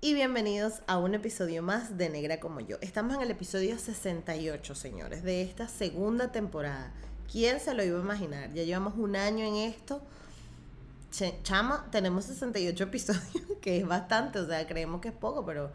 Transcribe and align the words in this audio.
y 0.00 0.12
bienvenidos 0.14 0.82
a 0.86 0.98
un 0.98 1.14
episodio 1.14 1.62
más 1.62 1.96
de 1.96 2.10
Negra 2.10 2.38
como 2.38 2.60
yo. 2.60 2.76
Estamos 2.80 3.16
en 3.16 3.22
el 3.22 3.30
episodio 3.30 3.78
68, 3.78 4.74
señores, 4.74 5.22
de 5.22 5.42
esta 5.42 5.68
segunda 5.68 6.30
temporada. 6.32 6.92
¿Quién 7.30 7.60
se 7.60 7.72
lo 7.72 7.82
iba 7.82 7.98
a 7.98 8.02
imaginar? 8.02 8.52
Ya 8.52 8.62
llevamos 8.64 8.94
un 8.96 9.16
año 9.16 9.44
en 9.44 9.56
esto. 9.56 10.02
chama, 11.42 11.86
tenemos 11.90 12.26
68 12.26 12.84
episodios, 12.84 13.22
que 13.62 13.78
es 13.78 13.86
bastante, 13.86 14.38
o 14.38 14.46
sea, 14.46 14.66
creemos 14.66 15.00
que 15.00 15.08
es 15.08 15.14
poco, 15.14 15.46
pero 15.46 15.70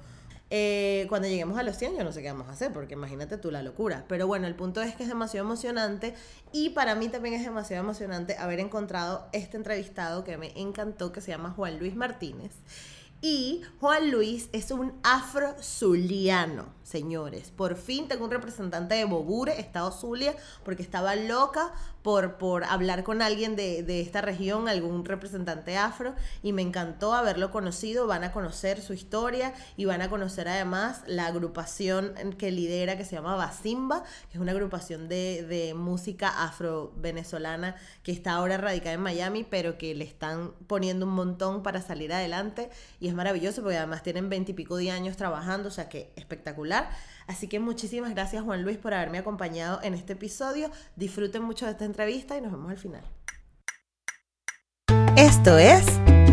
eh, 0.54 1.08
cuando 1.10 1.28
lleguemos 1.28 1.58
a 1.58 1.64
los 1.64 1.78
100 1.78 1.96
yo 1.96 2.04
no 2.04 2.12
sé 2.12 2.22
qué 2.22 2.28
vamos 2.28 2.48
a 2.48 2.52
hacer, 2.52 2.72
porque 2.72 2.94
imagínate 2.94 3.38
tú 3.38 3.50
la 3.50 3.64
locura. 3.64 4.06
Pero 4.08 4.28
bueno, 4.28 4.46
el 4.46 4.56
punto 4.56 4.82
es 4.82 4.96
que 4.96 5.04
es 5.04 5.10
demasiado 5.10 5.48
emocionante 5.48 6.14
y 6.54 6.70
para 6.70 6.94
mí 6.94 7.10
también 7.10 7.34
es 7.36 7.44
demasiado 7.44 7.84
emocionante 7.84 8.38
haber 8.38 8.60
encontrado 8.60 9.28
este 9.32 9.58
entrevistado 9.58 10.24
que 10.24 10.38
me 10.38 10.52
encantó, 10.60 11.12
que 11.12 11.22
se 11.22 11.32
llama 11.32 11.52
Juan 11.52 11.80
Luis 11.80 11.96
Martínez. 11.96 12.52
Y 13.24 13.62
Juan 13.80 14.10
Luis 14.10 14.50
es 14.52 14.72
un 14.72 14.94
afro-zuliano, 15.04 16.74
señores. 16.92 17.52
Por 17.56 17.76
fin 17.76 18.08
tengo 18.08 18.26
un 18.26 18.32
representante 18.32 18.96
de 18.96 19.06
Bobure, 19.06 19.60
Estado 19.60 19.92
Zulia, 19.92 20.36
porque 20.66 20.84
estaba 20.84 21.16
loca 21.16 21.72
por, 22.04 22.38
por 22.38 22.64
hablar 22.64 23.04
con 23.04 23.22
alguien 23.22 23.56
de, 23.56 23.84
de, 23.84 24.02
esta 24.02 24.22
región, 24.22 24.68
algún 24.68 25.06
representante 25.06 25.78
afro, 25.78 26.16
y 26.44 26.52
me 26.52 26.62
encantó 26.62 27.14
haberlo 27.14 27.52
conocido. 27.52 28.08
Van 28.08 28.24
a 28.24 28.32
conocer 28.32 28.82
su 28.82 28.94
historia 28.94 29.54
y 29.78 29.86
van 29.86 30.02
a 30.02 30.10
conocer 30.10 30.48
además 30.48 31.02
la 31.08 31.28
agrupación 31.28 32.14
que 32.38 32.52
lidera, 32.52 32.98
que 32.98 33.06
se 33.06 33.16
llama 33.16 33.36
Basimba, 33.36 34.04
que 34.30 34.38
es 34.38 34.42
una 34.42 34.52
agrupación 34.52 35.08
de, 35.08 35.46
de 35.48 35.74
música 35.74 36.44
afro-venezolana 36.44 37.76
que 38.04 38.12
está 38.12 38.34
ahora 38.34 38.58
radicada 38.58 38.94
en 38.94 39.02
Miami, 39.02 39.46
pero 39.50 39.78
que 39.78 39.96
le 39.96 40.04
están 40.04 40.54
poniendo 40.68 41.06
un 41.06 41.14
montón 41.14 41.64
para 41.64 41.82
salir 41.82 42.12
adelante. 42.12 42.70
Y 43.00 43.08
es 43.08 43.14
maravilloso 43.14 43.62
porque 43.62 43.78
además 43.78 44.04
tienen 44.04 44.30
veintipico 44.30 44.76
de 44.76 44.92
años 44.92 45.16
trabajando, 45.16 45.70
o 45.70 45.72
sea 45.72 45.88
que 45.88 46.12
espectacular. 46.16 46.81
Así 47.28 47.48
que 47.48 47.60
muchísimas 47.60 48.12
gracias 48.12 48.44
Juan 48.44 48.64
Luis 48.64 48.78
por 48.78 48.94
haberme 48.94 49.20
acompañado 49.20 49.80
en 49.84 49.94
este 49.94 50.14
episodio. 50.14 50.70
Disfruten 50.96 51.44
mucho 51.44 51.66
de 51.66 51.72
esta 51.72 51.86
entrevista 51.86 52.38
y 52.38 52.42
nos 52.42 52.52
vemos 52.52 52.70
al 52.70 52.78
final. 52.78 53.04
Esto 55.16 55.58
es 55.58 55.86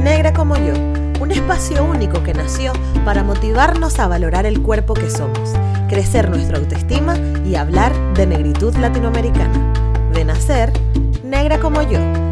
Negra 0.03 0.33
como 0.33 0.57
yo, 0.57 0.75
un 1.21 1.31
espacio 1.31 1.85
único 1.85 2.23
que 2.23 2.33
nació 2.33 2.73
para 3.05 3.25
motivarnos 3.25 3.99
a 3.99 4.07
valorar 4.07 4.47
el 4.47 4.63
cuerpo 4.63 4.95
que 4.95 5.11
somos, 5.11 5.53
crecer 5.89 6.31
nuestra 6.31 6.59
autoestima 6.59 7.17
y 7.45 7.57
hablar 7.57 7.93
de 8.15 8.27
negritud 8.27 8.75
latinoamericana. 8.77 9.73
De 10.12 10.25
nacer, 10.25 10.73
negra 11.23 11.59
como 11.59 11.83
yo 11.83 12.28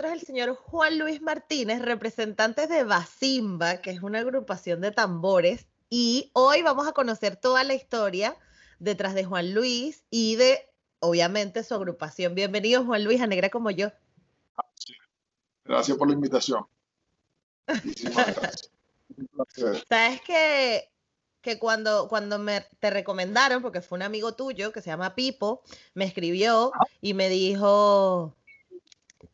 nosotros 0.00 0.22
el 0.22 0.26
señor 0.26 0.54
Juan 0.56 0.98
Luis 0.98 1.20
Martínez, 1.20 1.82
representante 1.82 2.66
de 2.66 2.84
Basimba, 2.84 3.82
que 3.82 3.90
es 3.90 4.02
una 4.02 4.20
agrupación 4.20 4.80
de 4.80 4.92
tambores, 4.92 5.66
y 5.90 6.30
hoy 6.32 6.62
vamos 6.62 6.88
a 6.88 6.92
conocer 6.92 7.36
toda 7.36 7.64
la 7.64 7.74
historia 7.74 8.36
detrás 8.78 9.14
de 9.14 9.24
Juan 9.24 9.52
Luis 9.52 10.04
y 10.08 10.36
de, 10.36 10.70
obviamente, 11.00 11.62
su 11.64 11.74
agrupación. 11.74 12.34
Bienvenido, 12.34 12.84
Juan 12.84 13.04
Luis, 13.04 13.20
a 13.20 13.26
Negra 13.26 13.50
como 13.50 13.70
yo. 13.70 13.92
Gracias 15.64 15.98
por 15.98 16.08
la 16.08 16.14
invitación. 16.14 16.66
Sabes 19.88 20.22
que, 20.22 20.90
que 21.42 21.58
cuando, 21.58 22.08
cuando 22.08 22.38
me, 22.38 22.66
te 22.78 22.88
recomendaron, 22.88 23.60
porque 23.60 23.82
fue 23.82 23.96
un 23.96 24.02
amigo 24.02 24.32
tuyo 24.34 24.72
que 24.72 24.80
se 24.80 24.88
llama 24.88 25.14
Pipo, 25.14 25.62
me 25.92 26.06
escribió 26.06 26.72
y 27.02 27.12
me 27.12 27.28
dijo, 27.28 28.34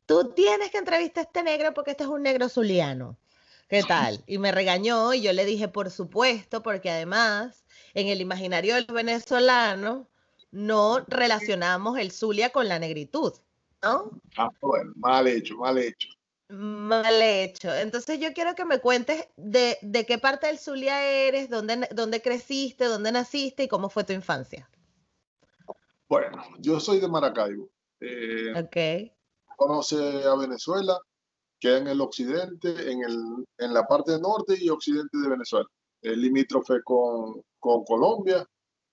tú 0.07 0.33
tienes 0.35 0.71
que 0.71 0.79
entrevistar 0.79 1.25
a 1.25 1.27
este 1.27 1.43
negro 1.43 1.75
porque 1.75 1.91
este 1.91 2.05
es 2.05 2.09
un 2.09 2.23
negro 2.23 2.49
zuliano. 2.49 3.19
¿Qué 3.69 3.83
tal? 3.83 4.23
Y 4.29 4.39
me 4.39 4.53
regañó 4.53 5.13
y 5.13 5.23
yo 5.23 5.33
le 5.33 5.45
dije, 5.45 5.67
por 5.67 5.91
supuesto, 5.91 6.63
porque 6.63 6.89
además 6.89 7.65
en 7.95 8.07
el 8.07 8.21
imaginario 8.21 8.77
del 8.77 8.87
venezolano 8.87 10.09
no 10.53 11.01
relacionamos 11.09 11.99
el 11.99 12.13
Zulia 12.13 12.51
con 12.51 12.69
la 12.69 12.79
negritud, 12.79 13.33
¿no? 13.83 14.21
Ah, 14.37 14.49
bueno, 14.61 14.93
mal 14.95 15.27
hecho, 15.27 15.57
mal 15.57 15.79
hecho. 15.79 16.09
Mal 16.49 17.21
hecho. 17.21 17.75
Entonces 17.75 18.21
yo 18.21 18.33
quiero 18.33 18.55
que 18.55 18.65
me 18.65 18.79
cuentes 18.79 19.27
de, 19.37 19.77
qué 20.07 20.19
parte 20.19 20.47
del 20.47 20.61
Zulia 20.61 21.03
eres, 21.03 21.51
dónde, 21.51 21.89
dónde 21.91 22.23
creciste, 22.23 22.85
dónde 22.85 23.11
naciste 23.11 23.65
y 23.65 23.69
cómo 23.69 23.91
fue 23.91 24.05
tu 24.05 24.13
infancia. 24.13 24.71
Bueno, 26.09 26.41
yo 26.61 26.79
soy 26.79 27.01
de 27.01 27.09
Maracaibo. 27.09 27.69
Eh, 27.99 28.53
ok 28.57 29.16
conoce 29.57 30.25
a 30.25 30.35
Venezuela, 30.37 30.99
queda 31.59 31.79
en 31.79 31.89
el 31.89 32.01
occidente, 32.01 32.91
en, 32.91 33.03
el, 33.03 33.47
en 33.59 33.75
la 33.75 33.87
parte 33.87 34.19
norte 34.21 34.57
y 34.59 34.69
occidente 34.69 35.19
de 35.19 35.29
Venezuela, 35.29 35.67
el 36.03 36.21
limítrofe 36.21 36.83
con, 36.85 37.43
con 37.59 37.85
Colombia, 37.85 38.47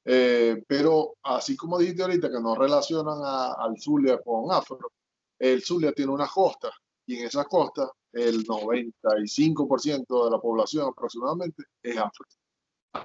eh, 0.06 0.64
pero 0.68 1.16
así 1.24 1.56
como 1.56 1.78
dijiste 1.78 2.04
ahorita 2.04 2.30
que 2.30 2.42
nos 2.42 2.58
relacionan 2.58 3.20
al 3.24 3.80
Zulia 3.80 4.20
con 4.22 4.52
Afro, 4.52 4.92
el 5.40 5.62
Zulia 5.64 5.94
tiene 5.94 6.12
una 6.12 6.28
costa 6.28 6.72
y 7.06 7.18
en 7.18 7.28
esa 7.28 7.46
costa 7.46 7.90
el 8.12 8.46
95% 8.46 10.26
de 10.26 10.32
la 10.32 10.40
población 10.40 10.88
aproximadamente 10.88 11.64
es 11.82 11.98
afro. 11.98 12.26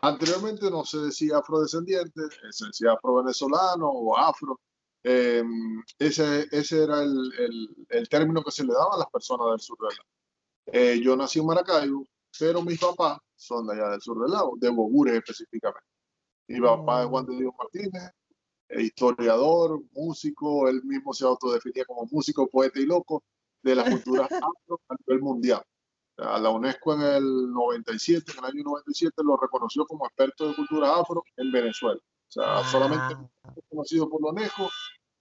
Anteriormente 0.03 0.71
no 0.71 0.85
se 0.85 0.99
decía 0.99 1.39
afrodescendiente, 1.39 2.21
se 2.51 2.67
decía 2.67 2.93
afro-venezolano 2.93 3.89
o 3.89 4.17
afro, 4.17 4.61
Em, 5.11 5.83
ese, 5.99 6.47
ese 6.51 6.83
era 6.83 7.03
el, 7.03 7.87
el, 7.89 8.09
término 8.11 8.43
que 8.43 8.51
se 8.51 8.63
le 8.63 8.75
daba 8.75 8.95
a 8.95 8.99
las 8.99 9.11
personas 9.11 9.47
del 9.53 9.61
sur 9.61 9.79
del 9.79 9.97
lago. 9.97 10.11
Eh, 10.67 11.01
yo 11.03 11.17
nací 11.17 11.39
en 11.39 11.47
Maracaibo, 11.47 12.05
pero 12.39 12.61
mis 12.61 12.79
papás 12.79 13.19
son 13.35 13.67
de 13.67 13.73
allá 13.73 13.89
del 13.93 14.03
sur 14.03 14.21
del 14.21 14.31
lago, 14.31 14.53
de 14.59 14.69
Bogures 14.69 15.15
específicamente. 15.15 15.89
Mi 16.47 16.61
papá 16.61 17.05
es 17.05 17.09
Juan 17.09 17.25
de 17.25 17.37
Dios 17.37 17.55
Martínez, 17.57 18.11
eh, 18.69 18.83
historiador, 18.83 19.81
músico, 19.93 20.69
él 20.69 20.85
mismo 20.85 21.15
se 21.15 21.25
autodefinía 21.25 21.87
como 21.87 22.07
músico, 22.11 22.47
poeta 22.47 22.79
y 22.79 22.85
loco 22.85 23.25
de 23.63 23.77
la 23.77 23.85
cultura 23.85 24.25
afro 24.31 24.81
a 24.91 24.95
nivel 25.07 25.23
mundial. 25.23 25.63
A 26.19 26.39
la 26.39 26.51
UNESCO 26.51 26.93
en 26.97 27.01
el 27.01 27.51
97, 27.51 28.33
en 28.33 28.39
el 28.41 28.45
año 28.45 28.63
97, 28.63 29.23
lo 29.25 29.39
reconoció 29.39 29.87
como 29.87 30.05
experto 30.05 30.49
de 30.49 30.55
cultura 30.55 30.97
afro 30.97 31.25
en 31.39 31.51
Venezuela. 31.51 31.99
O 31.99 32.31
sea, 32.31 32.63
solamente 32.65 33.17
ah. 33.45 33.55
conocido 33.71 34.11
por 34.11 34.21
lo 34.21 34.33
lejos. 34.39 34.71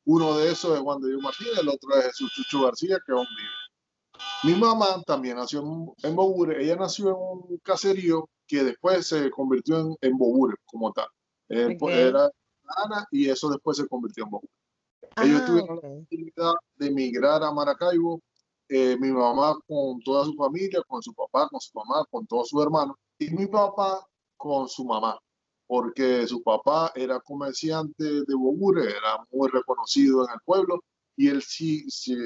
Uno 0.07 0.37
de 0.37 0.49
esos 0.49 0.73
es 0.73 0.79
Juan 0.79 1.01
de 1.01 1.09
Dios 1.09 1.21
Martínez, 1.21 1.57
el 1.59 1.67
otro 1.67 1.93
es 1.97 2.05
Jesús 2.05 2.31
Chucho 2.33 2.63
García, 2.63 2.97
que 3.05 3.11
un 3.11 3.25
vive. 3.35 3.49
Mi 4.45 4.57
mamá 4.57 5.03
también 5.05 5.35
nació 5.35 5.59
en, 6.01 6.15
Bogure. 6.15 6.63
Ella 6.63 6.77
nació 6.77 7.09
en 7.09 7.15
un 7.17 7.57
caserío 7.57 8.29
que 8.47 8.63
después 8.63 9.05
se 9.05 9.29
convirtió 9.29 9.81
en, 9.81 9.97
en 9.99 10.17
Bogure 10.17 10.55
como 10.65 10.93
tal. 10.93 11.07
Eh, 11.49 11.75
pues, 11.77 11.97
era 11.97 12.31
Ana 12.85 13.05
y 13.11 13.29
eso 13.29 13.49
después 13.49 13.75
se 13.75 13.87
convirtió 13.89 14.23
en 14.23 14.29
Bogure. 14.29 14.53
Ellos 15.21 15.41
ah, 15.41 15.45
tuvieron 15.45 15.75
la 15.75 15.89
oportunidad 15.89 16.53
de 16.77 16.87
emigrar 16.87 17.43
a 17.43 17.51
Maracaibo. 17.51 18.21
Eh, 18.69 18.95
mi 19.01 19.11
mamá 19.11 19.59
con 19.67 19.99
toda 20.05 20.23
su 20.23 20.33
familia, 20.35 20.81
con 20.87 21.03
su 21.03 21.13
papá, 21.13 21.49
con 21.49 21.59
su 21.59 21.71
mamá, 21.77 22.05
con 22.09 22.25
todos 22.27 22.47
sus 22.47 22.63
hermanos. 22.63 22.95
Y 23.19 23.29
mi 23.31 23.45
papá 23.45 24.07
con 24.37 24.69
su 24.69 24.85
mamá 24.85 25.19
porque 25.67 26.25
su 26.27 26.41
papá 26.41 26.91
era 26.95 27.19
comerciante 27.19 28.03
de 28.03 28.35
Bogure, 28.35 28.83
era 28.85 29.25
muy 29.31 29.49
reconocido 29.49 30.25
en 30.25 30.33
el 30.33 30.39
pueblo 30.45 30.83
y 31.15 31.27
él 31.27 31.41
sí, 31.41 31.85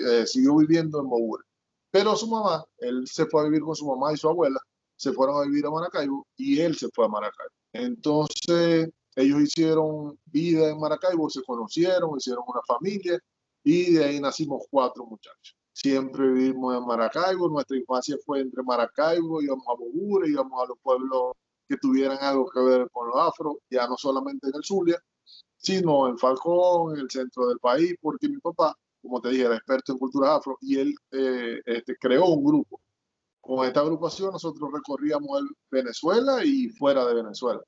eh, 0.09 0.25
siguió 0.27 0.55
viviendo 0.57 0.99
en 0.99 1.09
Bogure. 1.09 1.43
Pero 1.89 2.15
su 2.15 2.27
mamá, 2.27 2.63
él 2.77 3.05
se 3.07 3.25
fue 3.25 3.41
a 3.41 3.45
vivir 3.45 3.61
con 3.61 3.75
su 3.75 3.85
mamá 3.87 4.13
y 4.13 4.17
su 4.17 4.29
abuela, 4.29 4.59
se 4.95 5.11
fueron 5.11 5.41
a 5.41 5.45
vivir 5.45 5.65
a 5.65 5.71
Maracaibo 5.71 6.27
y 6.37 6.59
él 6.59 6.77
se 6.77 6.87
fue 6.93 7.05
a 7.05 7.09
Maracaibo. 7.09 7.53
Entonces 7.73 8.89
ellos 9.15 9.41
hicieron 9.41 10.17
vida 10.25 10.69
en 10.69 10.79
Maracaibo, 10.79 11.29
se 11.29 11.43
conocieron, 11.43 12.17
hicieron 12.17 12.43
una 12.47 12.61
familia 12.65 13.19
y 13.63 13.93
de 13.93 14.05
ahí 14.05 14.19
nacimos 14.19 14.63
cuatro 14.69 15.05
muchachos. 15.05 15.55
Siempre 15.73 16.27
vivimos 16.27 16.77
en 16.77 16.85
Maracaibo, 16.85 17.49
nuestra 17.49 17.77
infancia 17.77 18.15
fue 18.25 18.41
entre 18.41 18.61
Maracaibo, 18.61 19.41
íbamos 19.41 19.65
a 19.67 19.73
Bogure, 19.73 20.29
íbamos 20.29 20.63
a 20.63 20.67
los 20.67 20.77
pueblos 20.81 21.33
que 21.71 21.77
tuvieran 21.77 22.17
algo 22.21 22.49
que 22.49 22.59
ver 22.61 22.89
con 22.91 23.07
los 23.07 23.17
afro, 23.17 23.59
ya 23.69 23.87
no 23.87 23.95
solamente 23.97 24.47
en 24.47 24.55
el 24.55 24.63
Zulia, 24.63 24.99
sino 25.57 26.07
en 26.07 26.17
Falcón, 26.17 26.95
en 26.95 27.01
el 27.01 27.09
centro 27.09 27.47
del 27.47 27.59
país, 27.59 27.95
porque 28.01 28.27
mi 28.27 28.37
papá 28.37 28.75
como 29.01 29.21
te 29.21 29.29
dije, 29.29 29.45
era 29.45 29.55
experto 29.55 29.91
en 29.91 29.97
cultura 29.97 30.35
afro 30.35 30.57
y 30.61 30.79
él 30.79 30.95
eh, 31.11 31.61
este, 31.65 31.95
creó 31.97 32.25
un 32.27 32.43
grupo. 32.43 32.79
Con 33.39 33.65
esta 33.65 33.79
agrupación 33.79 34.31
nosotros 34.31 34.69
recorríamos 34.71 35.41
el 35.41 35.47
Venezuela 35.71 36.45
y 36.45 36.69
fuera 36.69 37.05
de 37.05 37.15
Venezuela, 37.15 37.61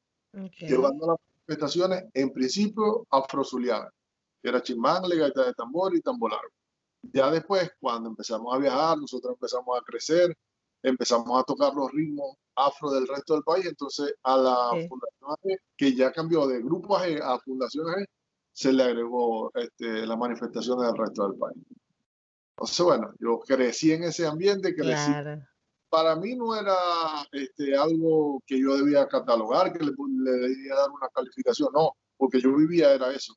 llevando 0.60 1.08
las 1.08 1.18
manifestaciones 1.48 2.04
en 2.14 2.32
principio 2.32 3.08
afrozulianas, 3.10 3.90
que 4.42 4.50
era 4.50 4.62
chimangle, 4.62 5.18
gaita 5.18 5.46
de 5.46 5.54
tambor 5.54 5.96
y 5.96 6.02
tambolar. 6.02 6.42
Ya 7.02 7.32
después, 7.32 7.72
cuando 7.80 8.10
empezamos 8.10 8.54
a 8.54 8.60
viajar, 8.60 8.98
nosotros 9.00 9.34
empezamos 9.34 9.78
a 9.78 9.84
crecer, 9.84 10.38
empezamos 10.84 11.40
a 11.40 11.44
tocar 11.44 11.74
los 11.74 11.92
ritmos 11.92 12.36
afro 12.56 12.92
del 12.92 13.08
resto 13.08 13.34
del 13.34 13.44
país, 13.44 13.66
entonces 13.66 14.14
a 14.24 14.38
la 14.38 14.70
Fundación 14.88 15.58
que 15.76 15.96
ya 15.96 16.12
cambió 16.12 16.46
de 16.46 16.62
grupo 16.62 16.98
AG 16.98 17.22
a 17.24 17.40
Fundación 17.40 17.90
AG, 17.90 18.06
se 18.52 18.72
le 18.72 18.84
agregó 18.84 19.52
este, 19.56 20.06
las 20.06 20.18
manifestaciones 20.18 20.86
del 20.86 20.98
resto 20.98 21.28
del 21.28 21.40
país. 21.40 21.58
Entonces, 22.56 22.86
bueno, 22.86 23.14
yo 23.20 23.40
crecí 23.40 23.92
en 23.94 24.04
ese 24.04 24.28
ambiente, 24.28 24.76
crecí. 24.76 25.12
Para 25.90 26.16
mí 26.16 26.36
no 26.36 26.56
era 26.56 26.76
este, 27.32 27.76
algo 27.76 28.42
que 28.46 28.60
yo 28.60 28.76
debía 28.78 29.08
catalogar, 29.08 29.74
que 29.74 29.84
le, 29.84 29.92
debía 29.92 30.76
dar 30.76 30.90
una 30.90 31.08
calificación, 31.10 31.70
no, 31.74 31.94
porque 32.18 32.42
yo 32.42 32.56
vivía 32.56 32.94
era 32.94 33.12
eso. 33.12 33.36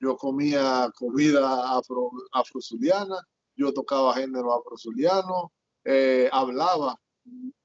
Yo 0.00 0.16
comía 0.16 0.90
comida 0.96 1.76
afro, 1.76 2.10
afrozuliana, 2.32 3.16
yo 3.54 3.72
tocaba 3.72 4.14
género 4.14 4.54
afrozuliano, 4.54 5.52
eh, 5.84 6.28
hablaba. 6.32 7.00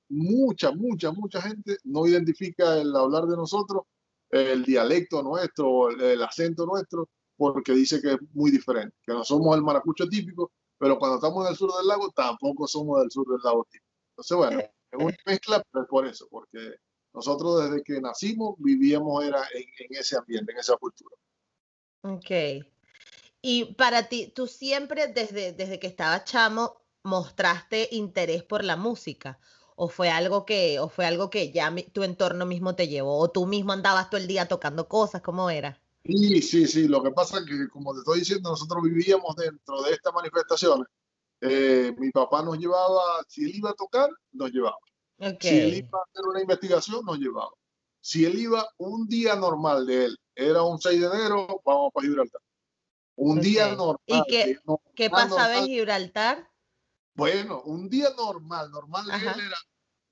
Mucha, 0.09 0.71
mucha, 0.71 1.11
mucha 1.11 1.41
gente 1.41 1.77
no 1.83 2.05
identifica 2.05 2.77
el 2.77 2.95
hablar 2.95 3.25
de 3.25 3.35
nosotros 3.35 3.83
el 4.29 4.63
dialecto 4.63 5.23
nuestro, 5.23 5.89
el, 5.89 6.21
acento 6.21 6.65
nuestro, 6.65 7.09
porque 7.37 7.73
dice 7.73 8.01
que 8.01 8.13
es 8.13 8.17
muy 8.33 8.51
diferente, 8.51 8.95
que 9.05 9.13
no 9.13 9.23
somos 9.23 9.55
el 9.55 9.63
maracucho 9.63 10.07
típico, 10.07 10.51
pero 10.77 10.97
cuando 10.97 11.15
estamos 11.15 11.45
en 11.45 11.51
el 11.51 11.57
sur 11.57 11.71
del 11.75 11.87
lago 11.87 12.11
tampoco 12.11 12.67
somos 12.67 12.99
del 12.99 13.11
sur 13.11 13.27
del 13.27 13.41
lago 13.43 13.65
típico. 13.69 13.91
Entonces, 14.11 14.37
bueno, 14.37 14.59
eh, 14.59 14.71
es 14.91 14.99
una 14.99 15.13
eh. 15.13 15.17
mezcla, 15.25 15.63
pero 15.71 15.83
es 15.83 15.89
por 15.89 16.07
eso, 16.07 16.27
porque 16.29 16.75
nosotros 17.13 17.63
desde 17.63 17.83
que 17.83 18.01
nacimos 18.01 18.55
vivíamos 18.57 19.23
era 19.23 19.41
en, 19.53 19.67
ese 19.89 20.17
ambiente, 20.17 20.51
en 20.51 20.59
esa 20.59 20.75
cultura. 20.77 21.15
Ok. 22.01 22.65
Y 23.41 23.73
para 23.75 24.09
ti, 24.09 24.31
tú 24.35 24.47
siempre 24.47 25.07
desde, 25.07 25.53
desde 25.53 25.79
que 25.79 25.87
estabas 25.87 26.25
chamo 26.25 26.84
mostraste 27.05 27.87
interés 27.91 28.43
por 28.43 28.63
la 28.63 28.75
música 28.75 29.39
o 29.75 29.89
fue 29.89 30.09
algo 30.09 30.45
que, 30.45 30.79
o 30.79 30.89
fue 30.89 31.05
algo 31.05 31.29
que 31.29 31.51
ya 31.51 31.73
tu 31.91 32.03
entorno 32.03 32.45
mismo 32.45 32.75
te 32.75 32.87
llevó, 32.87 33.19
o 33.19 33.29
tú 33.29 33.45
mismo 33.45 33.73
andabas 33.73 34.09
todo 34.09 34.19
el 34.19 34.27
día 34.27 34.47
tocando 34.47 34.87
cosas, 34.87 35.21
¿cómo 35.21 35.49
era? 35.49 35.81
Sí, 36.03 36.41
sí, 36.41 36.67
sí, 36.67 36.87
lo 36.87 37.03
que 37.03 37.11
pasa 37.11 37.39
es 37.39 37.45
que, 37.45 37.67
como 37.69 37.93
te 37.93 37.99
estoy 37.99 38.19
diciendo, 38.19 38.49
nosotros 38.49 38.83
vivíamos 38.83 39.35
dentro 39.35 39.81
de 39.81 39.91
estas 39.91 40.13
manifestaciones. 40.13 40.87
Eh, 41.41 41.93
mi 41.97 42.11
papá 42.11 42.41
nos 42.41 42.57
llevaba, 42.57 43.01
si 43.27 43.45
él 43.45 43.55
iba 43.55 43.71
a 43.71 43.73
tocar, 43.73 44.09
nos 44.31 44.51
llevaba. 44.51 44.77
Si 45.39 45.47
él 45.47 45.73
iba 45.75 45.99
a 45.99 46.03
hacer 46.09 46.25
una 46.25 46.41
investigación, 46.41 47.03
nos 47.05 47.17
llevaba. 47.17 47.51
Si 47.99 48.23
él 48.23 48.39
iba 48.39 48.67
un 48.77 49.07
día 49.07 49.35
normal 49.35 49.85
de 49.85 50.05
él, 50.05 50.17
era 50.35 50.61
un 50.63 50.79
6 50.79 51.01
de 51.01 51.07
enero, 51.07 51.61
vamos 51.65 51.91
para 51.93 52.05
Gibraltar. 52.05 52.41
Un 53.15 53.39
día 53.41 53.69
normal. 53.75 53.97
¿Y 54.05 54.21
qué, 54.27 54.59
¿qué 54.93 55.09
pasaba 55.09 55.57
en 55.57 55.65
Gibraltar? 55.65 56.49
Bueno, 57.15 57.61
un 57.63 57.89
día 57.89 58.09
normal, 58.17 58.69
normal 58.71 59.05
él 59.09 59.21
era 59.23 59.57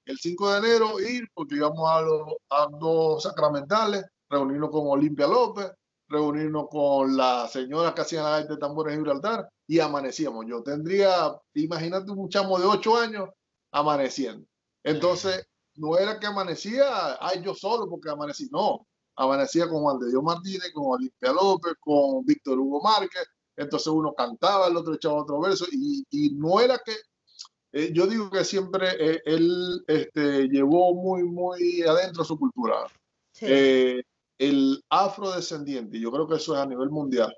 el 0.06 0.18
5 0.18 0.52
de 0.52 0.58
enero 0.60 1.00
ir, 1.02 1.28
porque 1.34 1.56
íbamos 1.56 1.90
a 1.90 2.02
los 2.02 2.80
dos 2.80 3.24
sacramentales, 3.24 4.06
reunirnos 4.30 4.70
con 4.70 4.88
Olimpia 4.88 5.28
López, 5.28 5.70
reunirnos 6.08 6.68
con 6.70 7.18
la 7.18 7.48
señora 7.50 7.94
que 7.94 8.02
hacían 8.02 8.24
la 8.24 8.44
de 8.44 8.58
tambores 8.58 8.94
en 8.94 9.02
Gibraltar 9.02 9.50
y 9.68 9.80
amanecíamos. 9.80 10.46
Yo 10.48 10.64
tendría, 10.64 11.38
imagínate 11.56 12.10
un 12.12 12.30
chamo 12.30 12.58
de 12.58 12.66
8 12.66 12.98
años 12.98 13.30
amaneciendo. 13.72 14.46
Entonces, 14.84 15.46
no 15.76 15.98
era 15.98 16.20
que 16.20 16.28
amanecía, 16.28 17.18
ay, 17.20 17.42
yo 17.44 17.54
solo 17.54 17.90
porque 17.90 18.10
amanecí, 18.10 18.48
no. 18.50 18.88
Amanecía 19.16 19.68
con 19.68 19.82
Juan 19.82 20.00
de 20.00 20.10
Dios 20.10 20.24
Martínez, 20.24 20.72
con 20.74 20.86
Olimpia 20.88 21.34
López, 21.34 21.74
con 21.80 22.26
Víctor 22.26 22.60
Hugo 22.60 22.82
Márquez, 22.82 23.28
entonces 23.56 23.88
uno 23.88 24.14
cantaba, 24.14 24.68
el 24.68 24.78
otro 24.78 24.96
echaba 24.96 25.22
otro 25.22 25.40
verso, 25.42 25.66
y, 25.72 26.04
y 26.10 26.34
no 26.36 26.60
era 26.60 26.80
que, 26.84 26.94
eh, 27.72 27.92
yo 27.94 28.08
digo 28.08 28.30
que 28.30 28.44
siempre 28.44 28.90
eh, 29.00 29.22
él 29.26 29.84
este, 29.88 30.48
llevó 30.48 30.94
muy, 30.94 31.24
muy 31.24 31.82
adentro 31.82 32.24
su 32.24 32.38
cultura. 32.38 32.86
Eh, 33.42 34.04
el 34.38 34.84
afrodescendiente, 34.90 36.00
yo 36.00 36.12
creo 36.12 36.28
que 36.28 36.36
eso 36.36 36.54
es 36.54 36.62
a 36.62 36.66
nivel 36.66 36.90
mundial, 36.90 37.36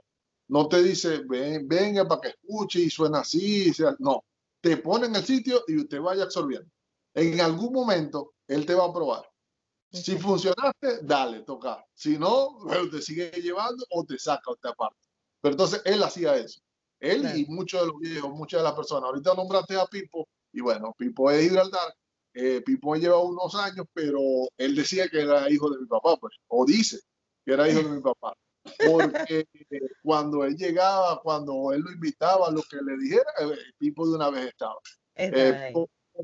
no 0.48 0.68
te 0.68 0.84
dice, 0.84 1.24
Ven, 1.28 1.68
venga 1.68 2.08
para 2.08 2.22
que 2.22 2.28
escuche 2.30 2.82
y 2.82 2.90
suena 2.90 3.20
así, 3.20 3.74
sea, 3.74 3.96
no, 4.00 4.24
te 4.62 4.78
pone 4.78 5.08
en 5.08 5.16
el 5.16 5.24
sitio 5.24 5.64
y 5.68 5.78
usted 5.78 6.02
vaya 6.02 6.24
absorbiendo. 6.24 6.70
En 7.14 7.40
algún 7.42 7.72
momento 7.72 8.34
él 8.48 8.66
te 8.66 8.76
va 8.76 8.86
a 8.86 8.94
probar. 8.94 9.30
Si 9.92 10.18
funcionaste, 10.18 11.00
dale, 11.04 11.42
toca. 11.42 11.84
Si 11.94 12.18
no, 12.18 12.58
te 12.92 13.02
sigue 13.02 13.32
llevando 13.42 13.86
o 13.92 14.04
te 14.04 14.20
saca 14.20 14.52
o 14.52 14.56
te. 14.56 14.70
Pero 15.46 15.54
entonces 15.54 15.84
él 15.86 16.02
hacía 16.02 16.36
eso. 16.38 16.60
Él 17.00 17.38
y 17.38 17.46
muchos 17.46 17.80
de 17.80 17.86
los 17.86 18.00
viejos, 18.00 18.32
muchas 18.32 18.62
de 18.62 18.64
las 18.64 18.74
personas. 18.74 19.04
Ahorita 19.04 19.36
nombraste 19.36 19.80
a 19.80 19.86
Pipo, 19.86 20.28
y 20.52 20.60
bueno, 20.60 20.92
Pipo 20.98 21.30
es 21.30 21.44
Gibraltar. 21.44 21.94
Eh, 22.34 22.62
Pipo 22.66 22.96
lleva 22.96 23.20
unos 23.20 23.54
años, 23.54 23.86
pero 23.94 24.20
él 24.58 24.76
decía 24.76 25.08
que 25.08 25.22
era 25.22 25.48
hijo 25.52 25.70
de 25.70 25.82
mi 25.82 25.86
papá, 25.86 26.18
pues, 26.18 26.34
o 26.48 26.66
dice 26.66 27.00
que 27.46 27.54
era 27.54 27.70
hijo 27.70 27.88
de 27.88 27.96
mi 27.96 28.02
papá. 28.02 28.34
Porque 28.90 29.46
cuando 30.02 30.44
él 30.46 30.56
llegaba, 30.56 31.22
cuando 31.22 31.72
él 31.74 31.82
lo 31.82 31.92
invitaba, 31.92 32.50
lo 32.50 32.64
que 32.64 32.78
le 32.78 32.98
dijera, 32.98 33.30
eh, 33.42 33.56
Pipo 33.78 34.08
de 34.08 34.16
una 34.16 34.32
vez 34.32 34.48
estaba. 34.48 34.80
Eh, 35.14 35.72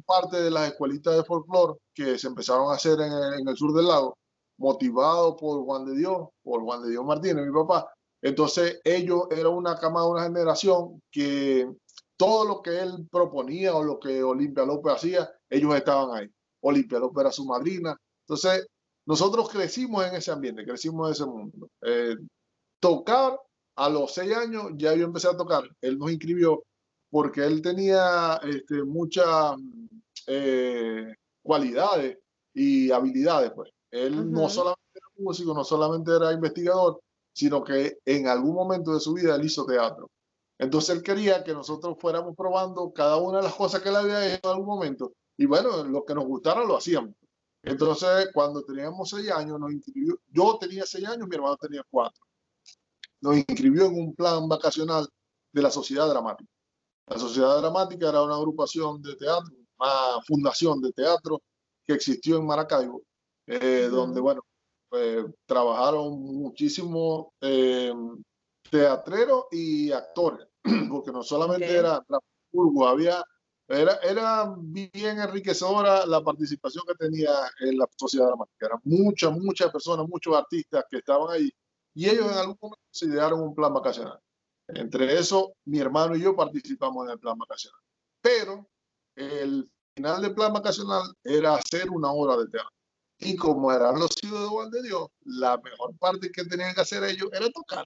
parte 0.03 0.41
de 0.41 0.49
las 0.49 0.71
escuelitas 0.71 1.15
de 1.15 1.23
folclore 1.23 1.77
que 1.93 2.17
se 2.17 2.25
empezaron 2.25 2.71
a 2.71 2.75
hacer 2.75 2.93
en 2.93 3.11
el, 3.13 3.41
en 3.41 3.47
el 3.47 3.55
sur 3.55 3.71
del 3.71 3.87
lago, 3.87 4.17
motivado 4.57 5.35
por 5.35 5.63
Juan 5.63 5.85
de 5.85 5.95
Dios, 5.95 6.27
por 6.41 6.63
Juan 6.63 6.81
de 6.81 6.89
Dios 6.89 7.05
Martínez, 7.05 7.45
mi 7.45 7.53
papá, 7.53 7.87
entonces 8.21 8.79
ellos 8.83 9.23
eran 9.31 9.53
una 9.53 9.77
camada, 9.77 10.07
una 10.07 10.23
generación 10.23 11.01
que 11.11 11.69
todo 12.17 12.45
lo 12.45 12.61
que 12.61 12.79
él 12.79 13.07
proponía 13.11 13.75
o 13.75 13.83
lo 13.83 13.99
que 13.99 14.23
Olimpia 14.23 14.63
López 14.63 14.93
hacía, 14.93 15.31
ellos 15.49 15.73
estaban 15.75 16.15
ahí. 16.15 16.29
Olimpia 16.61 16.99
López 16.99 17.21
era 17.21 17.31
su 17.31 17.45
madrina. 17.45 17.97
Entonces 18.27 18.67
nosotros 19.07 19.49
crecimos 19.49 20.05
en 20.05 20.15
ese 20.15 20.31
ambiente, 20.31 20.63
crecimos 20.63 21.07
en 21.07 21.11
ese 21.13 21.25
mundo. 21.25 21.69
Eh, 21.81 22.15
tocar 22.79 23.39
a 23.75 23.89
los 23.89 24.13
seis 24.13 24.35
años, 24.35 24.71
ya 24.75 24.93
yo 24.93 25.05
empecé 25.05 25.29
a 25.29 25.37
tocar. 25.37 25.63
Él 25.81 25.97
nos 25.97 26.11
inscribió 26.11 26.63
porque 27.09 27.43
él 27.43 27.61
tenía 27.61 28.39
este, 28.43 28.83
muchas 28.83 29.55
eh, 30.27 31.13
cualidades 31.41 32.19
y 32.53 32.91
habilidades. 32.91 33.51
Pues. 33.55 33.71
Él 33.89 34.31
no 34.31 34.47
solamente 34.49 34.81
era 34.93 35.07
músico, 35.17 35.53
no 35.53 35.63
solamente 35.63 36.15
era 36.15 36.31
investigador, 36.31 37.01
sino 37.41 37.63
que 37.63 37.97
en 38.05 38.27
algún 38.27 38.53
momento 38.53 38.93
de 38.93 38.99
su 38.99 39.13
vida 39.13 39.35
él 39.35 39.43
hizo 39.43 39.65
teatro. 39.65 40.11
Entonces 40.59 40.95
él 40.95 41.01
quería 41.01 41.43
que 41.43 41.55
nosotros 41.55 41.97
fuéramos 41.99 42.35
probando 42.35 42.93
cada 42.93 43.17
una 43.17 43.39
de 43.39 43.45
las 43.45 43.55
cosas 43.55 43.81
que 43.81 43.89
él 43.89 43.95
había 43.95 44.27
hecho 44.27 44.41
en 44.43 44.51
algún 44.51 44.67
momento. 44.67 45.13
Y 45.37 45.47
bueno, 45.47 45.83
lo 45.83 46.05
que 46.05 46.13
nos 46.13 46.25
gustara 46.25 46.63
lo 46.63 46.77
hacíamos. 46.77 47.15
Entonces, 47.63 48.29
cuando 48.31 48.63
teníamos 48.63 49.09
seis 49.09 49.31
años, 49.31 49.59
nos 49.59 49.71
inscribió, 49.71 50.19
yo 50.27 50.59
tenía 50.59 50.85
seis 50.85 51.07
años, 51.07 51.27
mi 51.27 51.35
hermano 51.35 51.57
tenía 51.57 51.83
cuatro. 51.89 52.23
Nos 53.21 53.37
inscribió 53.37 53.87
en 53.87 53.95
un 53.95 54.13
plan 54.13 54.47
vacacional 54.47 55.09
de 55.51 55.61
la 55.63 55.71
Sociedad 55.71 56.07
Dramática. 56.07 56.51
La 57.07 57.17
Sociedad 57.17 57.59
Dramática 57.59 58.09
era 58.09 58.21
una 58.21 58.35
agrupación 58.35 59.01
de 59.01 59.15
teatro, 59.15 59.55
una 59.79 60.21
fundación 60.27 60.79
de 60.79 60.91
teatro 60.91 61.41
que 61.87 61.93
existió 61.93 62.37
en 62.37 62.45
Maracaibo, 62.45 63.01
eh, 63.47 63.89
donde, 63.91 64.21
bueno, 64.21 64.43
pues, 64.91 65.25
trabajaron 65.45 66.19
muchísimo 66.19 67.33
eh, 67.39 67.93
teatreros 68.69 69.45
y 69.49 69.89
actores, 69.89 70.49
porque 70.91 71.13
no 71.13 71.23
solamente 71.23 71.73
era 71.73 72.03
dramaturgo, 72.05 72.87
había, 72.89 73.23
era, 73.69 73.95
era 74.03 74.53
bien 74.57 75.17
enriquecedora 75.17 76.05
la 76.05 76.21
participación 76.21 76.83
que 76.85 76.95
tenía 76.95 77.31
en 77.61 77.77
la 77.77 77.87
sociedad 77.95 78.27
dramática. 78.27 78.65
Eran 78.65 78.81
muchas, 78.83 79.31
muchas 79.31 79.71
personas, 79.71 80.05
muchos 80.09 80.35
artistas 80.35 80.83
que 80.91 80.97
estaban 80.97 81.31
ahí, 81.31 81.49
y 81.93 82.09
ellos 82.09 82.29
en 82.29 82.37
algún 82.37 82.57
momento 82.61 82.83
se 82.91 83.05
idearon 83.05 83.41
un 83.41 83.55
plan 83.55 83.73
vacacional. 83.73 84.19
Entre 84.67 85.17
eso, 85.17 85.53
mi 85.65 85.79
hermano 85.79 86.17
y 86.17 86.21
yo 86.21 86.35
participamos 86.35 87.05
en 87.05 87.11
el 87.11 87.19
plan 87.19 87.37
vacacional. 87.37 87.79
Pero 88.21 88.69
el 89.15 89.71
final 89.95 90.21
del 90.21 90.35
plan 90.35 90.51
vacacional 90.51 91.03
era 91.23 91.55
hacer 91.55 91.89
una 91.89 92.11
obra 92.11 92.35
de 92.35 92.49
teatro. 92.49 92.80
Y 93.21 93.35
como 93.35 93.71
eran 93.71 93.99
los 93.99 94.11
hijos 94.23 94.71
de 94.71 94.81
Dios, 94.81 95.07
la 95.25 95.57
mejor 95.57 95.95
parte 95.97 96.31
que 96.31 96.43
tenían 96.43 96.73
que 96.73 96.81
hacer 96.81 97.03
ellos 97.03 97.29
era 97.31 97.49
tocar. 97.51 97.85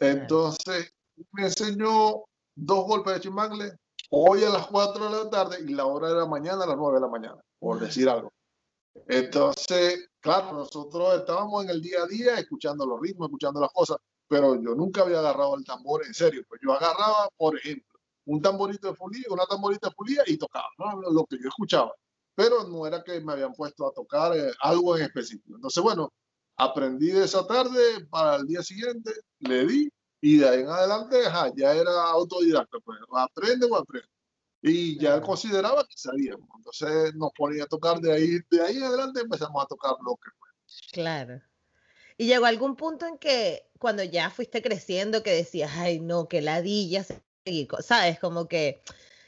Entonces, 0.00 0.92
me 1.32 1.44
enseñó 1.44 2.24
dos 2.54 2.86
golpes 2.86 3.14
de 3.14 3.20
chimangle, 3.20 3.72
hoy 4.10 4.44
a 4.44 4.48
las 4.48 4.66
4 4.68 5.04
de 5.10 5.24
la 5.24 5.30
tarde 5.30 5.58
y 5.60 5.74
la 5.74 5.84
hora 5.84 6.08
de 6.08 6.14
la 6.14 6.26
mañana 6.26 6.64
a 6.64 6.66
las 6.66 6.76
9 6.76 6.94
de 6.94 7.00
la 7.00 7.08
mañana, 7.08 7.40
por 7.58 7.78
decir 7.78 8.08
algo. 8.08 8.32
Entonces, 9.08 10.08
claro, 10.20 10.52
nosotros 10.52 11.16
estábamos 11.16 11.64
en 11.64 11.70
el 11.70 11.82
día 11.82 12.02
a 12.02 12.06
día 12.06 12.38
escuchando 12.38 12.86
los 12.86 12.98
ritmos, 13.00 13.28
escuchando 13.28 13.60
las 13.60 13.72
cosas, 13.72 13.98
pero 14.26 14.54
yo 14.54 14.74
nunca 14.74 15.02
había 15.02 15.18
agarrado 15.18 15.56
el 15.56 15.64
tambor 15.64 16.04
en 16.06 16.14
serio. 16.14 16.42
Pues 16.48 16.60
yo 16.64 16.72
agarraba, 16.72 17.28
por 17.36 17.58
ejemplo, 17.58 18.00
un 18.24 18.40
tamborito 18.40 18.88
de 18.88 18.94
fulía, 18.94 19.26
una 19.28 19.44
tamborita 19.44 19.88
de 19.88 19.94
fulía 19.94 20.22
y 20.26 20.38
tocaba, 20.38 20.68
¿no? 20.78 21.00
lo 21.10 21.26
que 21.26 21.36
yo 21.36 21.48
escuchaba. 21.48 21.92
Pero 22.36 22.68
no 22.68 22.86
era 22.86 23.02
que 23.02 23.20
me 23.20 23.32
habían 23.32 23.52
puesto 23.54 23.88
a 23.88 23.92
tocar 23.92 24.36
eh, 24.36 24.52
algo 24.60 24.96
en 24.96 25.04
específico. 25.04 25.56
Entonces, 25.56 25.82
bueno, 25.82 26.12
aprendí 26.56 27.08
de 27.08 27.24
esa 27.24 27.44
tarde 27.46 28.06
para 28.08 28.36
el 28.36 28.46
día 28.46 28.62
siguiente, 28.62 29.10
le 29.40 29.66
di 29.66 29.90
y 30.20 30.38
de 30.38 30.48
ahí 30.48 30.60
en 30.60 30.68
adelante 30.68 31.16
ya 31.56 31.74
era 31.74 32.10
autodidacta. 32.10 32.78
Pues 32.84 32.98
aprende 33.12 33.66
o 33.68 33.76
aprende. 33.76 34.08
Y 34.62 34.98
ya 34.98 35.20
consideraba 35.20 35.84
que 35.84 35.96
sabíamos. 35.96 36.48
Entonces 36.56 37.14
nos 37.14 37.32
ponía 37.32 37.64
a 37.64 37.68
tocar 37.68 38.00
de 38.00 38.12
ahí, 38.12 38.38
de 38.50 38.60
ahí 38.62 38.76
en 38.76 38.84
adelante 38.84 39.20
empezamos 39.20 39.62
a 39.62 39.66
tocar 39.66 39.92
lo 40.04 40.16
que 40.16 40.30
fue. 40.38 40.48
Claro. 40.92 41.40
Y 42.18 42.26
llegó 42.26 42.46
algún 42.46 42.76
punto 42.76 43.06
en 43.06 43.18
que 43.18 43.68
cuando 43.78 44.02
ya 44.02 44.30
fuiste 44.30 44.62
creciendo 44.62 45.22
que 45.22 45.32
decías, 45.32 45.70
ay 45.74 46.00
no, 46.00 46.28
que 46.28 46.40
ladilla, 46.40 47.04
¿sabes? 47.80 48.18
Como 48.18 48.48
que, 48.48 48.82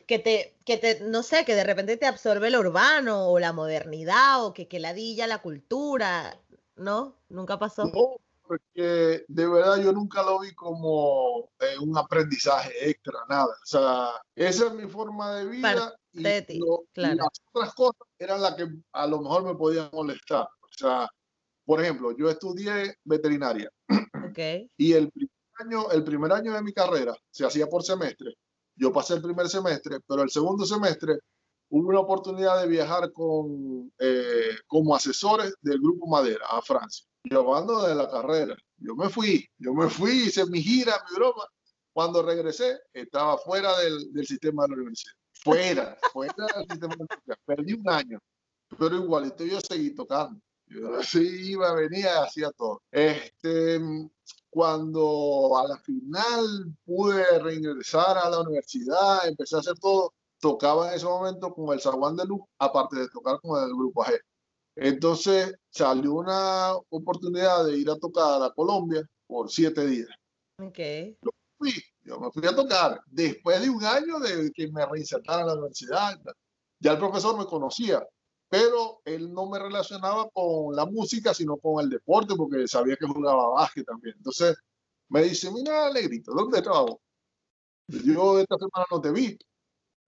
que 0.08 0.18
te, 0.18 0.56
que 0.64 0.78
te, 0.78 1.00
no 1.00 1.22
sé, 1.22 1.44
que 1.44 1.54
de 1.54 1.64
repente 1.64 1.98
te 1.98 2.06
absorbe 2.06 2.50
lo 2.50 2.60
urbano 2.60 3.28
o 3.28 3.38
la 3.38 3.52
modernidad 3.52 4.42
o 4.44 4.54
que, 4.54 4.66
que 4.66 4.80
ladilla 4.80 5.26
la 5.26 5.42
cultura, 5.42 6.40
¿no? 6.76 7.14
Nunca 7.28 7.58
pasó. 7.58 7.84
No, 7.84 8.16
porque 8.42 9.26
de 9.28 9.46
verdad 9.46 9.76
yo 9.76 9.92
nunca 9.92 10.22
lo 10.22 10.40
vi 10.40 10.54
como 10.54 11.50
eh, 11.60 11.76
un 11.78 11.96
aprendizaje 11.98 12.88
extra, 12.88 13.20
nada. 13.28 13.44
O 13.44 13.66
sea, 13.66 14.08
esa 14.34 14.68
es 14.68 14.72
mi 14.72 14.88
forma 14.88 15.34
de 15.34 15.44
vida. 15.44 15.94
y, 16.14 16.22
las 16.94 17.28
otras 17.52 17.74
cosas 17.74 18.08
eran 18.18 18.40
las 18.40 18.54
que 18.54 18.66
a 18.92 19.06
lo 19.06 19.20
mejor 19.20 19.44
me 19.44 19.54
podían 19.56 19.90
molestar. 19.92 20.48
O 20.62 20.68
sea, 20.70 21.06
por 21.66 21.82
ejemplo, 21.82 22.16
yo 22.16 22.30
estudié 22.30 22.96
veterinaria. 23.04 23.70
Okay. 24.30 24.70
Y 24.78 24.94
el 24.94 25.10
primer, 25.10 25.30
año, 25.58 25.90
el 25.90 26.04
primer 26.04 26.32
año 26.32 26.54
de 26.54 26.62
mi 26.62 26.72
carrera 26.72 27.14
se 27.30 27.44
hacía 27.44 27.66
por 27.66 27.82
semestre. 27.82 28.34
Yo 28.78 28.92
pasé 28.92 29.14
el 29.14 29.22
primer 29.22 29.48
semestre, 29.48 29.98
pero 30.06 30.22
el 30.22 30.30
segundo 30.30 30.64
semestre 30.64 31.18
hubo 31.70 31.88
una 31.88 32.00
oportunidad 32.00 32.60
de 32.60 32.68
viajar 32.68 33.12
con, 33.12 33.92
eh, 33.98 34.56
como 34.66 34.94
asesores 34.94 35.54
del 35.60 35.80
Grupo 35.80 36.06
Madera 36.06 36.46
a 36.48 36.62
Francia, 36.62 37.06
llevando 37.24 37.86
de 37.86 37.94
la 37.94 38.08
carrera. 38.08 38.56
Yo 38.76 38.94
me 38.94 39.08
fui, 39.08 39.46
yo 39.58 39.74
me 39.74 39.88
fui, 39.88 40.12
hice 40.26 40.46
mi 40.46 40.62
gira, 40.62 40.94
mi 41.10 41.16
broma. 41.16 41.44
Cuando 41.92 42.22
regresé, 42.22 42.78
estaba 42.92 43.36
fuera 43.38 43.76
del, 43.80 44.12
del 44.12 44.26
sistema 44.26 44.62
de 44.62 44.68
la 44.68 44.74
universidad. 44.76 45.14
Fuera, 45.32 45.98
fuera 46.12 46.46
del 46.56 46.66
sistema 46.70 46.94
de 46.94 46.98
la 46.98 47.04
universidad. 47.04 47.38
Perdí 47.44 47.72
un 47.72 47.88
año, 47.88 48.18
pero 48.78 48.96
igualito 48.96 49.44
yo 49.44 49.60
seguí 49.60 49.94
tocando. 49.94 50.40
Yo 50.66 51.02
sí 51.02 51.50
iba, 51.50 51.74
venía, 51.74 52.22
hacía 52.22 52.50
todo. 52.52 52.82
Este, 52.92 53.80
cuando 54.50 55.56
a 55.58 55.68
la 55.68 55.78
final 55.78 56.74
pude 56.84 57.38
reingresar 57.38 58.16
a 58.18 58.30
la 58.30 58.40
universidad, 58.40 59.26
empecé 59.28 59.56
a 59.56 59.60
hacer 59.60 59.78
todo, 59.78 60.14
tocaba 60.40 60.88
en 60.88 60.94
ese 60.94 61.06
momento 61.06 61.52
con 61.52 61.72
el 61.72 61.80
Zaguán 61.80 62.16
de 62.16 62.24
Luz, 62.24 62.40
aparte 62.58 62.96
de 62.96 63.08
tocar 63.08 63.40
con 63.40 63.62
el 63.62 63.74
grupo 63.74 64.02
AG. 64.02 64.18
Entonces 64.76 65.54
salió 65.70 66.14
una 66.14 66.72
oportunidad 66.90 67.64
de 67.64 67.78
ir 67.78 67.90
a 67.90 67.98
tocar 67.98 68.42
a 68.42 68.50
Colombia 68.50 69.02
por 69.26 69.50
siete 69.50 69.86
días. 69.86 70.08
Okay. 70.60 71.18
Yo, 71.22 71.30
fui, 71.56 71.72
yo 72.02 72.20
me 72.20 72.30
fui 72.30 72.46
a 72.46 72.54
tocar 72.54 73.00
después 73.06 73.60
de 73.60 73.70
un 73.70 73.84
año 73.84 74.18
de 74.20 74.50
que 74.52 74.68
me 74.70 74.86
reinsertara 74.86 75.42
en 75.42 75.46
la 75.48 75.54
universidad. 75.54 76.20
Ya 76.80 76.92
el 76.92 76.98
profesor 76.98 77.36
me 77.36 77.46
conocía, 77.46 78.06
pero 78.48 79.00
él 79.04 79.32
no 79.32 79.48
me 79.48 79.58
relacionaba 79.58 80.28
con 80.30 80.74
la 80.74 80.86
música, 80.86 81.34
sino 81.34 81.56
con 81.58 81.84
el 81.84 81.90
deporte, 81.90 82.34
porque 82.34 82.66
sabía 82.66 82.96
que 82.96 83.06
jugaba 83.06 83.50
básquet 83.50 83.84
también. 83.84 84.14
Entonces 84.16 84.56
me 85.08 85.22
dice, 85.22 85.50
mira, 85.50 85.86
Alegrito, 85.86 86.32
¿dónde 86.32 86.62
trabajo? 86.62 87.00
Yo 87.88 88.38
esta 88.38 88.56
semana 88.56 88.86
no 88.90 89.00
te 89.00 89.10
vi. 89.10 89.38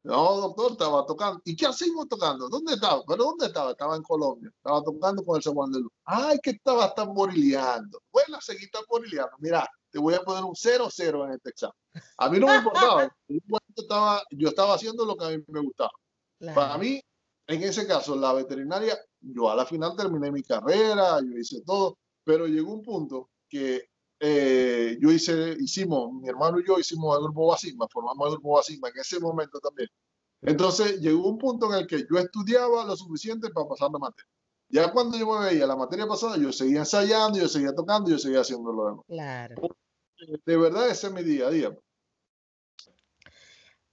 No, 0.02 0.37
doctor, 0.37 0.73
estaba 0.73 1.04
tocando. 1.04 1.42
¿Y 1.44 1.54
qué 1.54 1.66
hacemos 1.66 2.09
tocando? 2.09 2.49
¿Dónde 2.49 2.75
estaba? 2.75 3.02
¿Pero 3.06 3.25
dónde 3.25 3.47
estaba? 3.47 3.73
Estaba 3.73 3.97
en 3.97 4.02
Colombia. 4.02 4.50
Estaba 4.56 4.82
tocando 4.82 5.23
con 5.23 5.37
el 5.37 5.42
segundo 5.42 5.76
de 5.76 5.82
luz. 5.85 5.92
Ay, 6.04 6.38
que 6.42 6.50
estabas 6.50 6.94
tamborileando. 6.94 8.00
Bueno, 8.11 8.40
seguí 8.40 8.70
tamborileando. 8.70 9.32
Mira, 9.38 9.68
te 9.90 9.99
voy 9.99 10.14
a 10.14 10.23
poner 10.23 10.44
un 10.44 10.54
0-0 10.54 11.26
en 11.26 11.32
este 11.32 11.50
examen. 11.50 11.76
A 12.16 12.30
mí 12.30 12.38
no 12.38 12.47
me 12.47 12.56
importaba. 12.56 13.14
yo 14.30 14.49
estaba 14.49 14.75
haciendo 14.75 15.04
lo 15.04 15.16
que 15.16 15.25
a 15.25 15.28
mí 15.28 15.44
me 15.49 15.61
gustaba. 15.61 15.92
Para 16.54 16.78
mí, 16.78 17.02
en 17.50 17.62
ese 17.62 17.87
caso, 17.87 18.16
la 18.16 18.33
veterinaria, 18.33 18.99
yo 19.21 19.50
a 19.50 19.57
la 19.57 19.66
final 19.66 19.97
terminé 19.97 20.30
mi 20.30 20.42
carrera, 20.42 21.21
yo 21.21 21.38
hice 21.38 21.62
todo, 21.62 21.99
pero 22.25 22.47
llegó 22.47 22.73
un 22.73 22.83
punto 22.83 23.30
que 23.49 23.90
eh, 24.21 24.99
yo 25.00 25.11
hice, 25.11 25.57
hicimos, 25.59 26.12
mi 26.12 26.28
hermano 26.28 26.61
y 26.61 26.66
yo 26.66 26.78
hicimos 26.78 27.16
el 27.16 27.25
grupo 27.25 27.49
Basimba, 27.49 27.88
formamos 27.90 28.28
el 28.28 28.35
grupo 28.35 28.57
Basimba 28.57 28.90
en 28.90 28.99
ese 28.99 29.19
momento 29.19 29.59
también. 29.61 29.88
Entonces 30.42 31.00
llegó 31.00 31.28
un 31.28 31.38
punto 31.38 31.73
en 31.73 31.80
el 31.80 31.87
que 31.87 32.07
yo 32.11 32.19
estudiaba 32.19 32.85
lo 32.85 32.97
suficiente 32.97 33.50
para 33.50 33.69
pasar 33.69 33.90
la 33.90 33.99
materia. 33.99 34.30
Ya 34.69 34.92
cuando 34.92 35.19
yo 35.19 35.26
me 35.26 35.47
veía 35.47 35.66
la 35.66 35.75
materia 35.75 36.07
pasada, 36.07 36.37
yo 36.37 36.52
seguía 36.52 36.80
ensayando, 36.80 37.38
yo 37.38 37.49
seguía 37.49 37.75
tocando, 37.75 38.11
yo 38.11 38.19
seguía 38.19 38.40
haciendo 38.40 38.73
lo 38.73 38.87
demás. 38.87 39.04
Claro. 39.09 39.57
De 40.47 40.57
verdad, 40.57 40.88
ese 40.88 41.09
es 41.09 41.12
mi 41.12 41.23
día 41.23 41.49
a 41.49 41.50
día. 41.50 41.76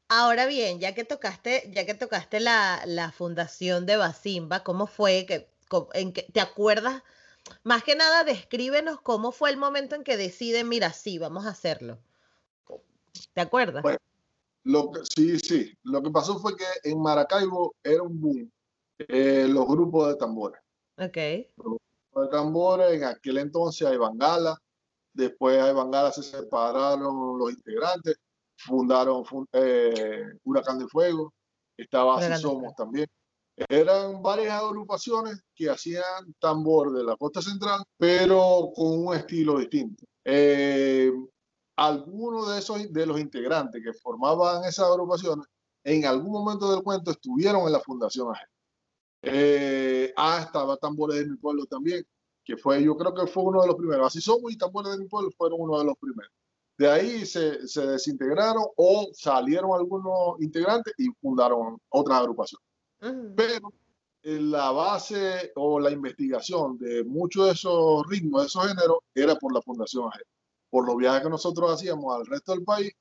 Ahora 0.10 0.46
bien, 0.46 0.80
ya 0.80 0.96
que 0.96 1.04
tocaste, 1.04 1.70
ya 1.74 1.86
que 1.86 1.94
tocaste 1.94 2.40
la, 2.40 2.82
la 2.86 3.12
fundación 3.12 3.86
de 3.86 3.98
Basimba, 3.98 4.64
¿cómo 4.64 4.88
fue? 4.88 5.26
Que, 5.26 5.50
en 5.94 6.14
que, 6.14 6.24
¿Te 6.24 6.40
acuerdas? 6.40 7.04
Más 7.64 7.84
que 7.84 7.96
nada, 7.96 8.24
descríbenos 8.24 9.02
cómo 9.02 9.32
fue 9.32 9.50
el 9.50 9.58
momento 9.58 9.96
en 9.96 10.04
que 10.04 10.18
deciden, 10.18 10.70
mira, 10.70 10.94
sí, 10.94 11.18
vamos 11.18 11.46
a 11.46 11.50
hacerlo. 11.50 12.00
¿Te 13.34 13.42
acuerdas? 13.42 13.84
lo 14.64 14.92
sí, 15.16 15.40
sí. 15.40 15.74
Lo 15.84 16.02
que 16.02 16.12
pasó 16.12 16.40
fue 16.40 16.56
que 16.56 16.66
en 16.84 17.00
Maracaibo 17.02 17.74
era 17.84 18.04
un 18.04 18.20
boom 18.20 18.52
eh, 19.00 19.48
los 19.50 19.66
grupos 19.68 20.10
de 20.10 20.16
tambores. 20.16 20.62
Ok. 20.98 21.18
Los 21.58 21.66
grupos 21.66 22.24
de 22.24 22.28
tambores, 22.30 22.94
en 22.94 23.04
aquel 23.06 23.38
entonces 23.38 23.88
hay 23.88 23.98
Bangala, 23.98 24.62
después 25.14 25.62
hay 25.62 25.74
Bangala 25.74 26.12
se 26.12 26.24
separaron 26.24 27.38
los 27.38 27.52
integrantes 27.52 28.18
fundaron 28.58 29.24
eh, 29.54 30.24
Huracán 30.44 30.80
de 30.80 30.88
Fuego, 30.88 31.34
estaba 31.78 32.20
Así 32.20 32.42
Somos 32.42 32.76
también. 32.76 33.08
Eran 33.70 34.22
varias 34.22 34.62
agrupaciones 34.62 35.42
que 35.56 35.70
hacían 35.70 36.34
tambor 36.40 36.94
de 36.94 37.04
la 37.04 37.16
costa 37.16 37.42
central, 37.42 37.84
pero 37.98 38.72
con 38.76 39.08
un 39.08 39.16
estilo 39.16 39.58
distinto. 39.58 40.06
Eh, 40.24 41.12
algunos 41.76 42.50
de 42.52 42.60
esos 42.60 42.92
de 42.92 43.06
los 43.06 43.20
integrantes 43.20 43.82
que 43.84 43.94
formaban 43.94 44.64
esas 44.66 44.88
agrupaciones 44.88 45.48
en 45.84 46.06
algún 46.06 46.32
momento 46.32 46.72
del 46.72 46.84
cuento 46.84 47.12
estuvieron 47.12 47.66
en 47.66 47.72
la 47.72 47.80
fundación 47.80 48.30
AG. 48.30 48.38
Eh, 49.24 50.14
ah, 50.18 50.42
estaba 50.46 50.78
Tambores 50.78 51.18
de 51.20 51.28
mi 51.28 51.38
pueblo 51.38 51.66
también, 51.66 52.06
que 52.44 52.58
fue, 52.58 52.84
yo 52.84 52.96
creo 52.96 53.14
que 53.14 53.26
fue 53.26 53.44
uno 53.44 53.62
de 53.62 53.68
los 53.68 53.76
primeros. 53.76 54.08
Así 54.08 54.22
somos 54.22 54.52
y 54.52 54.58
Tambores 54.58 54.92
de 54.92 55.00
mi 55.00 55.08
pueblo 55.08 55.32
fueron 55.38 55.62
uno 55.62 55.80
de 55.80 55.86
los 55.86 55.98
primeros. 55.98 56.32
De 56.78 56.90
ahí 56.90 57.26
se, 57.26 57.68
se, 57.68 57.86
desintegraron 57.88 58.64
o 58.76 59.08
salieron 59.14 59.72
algunos 59.74 60.40
integrantes 60.40 60.94
y 60.98 61.08
fundaron 61.22 61.78
otras 61.90 62.20
agrupaciones. 62.20 62.64
Pero 63.36 63.74
la 64.24 64.72
base 64.72 65.52
o 65.56 65.80
la 65.80 65.92
investigación 65.92 66.78
de 66.78 67.04
muchos 67.04 67.46
de 67.46 67.52
esos 67.54 68.06
ritmos, 68.08 68.42
de 68.42 68.48
esos 68.48 68.68
géneros, 68.68 68.98
era 69.16 69.36
por 69.36 69.54
la 69.54 69.62
Fundación 69.62 70.06
AG. 70.06 70.22
Por 70.70 70.86
los 70.86 70.98
viajes 70.98 71.24
que 71.24 71.30
nosotros 71.30 71.72
hacíamos 71.72 72.14
al 72.14 72.26
resto 72.26 72.52
del 72.52 72.64
país, 72.64 72.92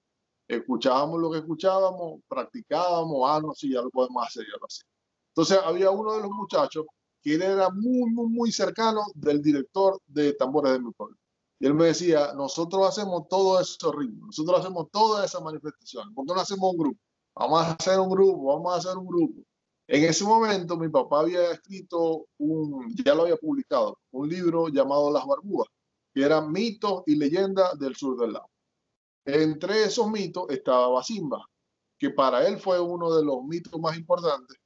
escuchábamos 0.46 1.20
lo 1.20 1.30
que 1.30 1.38
escuchábamos, 1.38 2.20
practicábamos, 2.28 3.28
ah, 3.28 3.40
no, 3.42 3.52
sí, 3.54 3.72
ya 3.72 3.82
lo 3.82 3.90
podemos 3.90 4.24
hacer, 4.24 4.44
ya 4.44 4.56
lo 4.58 4.66
hacíamos. 4.66 4.92
Entonces 5.30 5.58
había 5.64 5.90
uno 5.90 6.14
de 6.14 6.22
los 6.22 6.30
muchachos 6.30 6.86
que 7.20 7.34
era 7.34 7.68
muy, 7.70 8.08
muy, 8.10 8.28
muy 8.28 8.52
cercano 8.52 9.02
del 9.14 9.42
director 9.42 10.00
de 10.06 10.32
Tambores 10.34 10.72
de 10.72 10.78
mi 10.80 10.92
pueblo. 10.92 11.16
Y 11.58 11.66
él 11.66 11.74
me 11.74 11.86
decía, 11.86 12.32
nosotros 12.34 12.86
hacemos 12.86 13.28
todo 13.28 13.60
esos 13.60 13.94
ritmos, 13.94 14.26
nosotros 14.26 14.60
hacemos 14.60 14.90
toda 14.90 15.24
esa 15.24 15.40
manifestación. 15.40 16.14
¿Por 16.14 16.26
qué 16.26 16.34
no 16.34 16.40
hacemos 16.40 16.72
un 16.72 16.78
grupo? 16.78 17.00
Vamos 17.34 17.62
a 17.62 17.72
hacer 17.72 17.98
un 17.98 18.10
grupo, 18.10 18.44
vamos 18.44 18.74
a 18.74 18.76
hacer 18.76 18.98
un 18.98 19.06
grupo. 19.06 19.42
En 19.88 20.04
ese 20.04 20.24
momento 20.24 20.76
mi 20.76 20.88
papá 20.88 21.20
había 21.20 21.52
escrito 21.52 22.26
un, 22.38 22.94
ya 23.04 23.14
lo 23.14 23.22
había 23.22 23.36
publicado, 23.36 23.98
un 24.10 24.28
libro 24.28 24.68
llamado 24.68 25.10
Las 25.10 25.24
Barbúas, 25.26 25.68
que 26.12 26.22
eran 26.22 26.50
mitos 26.50 27.02
y 27.06 27.16
leyendas 27.16 27.78
del 27.78 27.94
sur 27.94 28.18
del 28.18 28.32
lago. 28.32 28.50
Entre 29.24 29.84
esos 29.84 30.10
mitos 30.10 30.46
estaba 30.50 30.88
Basimba, 30.88 31.44
que 31.98 32.10
para 32.10 32.46
él 32.46 32.58
fue 32.58 32.80
uno 32.80 33.14
de 33.14 33.24
los 33.24 33.42
mitos 33.44 33.80
más 33.80 33.96
importantes. 33.96 34.58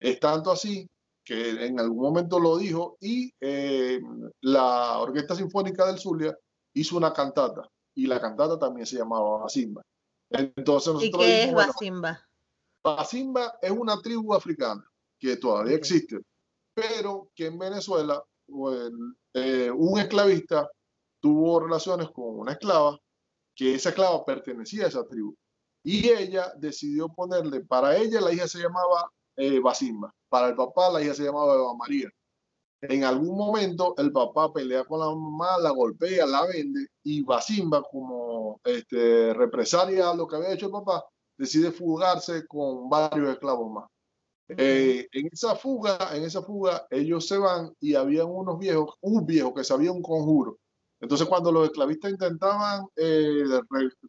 Es 0.00 0.18
tanto 0.18 0.50
así 0.50 0.88
que 1.24 1.66
en 1.66 1.78
algún 1.78 2.02
momento 2.02 2.38
lo 2.40 2.56
dijo, 2.56 2.96
y 3.00 3.32
eh, 3.40 4.00
la 4.40 4.98
Orquesta 4.98 5.34
Sinfónica 5.34 5.86
del 5.86 5.98
Zulia 5.98 6.36
hizo 6.74 6.96
una 6.96 7.12
cantata, 7.12 7.68
y 7.94 8.06
la 8.06 8.20
cantata 8.20 8.58
también 8.58 8.86
se 8.86 8.96
llamaba 8.96 9.38
Basimba. 9.38 9.82
Entonces 10.30 10.94
¿Y 11.00 11.10
qué 11.12 11.44
es 11.44 11.54
Basimba? 11.54 12.20
Basimba 12.82 13.54
es 13.62 13.70
una 13.70 14.00
tribu 14.00 14.34
africana 14.34 14.84
que 15.18 15.36
todavía 15.36 15.76
existe, 15.76 16.18
pero 16.74 17.28
que 17.34 17.46
en 17.46 17.58
Venezuela 17.58 18.22
pues, 18.46 18.90
eh, 19.34 19.70
un 19.70 20.00
esclavista 20.00 20.68
tuvo 21.20 21.60
relaciones 21.60 22.10
con 22.10 22.40
una 22.40 22.52
esclava, 22.52 22.98
que 23.54 23.74
esa 23.74 23.90
esclava 23.90 24.24
pertenecía 24.24 24.86
a 24.86 24.88
esa 24.88 25.06
tribu. 25.06 25.36
Y 25.84 26.08
ella 26.08 26.52
decidió 26.56 27.08
ponerle, 27.08 27.60
para 27.60 27.96
ella 27.96 28.20
la 28.20 28.32
hija 28.32 28.48
se 28.48 28.58
llamaba 28.58 29.10
eh, 29.36 29.60
para 30.28 30.48
el 30.48 30.56
papá 30.56 30.90
la 30.90 31.02
hija 31.02 31.14
se 31.14 31.24
llamaba 31.24 31.54
Eva 31.54 31.74
María. 31.76 32.08
En 32.82 33.04
algún 33.04 33.36
momento 33.36 33.94
el 33.96 34.10
papá 34.10 34.52
pelea 34.52 34.84
con 34.84 34.98
la 34.98 35.06
mamá, 35.06 35.58
la 35.60 35.70
golpea, 35.70 36.26
la 36.26 36.44
vende 36.46 36.88
y 37.04 37.22
Basimba, 37.22 37.82
como 37.82 38.60
este, 38.64 39.32
represalia 39.34 40.10
a 40.10 40.16
lo 40.16 40.26
que 40.26 40.36
había 40.36 40.52
hecho 40.52 40.66
el 40.66 40.72
papá, 40.72 41.04
decide 41.38 41.70
fugarse 41.70 42.44
con 42.46 42.88
varios 42.88 43.30
esclavos 43.30 43.70
más. 43.70 43.88
Eh, 44.48 45.06
en 45.12 45.28
esa 45.32 45.54
fuga, 45.54 46.10
en 46.14 46.24
esa 46.24 46.42
fuga, 46.42 46.86
ellos 46.90 47.26
se 47.26 47.38
van 47.38 47.72
y 47.80 47.94
habían 47.94 48.26
unos 48.28 48.58
viejos, 48.58 48.96
un 49.00 49.24
viejo 49.24 49.54
que 49.54 49.64
sabía 49.64 49.92
un 49.92 50.02
conjuro. 50.02 50.58
Entonces, 51.00 51.26
cuando 51.26 51.50
los 51.50 51.66
esclavistas 51.66 52.10
intentaban 52.10 52.86
eh, 52.96 53.44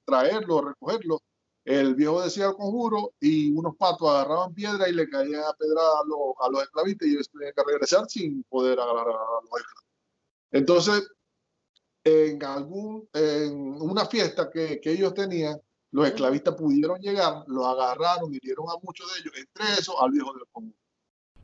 traerlo, 0.05 0.61
recogerlo, 0.61 1.19
el 1.65 1.95
viejo 1.95 2.21
decía 2.21 2.47
el 2.47 2.55
conjuro 2.55 3.13
y 3.19 3.51
unos 3.51 3.75
patos 3.77 4.09
agarraban 4.09 4.53
piedra 4.53 4.89
y 4.89 4.93
le 4.93 5.09
caían 5.09 5.43
a 5.43 5.53
pedrada 5.53 5.99
a, 6.01 6.07
los, 6.07 6.35
a 6.41 6.49
los 6.49 6.63
esclavistas 6.63 7.07
y 7.07 7.11
ellos 7.11 7.29
tenían 7.29 7.53
que 7.55 7.63
regresar 7.65 8.05
sin 8.09 8.43
poder 8.43 8.79
agarrar 8.79 9.07
a 9.07 9.41
los 9.41 9.43
esclavistas. 9.43 9.83
Entonces, 10.51 11.09
en 12.03 12.43
algún, 12.43 13.07
en 13.13 13.81
una 13.81 14.05
fiesta 14.05 14.49
que, 14.49 14.81
que 14.81 14.91
ellos 14.91 15.13
tenían, 15.13 15.57
los 15.91 16.07
esclavistas 16.07 16.55
pudieron 16.55 16.99
llegar, 16.99 17.43
los 17.47 17.65
agarraron, 17.65 18.33
hirieron 18.33 18.67
a 18.69 18.73
muchos 18.81 19.11
de 19.13 19.19
ellos, 19.19 19.33
entre 19.37 19.79
esos 19.79 19.95
al 19.99 20.11
viejo 20.11 20.33
del 20.33 20.43
conjuro. 20.51 20.77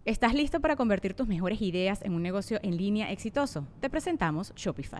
¿Estás 0.06 0.34
listo 0.34 0.60
para 0.60 0.76
convertir 0.76 1.14
tus 1.14 1.28
mejores 1.28 1.62
ideas 1.62 2.02
en 2.02 2.14
un 2.14 2.24
negocio 2.24 2.60
en 2.64 2.78
línea 2.78 3.12
exitoso? 3.12 3.68
Te 3.80 3.90
presentamos 3.90 4.54
Shopify. 4.56 5.00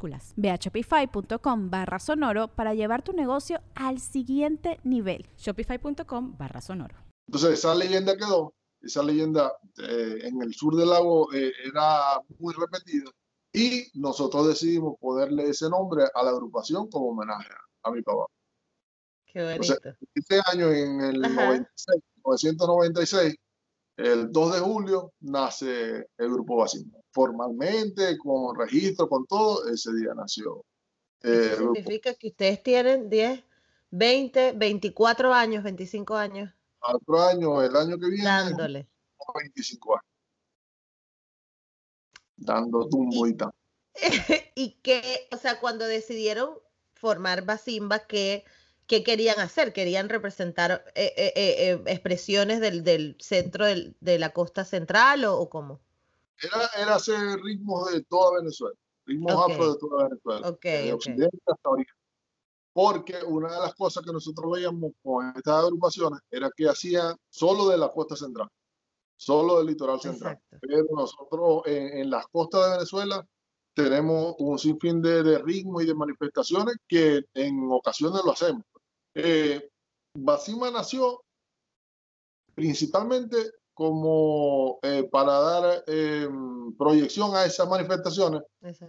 Ve 0.35 0.49
a 0.49 0.55
shopify.com 0.55 1.69
barra 1.69 1.99
sonoro 1.99 2.47
para 2.47 2.73
llevar 2.73 3.03
tu 3.03 3.13
negocio 3.13 3.61
al 3.75 3.99
siguiente 3.99 4.79
nivel. 4.83 5.27
Shopify.com 5.37 6.37
barra 6.37 6.61
sonoro. 6.61 6.95
Entonces 7.27 7.59
esa 7.59 7.75
leyenda 7.75 8.17
quedó, 8.17 8.53
esa 8.81 9.03
leyenda 9.03 9.53
eh, 9.77 10.19
en 10.23 10.41
el 10.41 10.53
sur 10.53 10.75
del 10.75 10.89
lago 10.89 11.31
eh, 11.33 11.51
era 11.65 12.19
muy 12.39 12.53
repetida 12.53 13.11
y 13.53 13.85
nosotros 13.93 14.47
decidimos 14.47 14.95
ponerle 14.99 15.49
ese 15.49 15.69
nombre 15.69 16.05
a 16.13 16.23
la 16.23 16.31
agrupación 16.31 16.89
como 16.89 17.09
homenaje 17.09 17.49
a, 17.83 17.91
mi 17.91 18.01
papá. 18.01 18.25
Qué 19.25 19.43
bonito. 19.43 19.75
este 20.13 20.41
año, 20.51 20.71
en 20.71 21.01
el 21.01 21.19
1996, 21.19 23.35
el 23.97 24.31
2 24.31 24.53
de 24.53 24.59
julio, 24.59 25.13
nace 25.19 26.07
el 26.17 26.31
grupo 26.31 26.55
Basimba 26.57 27.00
formalmente, 27.11 28.17
con 28.17 28.57
registro, 28.57 29.07
con 29.07 29.25
todo, 29.25 29.67
ese 29.69 29.93
día 29.93 30.13
nació. 30.15 30.65
Eh, 31.23 31.55
significa 31.57 32.13
que 32.15 32.29
ustedes 32.29 32.63
tienen 32.63 33.09
10, 33.09 33.43
20, 33.91 34.53
24 34.53 35.33
años, 35.33 35.63
25 35.63 36.15
años. 36.15 36.51
4 36.79 37.21
años, 37.21 37.63
el 37.63 37.75
año 37.75 37.99
que 37.99 38.07
viene. 38.07 38.23
Dándole. 38.23 38.87
25 39.35 39.93
años. 39.93 40.05
Dando 42.37 42.87
tumbo 42.89 43.27
y, 43.27 43.35
tal. 43.35 43.51
y 44.55 44.79
que, 44.81 45.27
o 45.31 45.37
sea, 45.37 45.59
cuando 45.59 45.85
decidieron 45.85 46.55
formar 46.95 47.45
Basimba, 47.45 47.99
¿qué, 47.99 48.45
qué 48.87 49.03
querían 49.03 49.39
hacer? 49.39 49.73
¿Querían 49.73 50.09
representar 50.09 50.85
eh, 50.95 51.13
eh, 51.15 51.83
expresiones 51.85 52.61
del, 52.61 52.83
del 52.83 53.15
centro 53.19 53.65
del, 53.65 53.95
de 53.99 54.17
la 54.17 54.33
costa 54.33 54.65
central 54.65 55.25
o, 55.25 55.37
o 55.37 55.49
cómo? 55.49 55.81
Era, 56.41 56.69
era 56.77 56.95
hacer 56.95 57.39
ritmos 57.41 57.91
de 57.91 58.03
toda 58.03 58.39
Venezuela, 58.39 58.75
ritmos 59.05 59.33
afro 59.33 59.73
de 59.73 59.79
toda 59.79 60.03
Venezuela, 60.05 60.49
okay, 60.49 60.87
de 60.87 60.93
Occidente 60.93 61.37
hasta 61.45 61.69
Oriente. 61.69 61.93
Porque 62.73 63.15
una 63.25 63.53
de 63.53 63.59
las 63.59 63.75
cosas 63.75 64.03
que 64.03 64.13
nosotros 64.13 64.51
veíamos 64.53 64.91
con 65.03 65.33
estas 65.35 65.63
agrupaciones 65.63 66.19
era 66.29 66.49
que 66.55 66.69
hacían 66.69 67.15
solo 67.29 67.67
de 67.67 67.77
la 67.77 67.89
costa 67.89 68.15
central, 68.15 68.47
solo 69.17 69.57
del 69.57 69.67
litoral 69.67 69.99
central. 69.99 70.39
Pero 70.61 70.85
nosotros 70.91 71.63
en, 71.65 72.09
las 72.09 72.25
costas 72.27 72.65
de 72.65 72.71
Venezuela 72.77 73.27
tenemos 73.73 74.35
un 74.39 74.57
sinfín 74.57 75.01
de, 75.01 75.21
de 75.21 75.37
ritmos 75.39 75.83
y 75.83 75.87
de 75.87 75.95
manifestaciones 75.95 76.75
que 76.87 77.21
en 77.33 77.69
ocasiones 77.71 78.21
lo 78.23 78.31
hacemos. 78.31 78.63
Eh, 79.13 79.69
Basima 80.13 80.71
nació 80.71 81.23
principalmente 82.53 83.51
como 83.81 84.77
eh, 84.83 85.09
para 85.11 85.39
dar 85.39 85.83
eh, 85.87 86.29
proyección 86.77 87.35
a 87.35 87.45
esas 87.45 87.67
manifestaciones, 87.67 88.43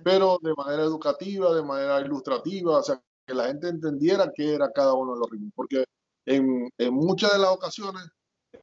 pero 0.05 0.39
de 0.43 0.53
manera 0.53 0.83
educativa, 0.83 1.55
de 1.55 1.63
manera 1.63 2.03
ilustrativa, 2.03 2.81
o 2.81 2.83
sea, 2.83 3.03
que 3.27 3.33
la 3.33 3.47
gente 3.47 3.69
entendiera 3.69 4.31
qué 4.35 4.53
era 4.53 4.71
cada 4.71 4.93
uno 4.93 5.15
de 5.15 5.21
los 5.21 5.31
ritmos, 5.31 5.53
porque 5.57 5.87
en, 6.27 6.69
en 6.77 6.93
muchas 6.93 7.33
de 7.33 7.39
las 7.39 7.53
ocasiones, 7.53 8.03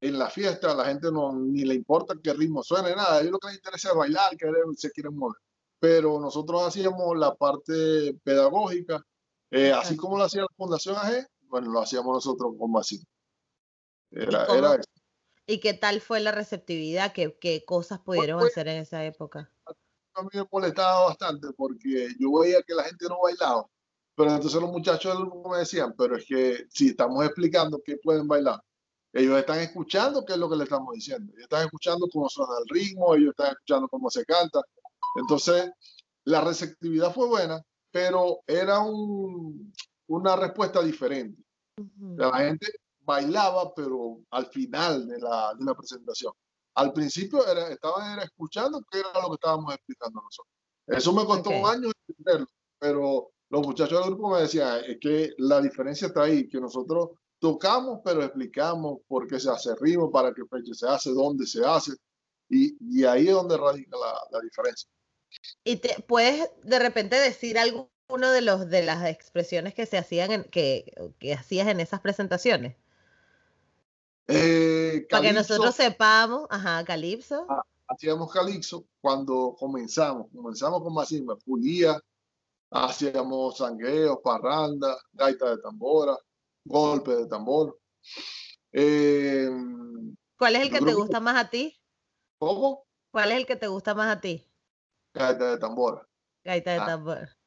en 0.01 0.19
la 0.19 0.29
fiesta, 0.29 0.75
la 0.75 0.85
gente 0.85 1.11
no 1.11 1.33
ni 1.33 1.65
le 1.65 1.73
importa 1.73 2.13
qué 2.21 2.31
ritmo 2.33 2.61
suene, 2.61 2.95
nada, 2.95 3.15
a 3.15 3.21
ellos 3.21 3.31
lo 3.31 3.39
que 3.39 3.47
les 3.47 3.57
interesa 3.57 3.89
es 3.89 3.95
bailar, 3.95 4.37
que 4.37 4.51
se 4.75 4.91
quieren 4.91 5.15
mover. 5.15 5.41
Pero 5.79 6.19
nosotros 6.19 6.61
hacíamos 6.61 7.17
la 7.17 7.33
parte 7.33 8.13
pedagógica, 8.23 9.03
eh, 9.49 9.71
así 9.71 9.97
como 9.97 10.15
lo 10.15 10.25
hacía 10.25 10.41
la 10.41 10.55
Fundación 10.55 10.95
AG, 10.95 11.25
bueno, 11.47 11.71
lo 11.71 11.81
hacíamos 11.81 12.13
nosotros 12.13 12.53
con 12.59 12.71
Basín. 12.71 13.01
Era, 14.11 14.45
era 14.45 14.75
eso. 14.75 14.98
¿Y 15.49 15.59
qué 15.59 15.73
tal 15.73 15.99
fue 15.99 16.19
la 16.19 16.31
receptividad? 16.31 17.11
¿Qué, 17.11 17.35
qué 17.41 17.65
cosas 17.65 17.97
pudieron 17.99 18.39
hacer 18.39 18.67
en 18.67 18.83
esa 18.83 19.03
época? 19.03 19.51
A 20.13 20.21
mí 20.21 20.29
me 20.31 20.45
molestaba 20.51 21.05
bastante 21.05 21.47
porque 21.57 22.09
yo 22.19 22.31
veía 22.39 22.61
que 22.61 22.75
la 22.75 22.83
gente 22.83 23.07
no 23.09 23.17
bailaba. 23.23 23.67
Pero 24.13 24.31
entonces 24.31 24.61
los 24.61 24.69
muchachos 24.69 25.17
me 25.49 25.57
decían, 25.57 25.95
pero 25.97 26.17
es 26.17 26.25
que 26.27 26.67
si 26.69 26.89
estamos 26.89 27.25
explicando 27.25 27.81
que 27.83 27.97
pueden 27.97 28.27
bailar, 28.27 28.61
ellos 29.11 29.39
están 29.39 29.57
escuchando 29.57 30.23
qué 30.23 30.33
es 30.33 30.39
lo 30.39 30.47
que 30.51 30.55
le 30.55 30.65
estamos 30.65 30.93
diciendo. 30.93 31.31
Ellos 31.33 31.45
están 31.45 31.65
escuchando 31.65 32.07
cómo 32.13 32.29
suena 32.29 32.53
el 32.59 32.69
ritmo, 32.69 33.15
ellos 33.15 33.31
están 33.31 33.53
escuchando 33.53 33.87
cómo 33.87 34.11
se 34.11 34.23
canta. 34.25 34.61
Entonces, 35.15 35.71
la 36.25 36.41
receptividad 36.41 37.11
fue 37.11 37.25
buena, 37.27 37.59
pero 37.89 38.41
era 38.45 38.81
un, 38.81 39.73
una 40.09 40.35
respuesta 40.35 40.83
diferente. 40.83 41.41
La 42.17 42.37
gente 42.37 42.67
bailaba, 43.09 43.73
pero 43.73 44.19
al 44.29 44.45
final 44.47 45.07
de 45.07 45.17
la, 45.19 45.53
de 45.57 45.65
la 45.65 45.73
presentación. 45.73 46.31
Al 46.75 46.93
principio 46.93 47.45
era, 47.45 47.69
estaban 47.69 48.13
era 48.13 48.23
escuchando 48.23 48.83
qué 48.89 48.99
era 48.99 49.21
lo 49.21 49.29
que 49.29 49.39
estábamos 49.41 49.73
explicando 49.73 50.21
nosotros. 50.21 50.53
Eso 50.87 51.11
me 51.13 51.25
costó 51.25 51.49
un 51.49 51.65
año 51.65 51.91
entenderlo, 52.07 52.47
pero 52.79 53.31
los 53.49 53.65
muchachos 53.65 53.99
del 53.99 54.09
grupo 54.11 54.29
me 54.29 54.41
decían 54.41 54.81
es 54.85 54.97
que 54.99 55.33
la 55.39 55.59
diferencia 55.61 56.07
está 56.07 56.23
ahí, 56.23 56.47
que 56.47 56.59
nosotros 56.59 57.09
tocamos, 57.39 58.01
pero 58.03 58.23
explicamos 58.23 58.99
por 59.07 59.27
qué 59.27 59.39
se 59.39 59.49
hace 59.49 59.73
ritmo, 59.81 60.11
para 60.11 60.33
qué 60.33 60.43
fecha 60.45 60.73
se 60.73 60.87
hace, 60.87 61.09
dónde 61.11 61.45
se 61.47 61.65
hace, 61.65 61.93
y, 62.47 62.77
y 62.79 63.05
ahí 63.05 63.27
es 63.27 63.33
donde 63.33 63.57
radica 63.57 63.97
la, 63.97 64.13
la 64.31 64.39
diferencia. 64.41 64.89
¿Y 65.63 65.77
te 65.77 66.01
puedes 66.07 66.49
de 66.63 66.79
repente 66.79 67.15
decir 67.15 67.57
alguno 67.57 67.89
de 68.31 68.41
los 68.41 68.69
de 68.69 68.83
las 68.83 69.05
expresiones 69.05 69.73
que 69.73 69.85
se 69.85 69.97
hacían 69.97 70.31
en, 70.31 70.43
que, 70.45 70.93
que 71.19 71.33
hacías 71.33 71.67
en 71.67 71.79
esas 71.79 72.01
presentaciones? 72.01 72.75
Eh, 74.99 75.07
Para 75.09 75.21
que 75.23 75.33
nosotros 75.33 75.75
sepamos, 75.75 76.47
ajá, 76.49 76.83
Calipso. 76.83 77.45
Ah, 77.49 77.63
hacíamos 77.87 78.31
Calipso 78.31 78.85
cuando 79.01 79.55
comenzamos, 79.57 80.27
comenzamos 80.33 80.81
con 80.83 80.93
Masimba, 80.93 81.37
pulía, 81.37 81.99
hacíamos 82.69 83.57
sangueos, 83.57 84.19
parranda, 84.23 84.97
gaita 85.13 85.51
de 85.51 85.61
tambora, 85.61 86.17
golpe 86.65 87.15
de 87.15 87.27
tambor. 87.27 87.79
Eh, 88.71 89.49
¿Cuál 90.37 90.55
es 90.55 90.61
el 90.63 90.71
que 90.71 90.81
te 90.81 90.93
gusta 90.93 91.19
más 91.19 91.35
a 91.37 91.49
ti? 91.49 91.79
¿Cómo? 92.37 92.85
¿Cuál 93.11 93.31
es 93.31 93.37
el 93.37 93.45
que 93.45 93.55
te 93.55 93.67
gusta 93.67 93.95
más 93.95 94.15
a 94.15 94.21
ti? 94.21 94.45
Gaita 95.13 95.51
de 95.51 95.57
tambora. 95.57 96.07
Gaita 96.43 96.71
de 96.71 96.77
ah. 96.77 96.85
tambora. 96.85 97.37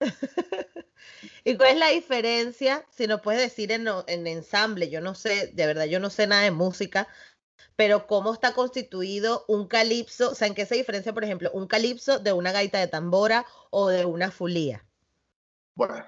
¿Y 1.44 1.56
cuál 1.56 1.70
es 1.70 1.78
la 1.78 1.88
diferencia? 1.88 2.86
Si 2.90 3.06
nos 3.06 3.20
puedes 3.20 3.40
decir 3.40 3.72
en, 3.72 3.86
en, 4.06 4.26
ensamble, 4.26 4.90
yo 4.90 5.00
no 5.00 5.14
sé, 5.14 5.48
de 5.48 5.66
verdad, 5.66 5.84
yo 5.84 6.00
no 6.00 6.10
sé 6.10 6.26
nada 6.26 6.42
de 6.42 6.50
música, 6.50 7.08
pero 7.76 8.06
cómo 8.06 8.32
está 8.32 8.54
constituido 8.54 9.44
un 9.48 9.66
calipso, 9.66 10.30
o 10.30 10.34
sea, 10.34 10.48
en 10.48 10.54
qué 10.54 10.66
se 10.66 10.76
diferencia, 10.76 11.12
por 11.12 11.24
ejemplo, 11.24 11.50
un 11.52 11.66
calipso 11.66 12.18
de 12.18 12.32
una 12.32 12.52
gaita 12.52 12.78
de 12.78 12.88
tambora 12.88 13.46
o 13.70 13.88
de 13.88 14.04
una 14.04 14.30
fulía. 14.30 14.86
Bueno, 15.74 16.06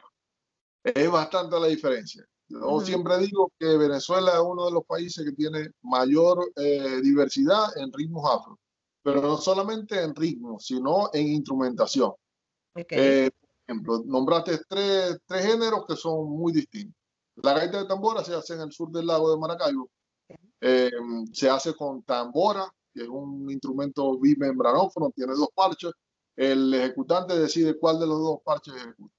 es 0.82 1.10
bastante 1.10 1.58
la 1.58 1.66
diferencia. 1.66 2.26
Yo 2.48 2.80
siempre 2.80 3.18
digo 3.18 3.50
que 3.58 3.76
Venezuela 3.76 4.34
es 4.34 4.40
uno 4.40 4.66
de 4.66 4.72
los 4.72 4.84
países 4.84 5.24
que 5.24 5.32
tiene 5.32 5.70
mayor 5.82 6.52
eh, 6.56 7.00
diversidad 7.02 7.76
en 7.78 7.92
ritmos 7.92 8.30
afro, 8.30 8.58
pero 9.02 9.22
no 9.22 9.38
solamente 9.38 10.00
en 10.02 10.14
ritmos, 10.14 10.66
sino 10.66 11.10
en 11.14 11.28
instrumentación. 11.28 12.12
Eh, 12.74 13.30
por 13.40 13.43
ejemplo, 13.66 14.02
nombraste 14.06 14.60
tres, 14.68 15.18
tres 15.26 15.46
géneros 15.46 15.84
que 15.86 15.96
son 15.96 16.30
muy 16.30 16.52
distintos. 16.52 16.94
La 17.36 17.54
gaita 17.54 17.82
de 17.82 17.88
tambora 17.88 18.22
se 18.22 18.34
hace 18.34 18.54
en 18.54 18.60
el 18.60 18.72
sur 18.72 18.90
del 18.90 19.06
lago 19.06 19.30
de 19.30 19.38
Maracaibo, 19.38 19.90
eh, 20.60 20.90
se 21.32 21.50
hace 21.50 21.74
con 21.74 22.02
tambora, 22.04 22.66
que 22.92 23.02
es 23.02 23.08
un 23.08 23.50
instrumento 23.50 24.18
bimembranófono, 24.18 25.10
tiene 25.14 25.34
dos 25.34 25.48
parches. 25.54 25.92
El 26.36 26.72
ejecutante 26.74 27.38
decide 27.38 27.78
cuál 27.78 27.98
de 28.00 28.06
los 28.06 28.18
dos 28.18 28.38
parches 28.44 28.74
ejecuta. 28.74 29.14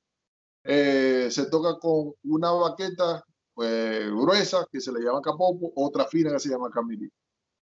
Eh, 0.63 1.27
se 1.29 1.45
toca 1.47 1.77
con 1.79 2.13
una 2.23 2.51
baqueta 2.51 3.23
pues, 3.53 4.09
gruesa 4.09 4.65
que 4.71 4.81
se 4.81 4.91
le 4.91 5.01
llama 5.01 5.21
capopo, 5.21 5.71
otra 5.75 6.07
fina 6.07 6.31
que 6.31 6.39
se 6.39 6.49
llama 6.49 6.69
camilí. 6.71 7.09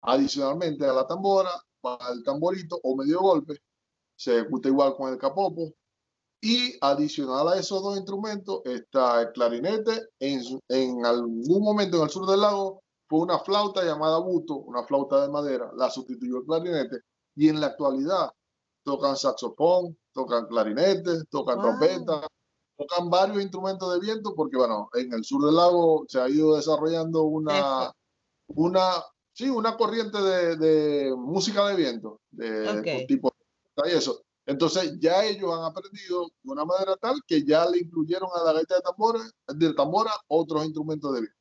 Adicionalmente 0.02 0.86
a 0.86 0.92
la 0.92 1.06
tambora 1.06 1.50
va 1.84 1.98
el 2.12 2.22
tamborito 2.22 2.78
o 2.82 2.96
medio 2.96 3.20
golpe, 3.20 3.58
se 4.16 4.38
ejecuta 4.38 4.68
igual 4.68 4.94
con 4.96 5.12
el 5.12 5.18
capopo. 5.18 5.72
Y 6.44 6.76
adicional 6.80 7.46
a 7.48 7.56
esos 7.56 7.80
dos 7.82 7.96
instrumentos 7.96 8.62
está 8.64 9.22
el 9.22 9.32
clarinete. 9.32 10.08
En, 10.18 10.42
en 10.68 11.06
algún 11.06 11.62
momento 11.62 11.98
en 11.98 12.02
el 12.02 12.10
sur 12.10 12.26
del 12.26 12.40
lago 12.40 12.82
fue 13.08 13.20
una 13.20 13.38
flauta 13.38 13.84
llamada 13.84 14.18
buto, 14.18 14.56
una 14.56 14.82
flauta 14.84 15.22
de 15.22 15.30
madera, 15.30 15.70
la 15.76 15.88
sustituyó 15.88 16.38
el 16.38 16.44
clarinete 16.44 16.98
y 17.36 17.48
en 17.48 17.60
la 17.60 17.68
actualidad 17.68 18.30
tocan 18.82 19.16
saxofón, 19.16 19.96
tocan 20.12 20.46
clarinete, 20.46 21.24
tocan 21.30 21.60
trompeta, 21.60 22.26
tocan 22.76 23.10
varios 23.10 23.42
instrumentos 23.42 23.92
de 23.94 24.00
viento 24.00 24.34
porque 24.34 24.56
bueno, 24.56 24.88
en 24.94 25.12
el 25.12 25.24
sur 25.24 25.44
del 25.44 25.54
lago 25.54 26.04
se 26.08 26.20
ha 26.20 26.28
ido 26.28 26.56
desarrollando 26.56 27.22
una, 27.22 27.92
una, 28.48 29.04
sí, 29.32 29.48
una 29.48 29.76
corriente 29.76 30.18
de, 30.20 31.14
música 31.16 31.68
de 31.68 31.76
viento, 31.76 32.20
de, 32.30 33.04
tipo 33.06 33.32
y 33.84 33.90
eso. 33.90 34.22
Entonces 34.46 34.98
ya 34.98 35.24
ellos 35.24 35.52
han 35.52 35.64
aprendido 35.64 36.26
de 36.42 36.50
una 36.50 36.64
manera 36.64 36.96
tal 36.96 37.20
que 37.26 37.44
ya 37.44 37.64
le 37.66 37.78
incluyeron 37.78 38.28
a 38.34 38.44
la 38.44 38.52
gaita 38.52 38.76
de 38.76 38.80
tambora, 38.80 39.20
de 39.46 39.74
tambora 39.74 40.12
otros 40.28 40.64
instrumentos 40.64 41.14
de 41.14 41.20
viento. 41.20 41.38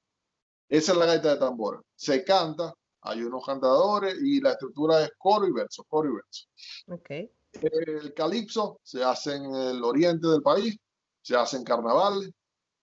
Esa 0.69 0.91
es 0.91 0.97
la 0.97 1.05
gaita 1.05 1.33
de 1.33 1.37
tambora. 1.37 1.81
Se 1.95 2.23
canta, 2.23 2.73
hay 3.01 3.23
unos 3.23 3.45
cantadores 3.45 4.15
y 4.21 4.39
la 4.39 4.51
estructura 4.51 5.03
es 5.03 5.11
coro 5.17 5.47
y 5.47 5.51
verso, 5.51 5.83
coro 5.85 6.09
y 6.09 6.13
verso. 6.13 6.47
Okay. 6.87 7.31
El 7.53 8.13
calipso 8.13 8.79
se 8.83 9.03
hace 9.03 9.35
en 9.35 9.53
el 9.53 9.83
oriente 9.83 10.27
del 10.27 10.41
país, 10.41 10.77
se 11.21 11.35
hace 11.35 11.57
en 11.57 11.63
carnaval, 11.63 12.33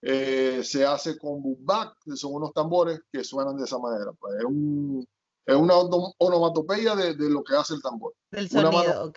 eh, 0.03 0.63
se 0.65 0.85
hace 0.85 1.17
con 1.17 1.43
bumbac, 1.43 1.97
que 2.05 2.17
son 2.17 2.35
unos 2.35 2.53
tambores 2.53 3.01
que 3.11 3.25
suenan 3.25 3.57
de 3.57 3.65
esa 3.65 3.79
manera. 3.79 4.13
Pues 4.19 4.35
es, 4.39 4.45
un, 4.45 5.07
es 5.47 5.57
una 5.57 5.75
onomatopeya 5.77 6.95
de, 6.95 7.15
de, 7.15 7.31
lo 7.31 7.43
que 7.43 7.57
hace 7.57 7.75
el 7.75 7.83
tambor. 7.83 8.15
Del 8.31 8.49
sonido, 8.49 8.71
una 8.71 8.79
mano, 8.79 9.13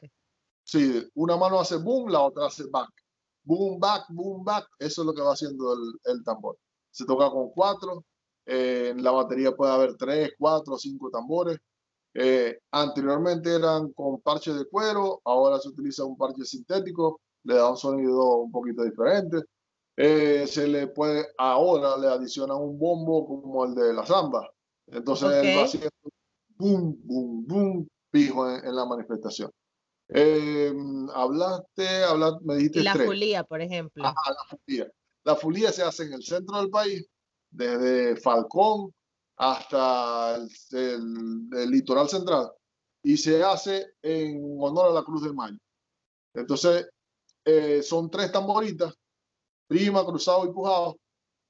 Sí, 0.64 1.10
una 1.16 1.38
mano 1.38 1.60
hace 1.60 1.78
boom, 1.78 2.10
la 2.10 2.22
otra 2.22 2.48
hace 2.48 2.66
back. 2.70 2.90
Boom, 3.44 3.80
back, 3.80 4.06
boom, 4.10 4.44
back. 4.44 4.66
Eso 4.80 5.02
es 5.02 5.06
lo 5.06 5.14
que 5.14 5.22
va 5.22 5.34
haciendo 5.34 5.74
el, 5.74 6.14
el 6.14 6.24
tambor. 6.24 6.58
Se 6.92 7.06
toca 7.06 7.30
con 7.30 7.50
cuatro, 7.52 8.06
en 8.46 9.04
la 9.04 9.12
batería 9.12 9.56
puede 9.56 9.72
haber 9.72 9.96
tres, 9.98 10.32
cuatro, 10.38 10.78
cinco 10.78 11.10
tambores. 11.10 11.58
Eh, 12.14 12.60
anteriormente 12.72 13.56
eran 13.56 13.92
con 13.94 14.20
parches 14.22 14.56
de 14.56 14.66
cuero, 14.66 15.22
ahora 15.24 15.60
se 15.60 15.70
utiliza 15.70 16.04
un 16.04 16.18
parche 16.18 16.44
sintético, 16.44 17.22
le 17.44 17.56
da 17.56 17.70
un 17.70 17.78
sonido 17.78 18.38
un 18.38 18.52
poquito 18.52 18.84
diferente. 18.84 19.44
Eh, 19.96 20.46
se 20.48 20.68
le 20.68 20.88
puede, 20.88 21.28
ahora 21.38 21.98
le 21.98 22.08
adiciona 22.08 22.56
un 22.56 22.78
bombo 22.78 23.26
como 23.28 23.66
el 23.66 23.76
de 23.76 23.94
la 23.94 24.06
samba. 24.06 24.50
Entonces 24.88 25.30
va 25.58 25.64
haciendo 25.64 25.90
boom, 26.58 27.00
boom, 27.04 27.48
boom, 27.48 27.88
fijo 28.12 28.50
en, 28.50 28.76
la 28.76 28.86
manifestación. 28.86 29.52
Eh, 30.14 30.74
hablaste, 31.14 32.04
hablaste, 32.04 32.40
me 32.44 32.56
dijiste. 32.56 32.84
la 32.84 32.96
fulía, 32.96 33.44
por 33.44 33.62
ejemplo. 33.62 34.04
la 34.04 34.14
fulía. 34.50 34.92
La 35.24 35.36
fulía 35.36 35.72
se 35.72 35.84
hace 35.84 36.04
en 36.04 36.14
el 36.14 36.24
centro 36.24 36.58
del 36.58 36.70
país, 36.70 37.06
desde 37.50 38.18
Falcón 38.18 38.94
hasta 39.38 40.36
el, 40.72 41.50
litoral 41.70 42.10
central, 42.10 42.52
y 43.04 43.18
se 43.18 43.44
hace 43.44 43.94
en 44.02 44.58
honor 44.60 44.90
a 44.90 44.94
la 44.94 45.04
Cruz 45.04 45.24
de 45.24 45.34
Mayo. 45.34 45.58
Entonces, 46.34 46.90
eh, 47.46 47.82
son 47.82 48.10
tres 48.10 48.32
tamboritas, 48.32 48.94
prima, 49.68 50.06
cruzado 50.06 50.46
y 50.46 50.52
pujado, 50.52 50.98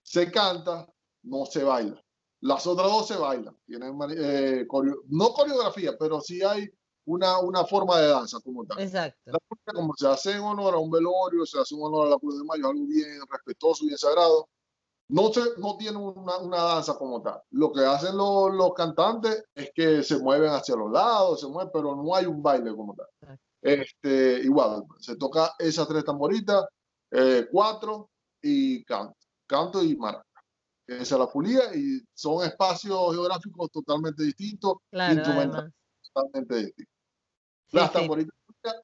se 0.03 0.31
canta, 0.31 0.87
no 1.23 1.45
se 1.45 1.63
baila. 1.63 2.01
Las 2.41 2.65
otras 2.65 2.87
dos 2.87 3.07
se 3.07 3.17
bailan, 3.17 3.55
tienen 3.65 3.97
eh, 4.17 4.65
no 5.09 5.33
coreografía, 5.33 5.95
pero 5.97 6.21
sí 6.21 6.41
hay 6.41 6.69
una, 7.11 7.39
una 7.39 7.65
forma 7.65 7.99
de 7.99 8.07
danza 8.07 8.39
como 8.39 8.65
tal. 8.65 8.79
Exacto. 8.79 9.37
como 9.73 9.93
se 9.95 10.07
hace 10.07 10.31
en 10.31 10.41
honor 10.41 10.73
a 10.75 10.77
un 10.77 10.89
velorio, 10.89 11.45
se 11.45 11.59
hace 11.59 11.75
en 11.75 11.81
honor 11.83 12.07
a 12.07 12.11
la 12.11 12.17
Cruz 12.17 12.37
de 12.37 12.45
Mayo, 12.45 12.69
algo 12.69 12.85
bien 12.85 13.19
respetuoso, 13.29 13.85
bien 13.85 13.97
sagrado, 13.97 14.47
no, 15.09 15.33
se, 15.33 15.41
no 15.57 15.75
tiene 15.77 15.97
una, 15.97 16.37
una, 16.37 16.57
danza 16.57 16.97
como 16.97 17.21
tal. 17.21 17.41
Lo 17.51 17.71
que 17.73 17.81
hacen 17.81 18.15
los, 18.15 18.53
los, 18.53 18.73
cantantes 18.73 19.43
es 19.53 19.71
que 19.75 20.03
se 20.03 20.17
mueven 20.17 20.51
hacia 20.51 20.75
los 20.75 20.89
lados, 20.89 21.41
se 21.41 21.47
mueven, 21.47 21.69
pero 21.73 21.95
no 21.95 22.15
hay 22.15 22.25
un 22.25 22.41
baile 22.41 22.73
como 22.73 22.95
tal. 22.95 23.37
Este, 23.61 24.39
igual, 24.43 24.83
se 24.99 25.17
toca 25.17 25.53
esas 25.59 25.87
tres 25.87 26.05
tamboritas, 26.05 26.65
eh, 27.11 27.45
cuatro 27.51 28.09
y 28.41 28.83
canto, 28.85 29.17
canto 29.45 29.83
y 29.83 29.95
maraca. 29.97 30.25
Esa 30.87 31.15
es 31.15 31.19
la 31.19 31.27
fulía 31.27 31.75
y 31.75 32.01
son 32.13 32.45
espacios 32.45 33.13
geográficos 33.13 33.69
totalmente 33.71 34.23
distintos, 34.23 34.75
claro, 34.89 35.71
totalmente 36.13 36.55
distintos. 36.55 37.00
Las 37.71 37.91
tamboritas 37.91 38.35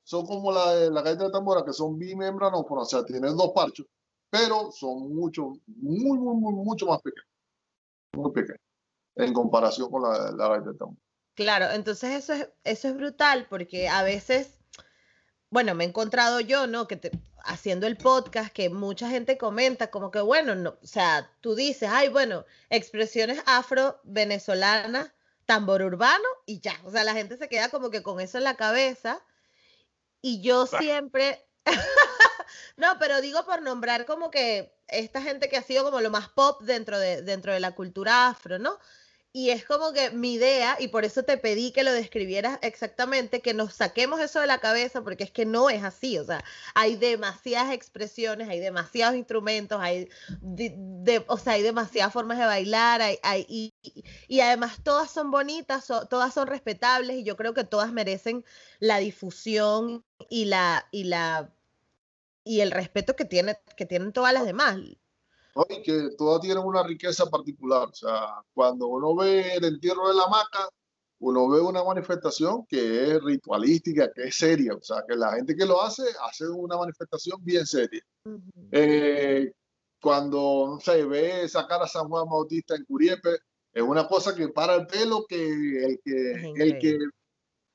son 0.04 0.26
como 0.26 0.52
la 0.52 0.74
de 0.74 0.90
la 0.90 1.02
gaita 1.02 1.26
de 1.26 1.32
tambora, 1.32 1.64
que 1.64 1.74
son 1.74 1.98
bimembranos, 1.98 2.66
o 2.68 2.86
sea, 2.86 3.06
tienen 3.06 3.36
dos 3.36 3.52
parchos 3.54 3.86
pero 4.30 4.72
son 4.72 5.16
mucho, 5.16 5.54
muy, 5.68 6.18
muy, 6.18 6.36
muy, 6.36 6.54
mucho 6.54 6.86
más 6.86 7.02
pequeños. 7.02 7.28
Muy 8.14 8.32
pequeños 8.32 8.60
en 9.18 9.34
comparación 9.34 9.90
con 9.90 10.04
la, 10.04 10.32
la 10.32 10.60
de 10.60 10.74
tambor. 10.78 10.98
Claro, 11.34 11.72
entonces 11.72 12.12
eso 12.12 12.34
es, 12.34 12.50
eso 12.64 12.88
es 12.88 12.96
brutal 12.96 13.48
porque 13.50 13.88
a 13.90 14.04
veces, 14.04 14.58
bueno, 15.50 15.76
me 15.76 15.84
he 15.84 15.88
encontrado 15.88 16.40
yo, 16.40 16.68
¿no? 16.68 16.88
Que 16.88 17.12
haciendo 17.44 17.88
el 17.88 17.98
podcast, 17.98 18.52
que 18.52 18.70
mucha 18.70 19.10
gente 19.10 19.38
comenta 19.38 19.90
como 19.90 20.12
que, 20.12 20.20
bueno, 20.20 20.56
no, 20.56 20.78
o 20.82 20.88
sea, 20.88 21.32
tú 21.42 21.56
dices, 21.56 21.90
ay, 21.92 22.10
bueno, 22.10 22.46
expresiones 22.70 23.42
afro-venezolanas, 23.46 25.12
tambor 25.48 25.82
urbano 25.82 26.28
y 26.46 26.60
ya. 26.60 26.80
O 26.84 26.92
sea, 26.92 27.04
la 27.04 27.14
gente 27.14 27.38
se 27.38 27.50
queda 27.50 27.70
como 27.70 27.90
que 27.90 28.04
con 28.04 28.20
eso 28.20 28.38
en 28.38 28.44
la 28.44 28.56
cabeza. 28.56 29.24
Y 30.22 30.42
yo 30.42 30.68
siempre, 30.68 31.48
no, 32.78 33.00
pero 33.00 33.22
digo 33.22 33.44
por 33.46 33.64
nombrar 33.64 34.06
como 34.06 34.30
que 34.30 34.78
esta 34.88 35.22
gente 35.22 35.50
que 35.50 35.58
ha 35.58 35.64
sido 35.64 35.84
como 35.84 36.02
lo 36.02 36.12
más 36.12 36.30
pop 36.30 36.62
dentro 36.62 37.00
de, 37.00 37.22
dentro 37.24 37.54
de 37.54 37.60
la 37.60 37.74
cultura 37.74 38.28
afro, 38.28 38.60
¿no? 38.60 38.78
Y 39.38 39.52
es 39.52 39.66
como 39.66 39.94
que 39.94 40.10
mi 40.10 40.34
idea, 40.34 40.78
y 40.80 40.88
por 40.88 41.06
eso 41.06 41.22
te 41.22 41.38
pedí 41.38 41.72
que 41.72 41.84
lo 41.84 41.94
describieras 41.94 42.58
exactamente, 42.64 43.40
que 43.40 43.54
nos 43.54 43.76
saquemos 43.76 44.20
eso 44.20 44.40
de 44.42 44.48
la 44.48 44.58
cabeza, 44.58 45.04
porque 45.04 45.26
es 45.26 45.30
que 45.30 45.46
no 45.46 45.70
es 45.70 45.84
así, 45.84 46.18
o 46.18 46.26
sea, 46.26 46.44
hay 46.74 46.96
demasiadas 46.96 47.72
expresiones, 47.72 48.50
hay 48.50 48.60
demasiados 48.60 49.16
instrumentos, 49.16 49.80
hay, 49.80 50.10
de, 50.42 51.24
o 51.28 51.38
sea, 51.38 51.54
hay 51.54 51.62
demasiadas 51.62 52.12
formas 52.12 52.40
de 52.40 52.46
bailar, 52.46 53.04
hay, 53.04 53.46
y, 53.48 53.76
y, 54.28 54.40
además 54.40 54.80
todas 54.82 55.12
son 55.12 55.30
bonitas, 55.30 55.86
todas 55.86 56.34
son 56.34 56.48
respetables, 56.48 57.18
y 57.18 57.24
yo 57.24 57.38
creo 57.38 57.54
que 57.54 57.64
todas 57.64 57.94
merecen 57.94 58.44
la 58.80 58.98
difusión 58.98 60.04
y 60.32 60.46
la, 60.46 60.88
y 60.90 61.04
la 61.04 61.54
y 62.44 62.62
el 62.62 62.72
respeto 62.72 63.16
que, 63.16 63.26
tiene, 63.26 63.60
que 63.76 63.86
tienen 63.86 64.14
todas 64.14 64.34
las 64.34 64.46
demás. 64.46 64.78
Y 65.70 65.82
que 65.82 66.10
todas 66.18 66.42
tienen 66.42 66.64
una 66.64 66.84
riqueza 66.84 67.26
particular. 67.26 67.90
O 67.90 67.94
sea, 67.94 68.42
cuando 68.54 68.88
uno 68.88 69.16
ve 69.16 69.56
el 69.56 69.66
entierro 69.66 70.08
de 70.08 70.16
la 70.16 70.28
maca, 70.28 70.70
uno 71.20 71.50
ve 71.50 71.62
una 71.62 71.84
manifestación 71.84 72.66
que 72.68 73.12
es 73.12 73.24
ritualística, 73.24 74.12
que 74.14 74.26
es 74.26 74.36
seria. 74.36 74.76
O 74.76 74.82
sea, 74.82 75.04
que 75.08 75.16
la 75.16 75.34
gente 75.34 75.56
que 75.56 75.66
lo 75.66 75.82
hace, 75.82 76.04
hace 76.28 76.48
una 76.48 76.78
manifestación 76.78 77.44
bien 77.44 77.66
seria. 77.66 78.02
Eh, 78.72 79.52
cuando, 80.02 80.68
no 80.70 80.80
sé, 80.80 81.06
ve 81.06 81.48
sacar 81.50 81.82
a 81.82 81.88
San 81.88 82.08
Juan 82.08 82.30
Bautista 82.30 82.76
en 82.76 82.86
Curiepe, 82.86 83.38
es 83.74 83.84
una 83.84 84.08
cosa 84.08 84.36
que 84.36 84.50
para 84.50 84.76
el 84.76 84.88
pelo 84.88 85.26
que 85.28 85.86
el 85.86 86.00
que, 86.04 86.54
el 86.56 86.80
que 86.80 86.98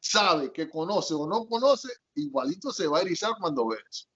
sabe, 0.01 0.53
que 0.53 0.69
conoce 0.69 1.15
o 1.15 1.27
no 1.27 1.47
conoce, 1.47 1.89
igualito 2.15 2.73
se 2.73 2.87
va 2.87 2.99
a 2.99 3.03
erizar 3.03 3.33
cuando 3.41 3.67
ve 3.69 3.77
eso. 3.89 4.07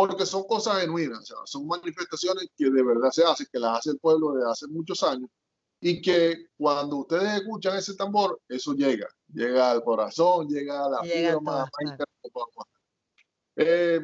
Porque 0.00 0.24
son 0.24 0.44
cosas 0.44 0.80
genuinas, 0.80 1.18
o 1.18 1.26
sea, 1.26 1.36
son 1.44 1.66
manifestaciones 1.66 2.48
que 2.56 2.70
de 2.70 2.82
verdad 2.82 3.10
se 3.10 3.22
hacen, 3.22 3.46
que 3.52 3.58
las 3.58 3.80
hace 3.80 3.90
el 3.90 3.98
pueblo 3.98 4.32
desde 4.32 4.50
hace 4.50 4.66
muchos 4.68 5.02
años 5.02 5.28
y 5.78 6.00
que 6.00 6.46
cuando 6.56 6.96
ustedes 6.96 7.34
escuchan 7.34 7.76
ese 7.76 7.94
tambor, 7.96 8.40
eso 8.48 8.72
llega, 8.72 9.06
llega 9.30 9.70
al 9.70 9.84
corazón, 9.84 10.48
llega 10.48 10.86
a 10.86 10.88
la 10.88 11.02
llega 11.02 11.38
más, 11.40 11.68
eh, 13.56 14.00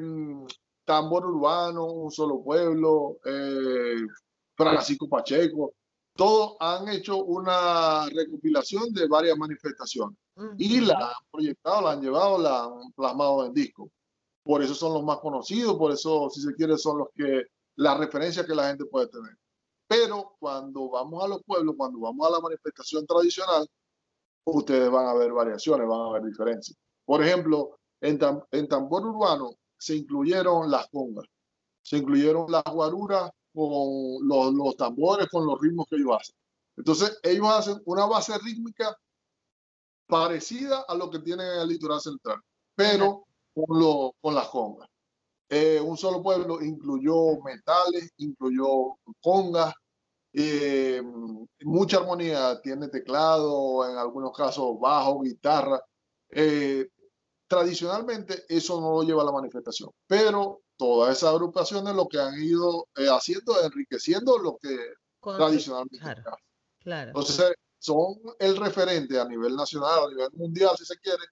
tambor 0.85 1.25
urbano, 1.25 1.87
un 1.87 2.11
solo 2.11 2.43
pueblo, 2.43 3.17
eh, 3.25 4.07
Francisco 4.55 5.09
Pacheco, 5.09 5.73
todos 6.15 6.59
han 6.61 6.91
hecho 6.91 7.25
una 7.25 8.07
recopilación 8.11 8.93
de 8.93 9.09
varias 9.09 9.39
manifestaciones 9.39 10.19
y 10.59 10.79
la 10.83 11.09
han 11.09 11.31
proyectado, 11.33 11.81
la 11.81 11.93
han 11.93 12.03
llevado, 12.03 12.39
la 12.39 12.65
han 12.65 12.93
plasmado 12.93 13.47
en 13.47 13.55
disco. 13.55 13.91
Por 14.47 14.63
eso 14.63 14.77
son 14.77 14.95
los 14.95 15.03
más 15.03 15.19
conocidos, 15.19 15.77
por 15.77 15.91
eso, 15.91 16.31
si 16.31 16.41
se 16.41 16.55
quiere, 16.55 16.79
son 16.79 16.99
los 16.99 17.09
que, 17.13 17.47
la 17.75 17.97
referencia 17.97 18.47
que 18.47 18.55
la 18.55 18.69
gente 18.69 18.85
puede 18.85 19.09
tener. 19.09 19.37
Pero 19.89 20.37
cuando 20.39 20.89
vamos 20.89 21.25
a 21.25 21.27
los 21.27 21.43
pueblos, 21.43 21.75
cuando 21.77 21.99
vamos 21.99 22.25
a 22.29 22.31
la 22.31 22.41
manifestación 22.41 23.05
tradicional, 23.05 23.69
ustedes 24.45 24.89
van 24.89 25.07
a 25.07 25.15
ver 25.15 25.33
variaciones, 25.33 25.89
van 25.89 26.01
a 26.01 26.13
ver 26.13 26.23
diferencias. 26.23 26.79
Por 27.05 27.25
ejemplo, 27.25 27.77
en, 28.01 28.21
en 28.53 28.69
tambor 28.69 29.05
urbano 29.05 29.51
se 29.77 29.97
incluyeron 29.97 30.71
las 30.71 30.87
congas, 30.91 31.27
se 31.83 31.99
incluyeron 31.99 32.47
las 32.49 32.63
guaruras 32.65 33.29
con 33.53 34.29
los, 34.29 34.55
los, 34.55 34.77
tambores, 34.77 35.27
con 35.29 35.45
los 35.45 35.61
ritmos 35.61 35.87
que 35.91 35.97
ellos 35.97 36.19
hacen. 36.21 36.37
Entonces, 36.77 37.19
ellos 37.25 37.49
hacen 37.49 37.83
una 37.85 38.07
base 38.07 38.39
rítmica 38.39 38.97
parecida 40.07 40.85
a 40.87 40.95
lo 40.95 41.11
que 41.11 41.19
tienen 41.19 41.47
en 41.47 41.61
el 41.63 41.69
litoral 41.69 42.01
central, 42.01 42.41
pero 42.77 43.27
con, 43.57 43.79
lo, 43.79 44.15
con 44.21 44.35
las 44.35 44.49
congas. 44.49 44.89
Eh, 45.49 45.81
un 45.81 45.97
solo 45.97 46.23
pueblo 46.23 46.61
incluyó 46.63 47.41
metales, 47.43 48.13
incluyó 48.19 48.99
congas, 49.21 49.73
eh, 50.33 51.03
mucha 51.63 51.99
armonía, 51.99 52.61
tiene 52.61 52.89
teclado, 52.89 53.89
en 53.89 53.97
algunos 53.97 54.37
casos 54.37 54.79
bajo, 54.79 55.21
guitarra. 55.21 55.81
Eh, 56.31 56.89
tradicionalmente 57.49 58.45
eso 58.49 58.81
no 58.81 58.91
lo 58.91 59.03
lleva 59.05 59.23
a 59.23 59.27
la 59.27 59.33
manifestación, 59.33 59.91
pero 60.07 60.61
todas 60.77 61.17
esas 61.17 61.31
agrupaciones 61.31 61.95
lo 61.95 62.07
que 62.09 62.19
han 62.19 62.35
ido 62.43 62.89
haciendo 62.95 63.59
es 63.59 63.67
enriqueciendo 63.67 64.37
lo 64.39 64.59
que 64.59 64.77
tradicionalmente 65.23 65.99
claro, 65.99 66.23
claro. 66.81 67.09
Entonces, 67.11 67.55
son 67.79 68.17
el 68.41 68.57
referente 68.57 69.19
a 69.19 69.25
nivel 69.25 69.55
nacional, 69.55 70.05
a 70.05 70.09
nivel 70.09 70.29
mundial, 70.33 70.77
si 70.77 70.85
se 70.85 70.99
quiere, 70.99 71.23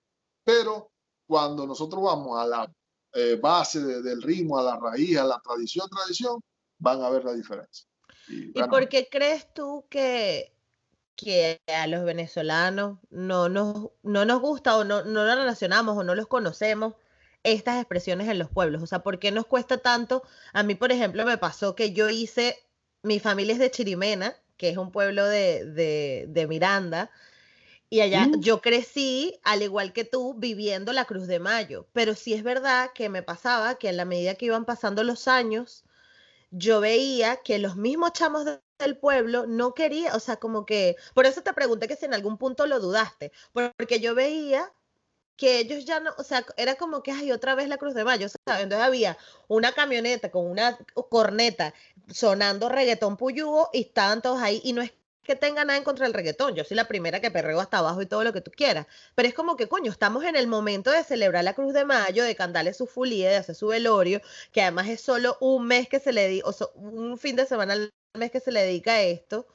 pero 0.45 0.94
cuando 1.27 1.67
nosotros 1.67 2.03
vamos 2.03 2.39
a 2.39 2.47
la 2.47 2.73
eh, 3.13 3.39
base 3.41 3.81
de, 3.81 4.03
del 4.03 4.23
ritmo, 4.23 4.59
a 4.59 4.63
la 4.63 4.79
raíz, 4.79 5.17
a 5.17 5.25
la 5.25 5.41
tradición, 5.41 5.89
tradición, 5.89 6.41
van 6.79 7.03
a 7.03 7.11
ver 7.11 7.25
la 7.25 7.33
diferencia. 7.33 7.87
¿Y, 8.29 8.59
¿Y 8.59 8.63
por 8.69 8.89
qué 8.89 9.09
crees 9.11 9.53
tú 9.53 9.87
que 9.89 10.55
que 11.17 11.63
a 11.67 11.87
los 11.87 12.05
venezolanos 12.05 12.99
no 13.11 13.49
nos, 13.49 13.91
no 14.03 14.25
nos 14.25 14.41
gusta 14.41 14.77
o 14.77 14.85
no, 14.85 15.05
no 15.05 15.25
lo 15.25 15.35
relacionamos 15.35 15.97
o 15.97 16.05
no 16.05 16.15
los 16.15 16.27
conocemos 16.27 16.95
estas 17.43 17.79
expresiones 17.79 18.29
en 18.29 18.39
los 18.39 18.51
pueblos. 18.51 18.83
O 18.83 18.87
sea, 18.87 19.01
¿por 19.01 19.19
qué 19.19 19.31
nos 19.31 19.47
cuesta 19.47 19.79
tanto? 19.79 20.23
A 20.53 20.63
mí, 20.63 20.75
por 20.75 20.93
ejemplo, 20.93 21.25
me 21.25 21.39
pasó 21.39 21.75
que 21.75 21.93
yo 21.93 22.09
hice, 22.09 22.59
mi 23.03 23.21
familia 23.21 23.53
es 23.53 23.61
de 23.61 23.71
Chirimena, 23.71 24.35
que 24.57 24.71
es 24.71 24.77
un 24.77 24.91
pueblo 24.91 25.27
de, 25.27 25.65
de, 25.67 26.27
de 26.29 26.47
Miranda, 26.47 27.11
y 27.95 28.01
allá 28.01 28.27
mm. 28.27 28.41
yo 28.41 28.61
crecí, 28.61 29.39
al 29.45 29.63
igual 29.63 29.93
que 29.93 30.05
tú, 30.05 30.35
viviendo 30.35 30.93
la 30.93 31.05
Cruz 31.05 31.29
de 31.29 31.39
Mayo. 31.39 31.87
Pero 31.93 32.17
sí 32.17 32.35
es 32.35 32.43
verdad 32.43 32.91
que 32.93 33.09
me 33.09 33.23
pasaba 33.23 33.77
que 33.77 33.89
en 33.89 33.97
la 33.97 34.05
medida 34.05 34.35
que 34.35 34.47
iban 34.47 34.65
pasando 34.65 35.05
los 35.05 35.29
años, 35.29 35.85
yo 36.51 36.81
veía 36.81 37.37
que 37.37 37.61
los 37.61 37.77
mismos 37.77 38.13
chamos 38.13 38.47
del 38.81 38.97
pueblo 38.97 39.47
no 39.47 39.75
quería, 39.75 40.17
o 40.17 40.19
sea, 40.19 40.39
como 40.39 40.67
que, 40.67 40.97
por 41.15 41.25
eso 41.25 41.43
te 41.43 41.53
pregunté 41.53 41.87
que 41.87 41.95
si 41.95 42.07
en 42.07 42.15
algún 42.15 42.37
punto 42.37 42.67
lo 42.67 42.81
dudaste, 42.81 43.31
porque 43.53 44.01
yo 44.01 44.17
veía 44.17 44.73
que 45.37 45.61
ellos 45.61 45.85
ya 45.85 46.01
no, 46.01 46.11
o 46.19 46.25
sea, 46.25 46.45
era 46.57 46.75
como 46.75 47.01
que, 47.01 47.13
ay, 47.13 47.31
otra 47.31 47.55
vez 47.55 47.69
la 47.69 47.79
Cruz 47.79 47.95
de 47.95 48.03
Mayo, 48.03 48.27
¿sabes? 48.29 48.65
Entonces 48.65 48.85
había 48.85 49.17
una 49.47 49.71
camioneta 49.71 50.33
con 50.33 50.51
una 50.51 50.77
corneta 51.11 51.75
sonando 52.13 52.69
reggaetón 52.69 53.17
puyugo 53.17 53.71
y 53.73 53.83
estaban 53.83 54.21
todos 54.21 54.43
ahí, 54.43 54.61
y 54.65 54.73
no 54.73 54.83
es 54.83 54.91
que 55.25 55.35
tenga 55.35 55.65
nada 55.65 55.77
en 55.77 55.85
contra 55.85 56.07
del 56.07 56.15
reggaetón. 56.15 56.55
Yo 56.55 56.65
soy 56.65 56.77
la 56.77 56.87
primera 56.87 57.21
que 57.21 57.31
perreo 57.31 57.61
hasta 57.61 57.79
abajo 57.79 58.03
y 58.03 58.07
todo 58.07 58.23
lo 58.23 58.33
que 58.33 58.41
tú 58.41 58.51
quieras. 58.51 58.87
Pero 59.15 59.29
es 59.29 59.35
como 59.35 59.57
que, 59.57 59.69
coño, 59.69 59.91
estamos 59.91 60.23
en 60.25 60.37
el 60.37 60.47
momento 60.47 60.91
de 60.91 61.03
celebrar 61.03 61.43
la 61.43 61.55
Cruz 61.55 61.73
de 61.73 61.85
Mayo, 61.85 62.23
de 62.23 62.37
cantarle 62.37 62.75
su 62.75 62.87
fulía, 62.87 63.31
de 63.31 63.37
hacer 63.37 63.55
su 63.55 63.69
velorio, 63.69 64.21
que 64.53 64.63
además 64.63 64.89
es 64.89 65.01
solo 65.01 65.37
un 65.41 65.67
mes 65.67 65.89
que 65.89 65.99
se 65.99 66.13
le 66.13 66.29
di, 66.29 66.43
o 66.45 66.55
un 66.77 67.19
fin 67.19 67.35
de 67.37 67.47
semana 67.47 67.73
al 67.73 67.93
mes 68.13 68.31
que 68.31 68.41
se 68.41 68.53
le 68.53 68.63
dedica 68.63 68.93
a 68.93 69.03
esto. 69.03 69.47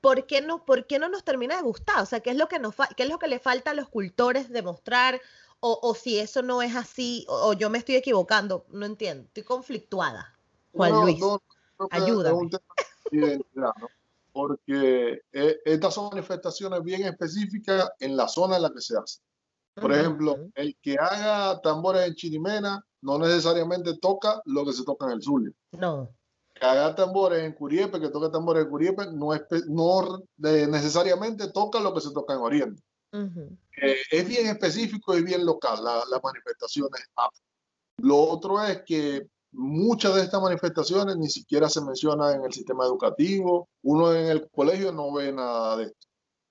¿Por 0.00 0.26
qué, 0.26 0.40
no, 0.40 0.64
¿Por 0.64 0.86
qué 0.86 0.98
no 0.98 1.08
nos 1.08 1.24
termina 1.24 1.56
de 1.56 1.62
gustar? 1.62 2.02
O 2.02 2.06
sea, 2.06 2.20
¿qué 2.20 2.30
es 2.30 2.36
lo 2.36 2.48
que, 2.48 2.58
nos 2.58 2.74
qué 2.96 3.02
es 3.02 3.08
lo 3.08 3.18
que 3.18 3.28
le 3.28 3.38
falta 3.38 3.72
a 3.72 3.74
los 3.74 3.88
cultores 3.88 4.48
demostrar? 4.48 5.20
O, 5.60 5.78
o 5.82 5.94
si 5.94 6.18
eso 6.18 6.40
no 6.40 6.62
es 6.62 6.74
así, 6.74 7.26
o, 7.28 7.52
yo 7.52 7.68
me 7.68 7.76
estoy 7.76 7.96
equivocando, 7.96 8.64
no 8.70 8.86
entiendo, 8.86 9.24
estoy 9.24 9.42
conflictuada. 9.42 10.34
Juan 10.72 10.92
Luis, 10.92 11.20
ayúdame 11.90 12.50
porque 14.32 15.22
eh, 15.32 15.58
estas 15.64 15.94
son 15.94 16.10
manifestaciones 16.10 16.82
bien 16.82 17.02
específicas 17.02 17.90
en 17.98 18.16
la 18.16 18.28
zona 18.28 18.56
en 18.56 18.62
la 18.62 18.72
que 18.72 18.80
se 18.80 18.96
hace. 18.96 19.20
Por 19.74 19.92
ejemplo, 19.92 20.36
el 20.54 20.76
que 20.82 20.96
haga 20.98 21.60
tambores 21.60 22.06
en 22.06 22.14
Chirimena 22.14 22.84
no 23.02 23.18
necesariamente 23.18 23.96
toca 23.98 24.42
lo 24.44 24.64
que 24.64 24.72
se 24.72 24.84
toca 24.84 25.06
en 25.06 25.12
el 25.12 25.22
Zulia. 25.22 25.52
No. 25.72 26.10
Que 26.54 26.66
haga 26.66 26.94
tambores 26.94 27.42
en 27.42 27.52
Curiepe, 27.52 28.00
que 28.00 28.10
toque 28.10 28.28
tambores 28.30 28.64
en 28.64 28.70
Curiepe, 28.70 29.06
no, 29.12 29.32
es, 29.32 29.42
no 29.68 30.22
necesariamente 30.36 31.50
toca 31.50 31.80
lo 31.80 31.94
que 31.94 32.00
se 32.00 32.12
toca 32.12 32.34
en 32.34 32.40
Oriente. 32.40 32.82
Eh, 33.12 33.96
es 34.10 34.28
bien 34.28 34.46
específico 34.46 35.16
y 35.16 35.24
bien 35.24 35.44
local 35.44 35.82
la, 35.82 36.04
las 36.08 36.22
manifestaciones 36.22 37.08
Lo 37.98 38.18
otro 38.18 38.62
es 38.62 38.82
que 38.84 39.26
Muchas 39.52 40.14
de 40.14 40.22
estas 40.22 40.40
manifestaciones 40.40 41.16
ni 41.16 41.28
siquiera 41.28 41.68
se 41.68 41.80
mencionan 41.80 42.36
en 42.36 42.44
el 42.44 42.52
sistema 42.52 42.84
educativo, 42.84 43.68
uno 43.82 44.14
en 44.14 44.26
el 44.26 44.48
colegio 44.50 44.92
no 44.92 45.12
ve 45.12 45.32
nada 45.32 45.76
de 45.76 45.84
esto. 45.84 46.06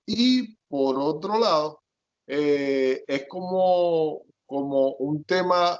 Y 0.05 0.55
por 0.67 0.97
otro 0.97 1.39
lado, 1.39 1.81
eh, 2.27 3.03
es 3.07 3.27
como, 3.27 4.23
como 4.45 4.93
un 4.95 5.23
tema 5.23 5.79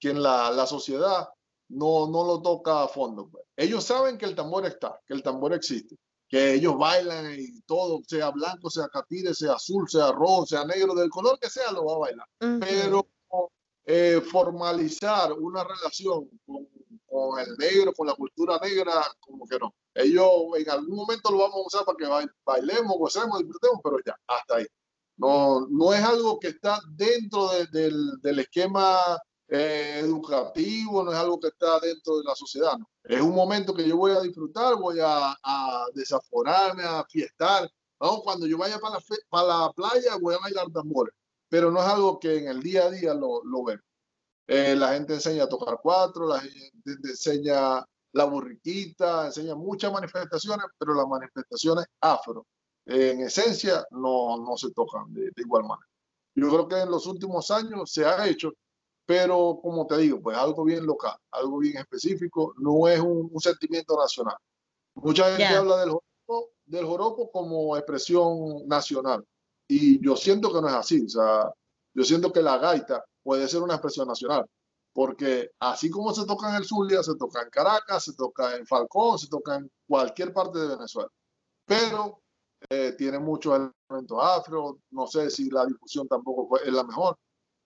que 0.00 0.10
en 0.10 0.22
la, 0.22 0.50
la 0.50 0.66
sociedad 0.66 1.28
no, 1.68 2.08
no 2.08 2.24
lo 2.24 2.42
toca 2.42 2.82
a 2.82 2.88
fondo. 2.88 3.28
Pues. 3.30 3.44
Ellos 3.56 3.84
saben 3.84 4.18
que 4.18 4.26
el 4.26 4.34
tambor 4.34 4.66
está, 4.66 5.00
que 5.06 5.14
el 5.14 5.22
tambor 5.22 5.52
existe, 5.52 5.96
que 6.28 6.54
ellos 6.54 6.76
bailan 6.76 7.34
y 7.38 7.60
todo, 7.62 8.00
sea 8.06 8.30
blanco, 8.30 8.70
sea 8.70 8.88
catire, 8.88 9.34
sea 9.34 9.54
azul, 9.54 9.88
sea 9.88 10.12
rojo, 10.12 10.46
sea 10.46 10.64
negro, 10.64 10.94
del 10.94 11.10
color 11.10 11.38
que 11.38 11.48
sea, 11.48 11.72
lo 11.72 11.84
va 11.84 11.94
a 11.94 11.98
bailar. 11.98 12.26
Pero 12.38 13.06
eh, 13.90 14.20
formalizar 14.20 15.32
una 15.32 15.64
relación 15.64 16.28
con, 16.44 16.68
con, 17.06 17.40
el 17.40 17.56
negro, 17.56 17.94
con 17.94 18.06
la 18.06 18.14
cultura 18.14 18.58
negra, 18.58 18.92
como 19.18 19.46
que 19.46 19.58
no. 19.58 19.74
Ellos 19.94 20.30
en 20.58 20.68
algún 20.68 20.94
momento 20.94 21.30
lo 21.30 21.38
vamos 21.38 21.56
a 21.56 21.66
usar 21.66 21.84
para 21.86 21.96
que 21.96 22.28
bailemos, 22.44 22.98
gocemos, 22.98 23.38
disfrutemos, 23.38 23.80
pero 23.82 23.96
ya, 24.04 24.14
hasta 24.26 24.56
ahí. 24.56 24.66
No, 25.16 25.66
no 25.70 25.94
es 25.94 26.04
algo 26.04 26.38
que 26.38 26.48
está 26.48 26.78
dentro 26.90 27.48
de, 27.48 27.66
del, 27.68 28.20
del, 28.20 28.40
esquema 28.40 28.98
eh, 29.48 30.00
educativo, 30.00 31.02
no 31.02 31.10
es 31.10 31.18
algo 31.18 31.40
que 31.40 31.48
está 31.48 31.80
dentro 31.80 32.18
de 32.18 32.24
la 32.24 32.34
sociedad. 32.34 32.76
No. 32.76 32.86
Es 33.04 33.22
un 33.22 33.34
momento 33.34 33.72
que 33.72 33.88
yo 33.88 33.96
voy 33.96 34.12
a 34.12 34.20
disfrutar, 34.20 34.76
voy 34.76 35.00
a, 35.00 35.34
a 35.42 35.86
desaforarme, 35.94 36.82
a 36.82 37.06
fiestar. 37.08 37.70
¿no? 38.02 38.20
Cuando 38.20 38.46
yo 38.46 38.58
vaya 38.58 38.78
para 38.78 38.96
la, 38.96 39.00
para 39.30 39.46
la 39.46 39.72
playa, 39.72 40.16
voy 40.20 40.34
a 40.34 40.40
bailar 40.40 40.70
tambores 40.72 41.14
pero 41.48 41.70
no 41.70 41.80
es 41.80 41.86
algo 41.86 42.18
que 42.18 42.38
en 42.38 42.48
el 42.48 42.62
día 42.62 42.84
a 42.84 42.90
día 42.90 43.14
lo, 43.14 43.42
lo 43.44 43.64
ven. 43.64 43.80
Eh, 44.46 44.74
la 44.76 44.94
gente 44.94 45.14
enseña 45.14 45.44
a 45.44 45.48
tocar 45.48 45.78
cuatro, 45.82 46.26
la 46.26 46.40
gente 46.40 47.08
enseña 47.10 47.84
la 48.12 48.24
burriquita, 48.24 49.26
enseña 49.26 49.54
muchas 49.54 49.92
manifestaciones, 49.92 50.66
pero 50.78 50.94
las 50.94 51.06
manifestaciones 51.06 51.84
afro, 52.00 52.46
en 52.86 53.20
esencia, 53.20 53.86
no, 53.90 54.38
no 54.38 54.56
se 54.56 54.72
tocan 54.72 55.12
de, 55.12 55.30
igual 55.36 55.64
manera. 55.64 55.88
Yo 56.34 56.48
creo 56.48 56.68
que 56.68 56.80
en 56.80 56.90
los 56.90 57.06
últimos 57.06 57.50
años 57.50 57.92
se 57.92 58.06
ha 58.06 58.26
hecho, 58.26 58.52
pero 59.04 59.58
como 59.62 59.86
te 59.86 59.98
digo, 59.98 60.20
pues 60.22 60.36
algo 60.38 60.64
bien 60.64 60.86
local, 60.86 61.16
algo 61.30 61.58
bien 61.58 61.76
específico, 61.76 62.54
no 62.58 62.88
es 62.88 63.00
un, 63.00 63.28
un 63.30 63.40
sentimiento 63.40 63.98
nacional. 63.98 64.36
Mucha 64.94 65.28
gente 65.36 65.54
habla 65.54 65.80
del 65.80 65.90
joropo, 65.90 66.50
del 66.64 66.86
joropo 66.86 67.30
como 67.30 67.76
expresión 67.76 68.66
nacional, 68.66 69.24
y 69.68 70.02
yo 70.04 70.16
siento 70.16 70.52
que 70.52 70.60
no 70.60 70.68
es 70.68 70.74
así. 70.74 71.04
O 71.04 71.08
sea, 71.08 71.52
yo 71.94 72.04
siento 72.04 72.32
que 72.32 72.42
la 72.42 72.58
gaita 72.58 73.04
puede 73.22 73.46
ser 73.48 73.62
una 73.62 73.74
expresión 73.74 74.08
nacional. 74.08 74.46
Porque 74.92 75.50
así 75.60 75.90
como 75.90 76.12
se 76.12 76.26
toca 76.26 76.48
en 76.48 76.56
el 76.56 76.64
Zulia, 76.64 77.02
se 77.02 77.14
toca 77.16 77.42
en 77.42 77.50
Caracas, 77.50 78.04
se 78.04 78.14
toca 78.14 78.56
en 78.56 78.66
Falcón, 78.66 79.18
se 79.18 79.28
toca 79.28 79.56
en 79.56 79.70
cualquier 79.86 80.32
parte 80.32 80.58
de 80.58 80.68
Venezuela. 80.68 81.08
Pero 81.66 82.22
eh, 82.70 82.94
tiene 82.98 83.18
muchos 83.18 83.54
elementos 83.54 84.18
afro, 84.20 84.80
no 84.90 85.06
sé 85.06 85.30
si 85.30 85.50
la 85.50 85.66
difusión 85.66 86.08
tampoco 86.08 86.58
es 86.58 86.72
la 86.72 86.82
mejor, 86.82 87.16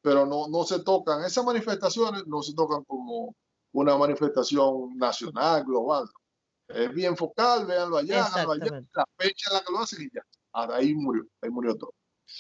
pero 0.02 0.26
no, 0.26 0.48
no 0.48 0.64
se 0.64 0.80
tocan, 0.80 1.24
esas 1.24 1.44
manifestaciones 1.44 2.26
no 2.26 2.42
se 2.42 2.52
tocan 2.54 2.84
como 2.84 3.34
una 3.72 3.96
manifestación 3.96 4.96
nacional, 4.96 5.64
global. 5.64 6.10
Es 6.68 6.92
bien 6.92 7.16
focal, 7.16 7.66
véanlo 7.66 7.96
allá, 7.96 8.26
allá, 8.26 8.84
la 8.94 9.04
fecha 9.16 9.50
en 9.50 9.54
la 9.54 9.60
que 9.62 9.72
lo 9.72 9.78
hacen 9.78 10.02
y 10.02 10.10
ya. 10.14 10.22
Ahí 10.52 10.94
murió, 10.94 11.26
ahí 11.40 11.50
murió 11.50 11.76
todo. 11.76 11.94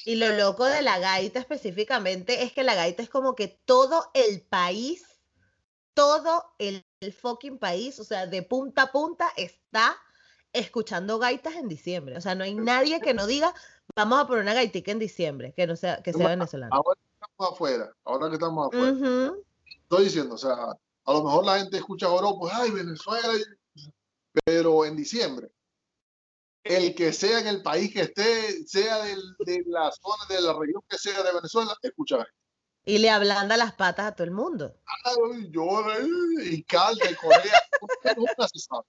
Y 0.04 0.16
lo 0.16 0.36
loco 0.36 0.64
de 0.64 0.82
la 0.82 0.98
gaita 0.98 1.38
específicamente 1.38 2.42
es 2.44 2.52
que 2.52 2.62
la 2.62 2.74
gaita 2.74 3.02
es 3.02 3.10
como 3.10 3.34
que 3.34 3.60
todo 3.64 4.10
el 4.14 4.42
país, 4.42 5.04
todo 5.94 6.44
el, 6.58 6.84
el 7.00 7.12
fucking 7.12 7.58
país, 7.58 7.98
o 7.98 8.04
sea, 8.04 8.26
de 8.26 8.42
punta 8.42 8.82
a 8.82 8.92
punta 8.92 9.32
está 9.36 9.96
escuchando 10.52 11.18
gaitas 11.18 11.56
en 11.56 11.68
diciembre. 11.68 12.16
O 12.16 12.20
sea, 12.20 12.34
no 12.34 12.44
hay 12.44 12.54
nadie 12.54 13.00
que 13.00 13.14
no 13.14 13.26
diga, 13.26 13.54
vamos 13.96 14.20
a 14.20 14.26
poner 14.26 14.42
una 14.42 14.54
gaitica 14.54 14.92
en 14.92 14.98
diciembre, 14.98 15.52
que 15.54 15.66
no 15.66 15.76
sea, 15.76 16.02
que 16.02 16.12
sea 16.12 16.28
venezolano. 16.28 16.74
Ahora 16.74 16.98
que 17.00 17.14
estamos 17.14 17.52
afuera, 17.52 17.96
ahora 18.04 18.28
que 18.28 18.34
estamos 18.34 18.68
afuera. 18.68 19.32
Estoy 19.82 20.04
diciendo, 20.04 20.34
o 20.34 20.38
sea, 20.38 20.54
a 21.04 21.12
lo 21.12 21.24
mejor 21.24 21.44
la 21.44 21.58
gente 21.58 21.76
escucha 21.76 22.06
pues 22.38 22.52
ay, 22.54 22.70
Venezuela, 22.70 23.28
pero 24.44 24.84
en 24.84 24.96
diciembre, 24.96 25.50
el 26.64 26.94
que 26.94 27.12
sea 27.12 27.40
en 27.40 27.46
el 27.48 27.62
país 27.62 27.92
que 27.92 28.02
esté, 28.02 28.66
sea 28.66 29.02
de 29.04 29.16
la 29.66 29.90
zona, 29.92 30.24
de 30.28 30.40
la 30.40 30.52
región 30.58 30.82
que 30.88 30.98
sea 30.98 31.22
de 31.22 31.32
Venezuela, 31.32 31.76
escucha 31.82 32.24
Y 32.84 32.98
le 32.98 33.10
ablanda 33.10 33.56
las 33.56 33.74
patas 33.74 34.06
a 34.06 34.14
todo 34.14 34.24
el 34.24 34.32
mundo. 34.32 34.74
Ay, 35.04 35.50
llora 35.50 35.96
y 36.44 36.62
calda 36.64 37.10
y 37.10 37.14
Corea, 37.14 37.62
nunca 38.16 38.48
se 38.48 38.58
sabe 38.60 38.84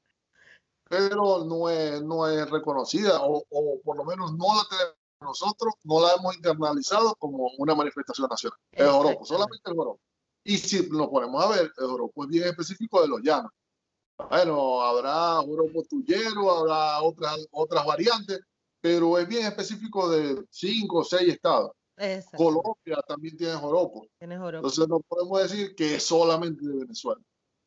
pero 0.93 1.43
no 1.45 1.69
es, 1.69 2.03
no 2.03 2.27
es 2.27 2.47
reconocida 2.51 3.19
o, 3.23 3.43
o 3.49 3.81
por 3.83 3.97
lo 3.97 4.05
menos 4.05 4.31
no 4.33 4.45
la 4.55 4.63
tenemos 4.69 4.95
nosotros, 5.21 5.73
no 5.85 6.01
la 6.01 6.13
hemos 6.19 6.35
internalizado 6.35 7.15
como 7.15 7.49
una 7.57 7.73
manifestación 7.73 8.27
nacional. 8.29 8.59
Es 8.71 8.85
Oropo, 8.85 9.25
solamente 9.25 9.71
el 9.71 9.79
Oropo. 9.79 10.01
Y 10.43 10.57
si 10.57 10.87
nos 10.89 11.07
ponemos 11.07 11.43
a 11.43 11.47
ver, 11.47 11.71
el 11.77 11.85
Oropo 11.85 12.25
es 12.25 12.29
bien 12.29 12.43
específico 12.43 13.01
de 13.01 13.07
los 13.07 13.21
llanos. 13.21 13.51
Bueno, 14.17 14.81
habrá 14.81 15.39
Oropo 15.41 15.83
tuyero, 15.83 16.51
habrá 16.51 17.01
otras, 17.01 17.47
otras 17.51 17.85
variantes, 17.85 18.39
pero 18.79 19.17
es 19.17 19.27
bien 19.27 19.45
específico 19.45 20.09
de 20.09 20.43
cinco 20.49 20.99
o 20.99 21.03
seis 21.03 21.33
estados. 21.33 21.71
Colombia 22.35 23.01
también 23.07 23.37
tiene 23.37 23.53
joropo. 23.53 24.07
Entonces 24.19 24.87
no 24.87 24.99
podemos 25.01 25.41
decir 25.43 25.75
que 25.75 25.95
es 25.95 26.03
solamente 26.03 26.65
de 26.65 26.79
Venezuela. 26.79 27.21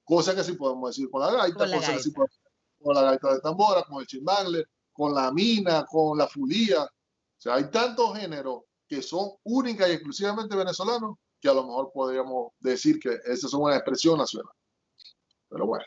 Cosa 0.05 0.35
que 0.35 0.45
sí 0.45 0.53
podemos 0.53 0.91
decir 0.91 1.09
con 1.11 1.21
la 1.21 1.31
gaita, 1.31 1.59
con 1.59 1.71
la 1.71 1.81
gaita. 1.81 2.03
sí 2.03 2.11
podemos 2.11 2.39
con 2.79 2.95
la 2.95 3.03
gaita 3.03 3.35
de 3.35 3.41
tambora, 3.41 3.83
con 3.85 4.01
el 4.01 4.07
chimbangle, 4.07 4.65
con 4.93 5.15
la 5.15 5.33
mina, 5.33 5.85
con 5.85 6.19
la 6.19 6.29
fulía. 6.29 6.85
O 6.85 6.91
sea, 7.39 7.55
hay 7.55 7.71
tantos 7.71 8.17
géneros 8.17 8.63
que 8.89 9.03
son 9.03 9.31
únicas 9.45 9.89
y 9.89 9.93
exclusivamente 9.93 10.55
venezolanos 10.55 11.17
que 11.41 11.49
a 11.49 11.55
lo 11.55 11.65
mejor 11.65 11.91
podríamos 11.93 12.53
decir 12.61 12.99
que 12.99 13.19
esa 13.25 13.47
es 13.47 13.55
una 13.55 13.75
expresión 13.75 14.19
nacional. 14.19 14.53
Pero 15.49 15.67
bueno. 15.67 15.85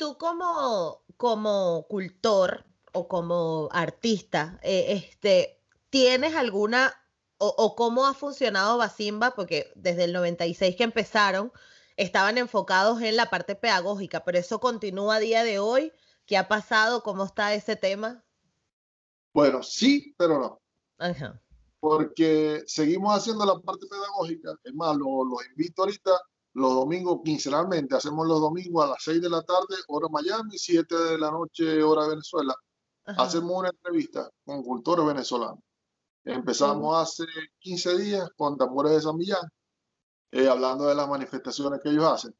Tú 0.00 0.18
como, 0.18 1.04
como 1.16 1.86
cultor 1.88 2.64
o 2.92 3.06
como 3.06 3.68
artista, 3.70 4.58
eh, 4.64 4.86
este, 4.88 5.62
¿tienes 5.90 6.34
alguna 6.34 6.92
o, 7.38 7.54
o, 7.56 7.76
cómo 7.76 8.06
ha 8.06 8.14
funcionado 8.14 8.78
Basimba? 8.78 9.36
Porque 9.36 9.70
desde 9.76 10.04
el 10.04 10.12
96 10.12 10.74
que 10.74 10.82
empezaron, 10.82 11.52
estaban 11.96 12.36
enfocados 12.36 13.00
en 13.02 13.14
la 13.14 13.30
parte 13.30 13.54
pedagógica, 13.54 14.24
pero 14.24 14.38
eso 14.38 14.58
continúa 14.58 15.16
a 15.16 15.20
día 15.20 15.44
de 15.44 15.60
hoy 15.60 15.92
¿Qué 16.30 16.36
ha 16.36 16.46
pasado? 16.46 17.02
¿Cómo 17.02 17.24
está 17.24 17.54
ese 17.54 17.74
tema? 17.74 18.22
Bueno, 19.34 19.64
sí, 19.64 20.14
pero 20.16 20.38
no. 20.38 20.62
Ajá. 20.96 21.42
Porque 21.80 22.62
seguimos 22.68 23.18
haciendo 23.18 23.44
la 23.44 23.58
parte 23.58 23.88
pedagógica. 23.88 24.54
Es 24.62 24.72
más, 24.72 24.96
los 24.96 25.08
lo 25.08 25.36
invito 25.50 25.82
ahorita 25.82 26.12
los 26.54 26.74
domingos 26.74 27.20
quincenalmente. 27.24 27.96
Hacemos 27.96 28.26
los 28.26 28.40
domingos 28.40 28.84
a 28.84 28.88
las 28.88 29.02
6 29.02 29.20
de 29.20 29.30
la 29.30 29.42
tarde, 29.42 29.76
hora 29.88 30.08
Miami, 30.10 30.58
7 30.58 30.94
de 30.94 31.18
la 31.18 31.30
noche, 31.30 31.82
hora 31.82 32.08
Venezuela. 32.08 32.54
Hacemos 33.04 33.58
una 33.58 33.70
entrevista 33.70 34.30
con 34.44 34.62
cultores 34.62 35.04
venezolanos. 35.06 35.60
Empezamos 36.24 36.96
hace 36.96 37.24
15 37.58 37.98
días 37.98 38.28
con 38.36 38.56
Tambores 38.56 38.92
de 38.92 39.00
San 39.00 39.16
Millán, 39.16 39.48
eh, 40.32 40.48
hablando 40.48 40.86
de 40.86 40.94
las 40.94 41.08
manifestaciones 41.08 41.80
que 41.82 41.90
ellos 41.90 42.04
hacen 42.04 42.34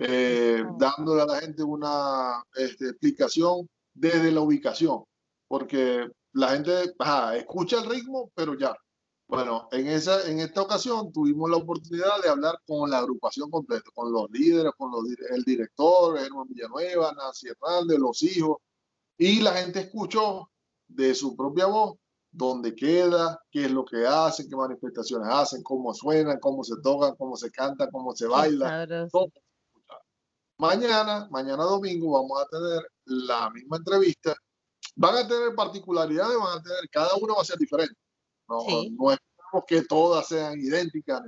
eh, 0.00 0.64
dándole 0.78 1.22
a 1.22 1.26
la 1.26 1.40
gente 1.40 1.62
una 1.62 2.42
este, 2.54 2.90
explicación 2.90 3.68
desde 3.92 4.30
la 4.30 4.40
ubicación, 4.40 5.02
porque 5.48 6.08
la 6.32 6.50
gente 6.50 6.94
escucha 7.36 7.80
el 7.80 7.90
ritmo, 7.90 8.30
pero 8.34 8.56
ya. 8.56 8.74
Bueno, 9.28 9.68
en, 9.72 9.86
esa, 9.88 10.26
en 10.26 10.40
esta 10.40 10.62
ocasión 10.62 11.12
tuvimos 11.12 11.50
la 11.50 11.58
oportunidad 11.58 12.22
de 12.22 12.30
hablar 12.30 12.58
con 12.66 12.90
la 12.90 12.98
agrupación 12.98 13.50
completa, 13.50 13.90
con 13.94 14.10
los 14.10 14.30
líderes, 14.30 14.72
con 14.76 14.90
los, 14.90 15.04
el 15.30 15.44
director, 15.44 16.18
Germán 16.18 16.48
Villanueva, 16.48 17.12
Nancy 17.12 17.48
Hernández, 17.48 17.98
los 17.98 18.22
hijos, 18.22 18.56
y 19.18 19.40
la 19.40 19.52
gente 19.52 19.80
escuchó 19.80 20.50
de 20.88 21.14
su 21.14 21.36
propia 21.36 21.66
voz 21.66 21.98
dónde 22.30 22.74
queda, 22.74 23.38
qué 23.50 23.66
es 23.66 23.70
lo 23.70 23.84
que 23.84 24.06
hacen, 24.06 24.48
qué 24.48 24.56
manifestaciones 24.56 25.28
hacen, 25.30 25.62
cómo 25.62 25.92
suenan, 25.92 26.38
cómo 26.40 26.64
se 26.64 26.76
tocan, 26.82 27.14
cómo 27.16 27.36
se 27.36 27.50
canta, 27.50 27.90
cómo 27.90 28.16
se 28.16 28.26
baila. 28.26 28.86
Mañana, 30.56 31.28
mañana 31.30 31.64
domingo, 31.64 32.12
vamos 32.12 32.42
a 32.42 32.46
tener 32.46 32.90
la 33.04 33.50
misma 33.50 33.76
entrevista. 33.76 34.34
Van 34.96 35.16
a 35.16 35.28
tener 35.28 35.54
particularidades, 35.54 36.36
van 36.36 36.58
a 36.58 36.62
tener, 36.62 36.88
cada 36.90 37.10
uno 37.20 37.34
va 37.36 37.42
a 37.42 37.44
ser 37.44 37.58
diferente. 37.58 37.94
No, 38.48 38.64
no 38.66 39.12
esperamos 39.12 39.64
que 39.66 39.82
todas 39.82 40.28
sean 40.28 40.58
idénticas 40.58 41.22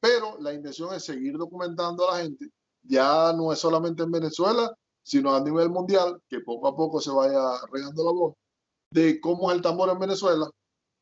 Pero 0.00 0.38
la 0.40 0.52
intención 0.52 0.94
es 0.94 1.04
seguir 1.04 1.36
documentando 1.36 2.08
a 2.08 2.16
la 2.16 2.22
gente. 2.24 2.50
Ya 2.82 3.32
no 3.32 3.52
es 3.52 3.58
solamente 3.58 4.02
en 4.02 4.10
Venezuela, 4.10 4.74
sino 5.02 5.34
a 5.34 5.40
nivel 5.40 5.70
mundial, 5.70 6.20
que 6.28 6.40
poco 6.40 6.68
a 6.68 6.76
poco 6.76 7.00
se 7.00 7.10
vaya 7.10 7.40
regando 7.72 8.04
la 8.04 8.12
voz 8.12 8.34
de 8.90 9.20
cómo 9.20 9.50
es 9.50 9.56
el 9.56 9.62
tambor 9.62 9.90
en 9.90 9.98
Venezuela, 9.98 10.50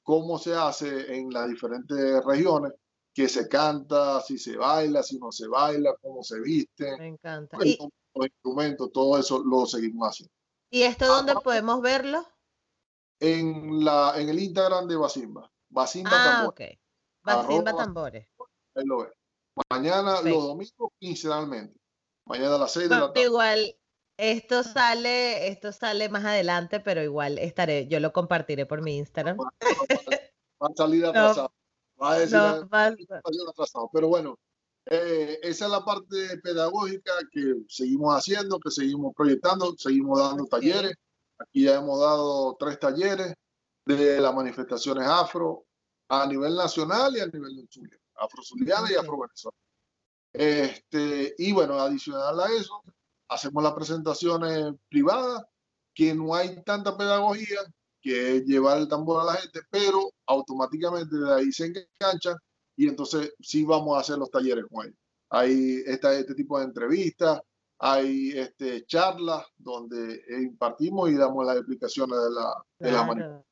cómo 0.03 0.39
se 0.39 0.55
hace 0.55 1.17
en 1.17 1.31
las 1.31 1.49
diferentes 1.49 2.25
regiones 2.25 2.73
que 3.15 3.29
se 3.29 3.49
canta, 3.49 4.21
si 4.21 4.39
se 4.39 4.57
baila, 4.57 5.03
si 5.03 5.19
no 5.19 5.33
se 5.33 5.49
baila, 5.49 5.95
cómo 6.03 6.23
se 6.23 6.39
viste. 6.41 6.97
Me 6.99 7.09
encanta. 7.09 7.57
y, 7.65 7.79
los 8.15 8.27
instrumentos, 8.27 8.93
todo 8.93 9.19
eso 9.19 9.43
lo 9.45 9.67
seguimos 9.67 10.09
haciendo. 10.09 10.33
¿Y 10.71 10.83
esto 10.83 11.07
dónde 11.07 11.35
podemos 11.43 11.81
verlo? 11.81 12.27
En, 13.21 13.85
la, 13.85 14.15
en 14.17 14.29
el 14.29 14.39
Instagram 14.39 14.87
de 14.87 14.97
Basimba. 14.97 15.51
Basimba 15.69 16.11
ah, 16.13 16.33
Tambores. 16.33 16.73
ok. 16.73 16.79
Basimba 17.23 17.77
Tambores. 17.77 18.29
Ahí 18.75 18.85
lo 18.85 18.99
ves. 18.99 19.13
Mañana, 19.71 20.21
los 20.21 20.45
domingos, 20.45 20.93
quincenalmente. 20.99 21.81
Mañana 22.27 22.57
a 22.57 22.59
las 22.59 22.73
6 22.73 22.89
de 22.89 22.95
la 22.95 23.13
tarde. 23.13 23.23
Igual, 23.23 23.77
esto 24.19 24.63
sale, 24.63 25.49
esto 25.49 25.73
sale 25.73 26.09
más 26.09 26.25
adelante, 26.25 26.81
pero 26.81 27.03
igual 27.03 27.39
estaré, 27.39 27.87
yo 27.87 28.01
lo 28.01 28.13
compartiré 28.13 28.67
por 28.67 28.83
mi 28.83 28.99
Instagram. 28.99 29.39
Va 29.39 29.49
a 30.61 30.75
salir 30.77 31.05
atrasado. 31.07 31.53
Va 32.03 32.13
a 32.13 32.19
decir, 32.19 32.39
Pero 33.93 34.09
bueno, 34.09 34.39
eh, 34.87 35.39
esa 35.43 35.65
es 35.65 35.71
la 35.71 35.85
parte 35.85 36.39
pedagógica 36.43 37.13
que 37.33 37.55
seguimos 37.69 38.15
haciendo, 38.15 38.59
que 38.61 38.71
seguimos 38.71 39.15
proyectando, 39.15 39.75
seguimos 39.79 40.19
dando 40.19 40.45
talleres. 40.45 40.95
Aquí 41.39 41.65
ya 41.65 41.77
hemos 41.77 42.01
dado 42.01 42.57
tres 42.59 42.79
talleres 42.79 43.35
de 43.85 44.21
las 44.21 44.35
manifestaciones 44.35 45.07
afro 45.07 45.65
a 46.09 46.27
nivel 46.27 46.55
nacional 46.55 47.17
y 47.17 47.21
a 47.21 47.27
nivel 47.27 47.57
de 47.57 48.01
afro-zuliana 48.15 48.91
y 48.91 48.95
afro-venezolana. 48.95 49.59
Este, 50.33 51.35
y 51.39 51.53
bueno, 51.53 51.79
adicional 51.79 52.41
a 52.41 52.47
eso, 52.47 52.83
hacemos 53.29 53.63
las 53.63 53.73
presentaciones 53.73 54.75
privadas, 54.89 55.45
que 55.95 56.15
no 56.15 56.35
hay 56.35 56.63
tanta 56.63 56.97
pedagogía, 56.97 57.61
que 58.01 58.37
es 58.37 58.45
llevar 58.45 58.79
el 58.79 58.89
tambor 58.89 59.23
a 59.23 59.25
la 59.25 59.35
gente, 59.35 59.61
pero 59.71 60.11
automáticamente 60.27 61.17
de 61.17 61.35
ahí 61.35 61.53
se 61.53 61.67
engancha 61.67 62.37
y 62.77 62.89
entonces 62.89 63.33
sí 63.41 63.65
vamos 63.65 63.97
a 63.97 64.01
hacer 64.01 64.19
los 64.19 64.31
talleres 64.31 64.67
con 64.71 64.87
ellos. 64.87 64.99
Hay 65.31 65.83
este 65.87 66.35
tipo 66.35 66.59
de 66.59 66.67
entrevistas, 66.67 67.41
hay 67.79 68.31
este, 68.31 68.87
charlas 68.87 69.45
donde 69.57 70.23
impartimos 70.41 71.11
y 71.11 71.15
damos 71.15 71.47
las 71.47 71.57
explicaciones 71.57 72.19
de 72.19 72.31
la, 72.31 72.65
de 72.79 72.93
la 72.93 73.45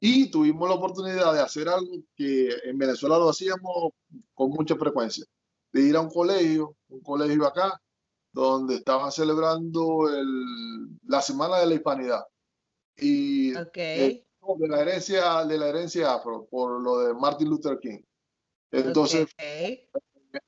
Y 0.00 0.30
tuvimos 0.30 0.68
la 0.68 0.74
oportunidad 0.74 1.32
de 1.32 1.40
hacer 1.40 1.68
algo 1.68 1.92
que 2.14 2.48
en 2.64 2.76
Venezuela 2.76 3.18
lo 3.18 3.30
hacíamos 3.30 3.92
con 4.34 4.50
mucha 4.50 4.76
frecuencia, 4.76 5.24
de 5.72 5.82
ir 5.82 5.96
a 5.96 6.00
un 6.00 6.10
colegio, 6.10 6.76
un 6.88 7.00
colegio 7.00 7.46
acá, 7.46 7.80
donde 8.32 8.76
estaban 8.76 9.10
celebrando 9.12 10.08
el, 10.08 10.98
la 11.06 11.22
Semana 11.22 11.58
de 11.58 11.66
la 11.66 11.74
Hispanidad. 11.74 12.24
Y 12.96 13.52
de, 13.52 14.24
la 14.68 14.80
herencia 14.80 15.44
de 15.44 15.56
la 15.56 15.68
herencia 15.68 16.12
afro 16.12 16.46
por 16.50 16.82
lo 16.82 16.98
de 16.98 17.14
Martin 17.14 17.48
Luther 17.48 17.78
King. 17.78 18.02
Entonces 18.70 19.28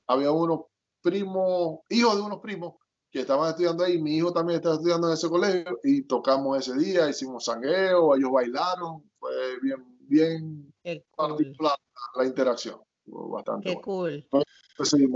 había 0.07 0.31
unos 0.31 0.67
primos, 1.05 1.81
hijos 1.91 2.17
de 2.17 2.23
unos 2.23 2.41
primos 2.41 2.77
que 3.11 3.21
estaban 3.21 3.51
estudiando 3.51 3.85
ahí, 3.85 4.01
mi 4.01 4.17
hijo 4.17 4.33
también 4.33 4.57
estaba 4.57 4.77
estudiando 4.77 5.07
en 5.07 5.15
ese 5.15 5.29
colegio 5.29 5.79
y 5.85 6.03
tocamos 6.03 6.59
ese 6.59 6.77
día, 6.77 7.09
hicimos 7.09 7.45
sangueo, 7.45 8.17
ellos 8.17 8.33
bailaron, 8.33 9.09
fue 9.21 9.61
bien, 9.61 9.95
bien 10.01 10.75
particular 11.15 11.77
la, 12.17 12.27
interacción, 12.27 12.81
bastante. 13.05 13.69
Qué 13.69 13.81
cool. 13.83 14.27
sí, 14.83 15.07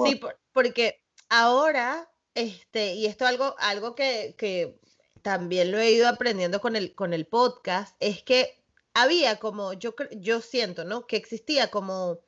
porque 0.52 1.02
ahora, 1.28 2.08
este, 2.34 2.94
y 2.94 3.06
esto 3.06 3.26
algo, 3.26 3.56
algo 3.58 3.94
que, 3.94 4.36
que 4.38 4.78
también 5.22 5.72
lo 5.72 5.78
he 5.78 5.90
ido 5.90 6.06
aprendiendo 6.06 6.60
con 6.60 6.76
el, 6.76 6.94
con 6.94 7.14
el 7.14 7.26
podcast, 7.26 7.96
es 7.98 8.22
que 8.22 8.62
había 8.94 9.38
como, 9.38 9.72
yo, 9.72 9.94
yo 10.12 10.40
siento, 10.40 10.84
¿no? 10.84 11.06
Que 11.06 11.16
existía 11.16 11.70
como 11.70 12.20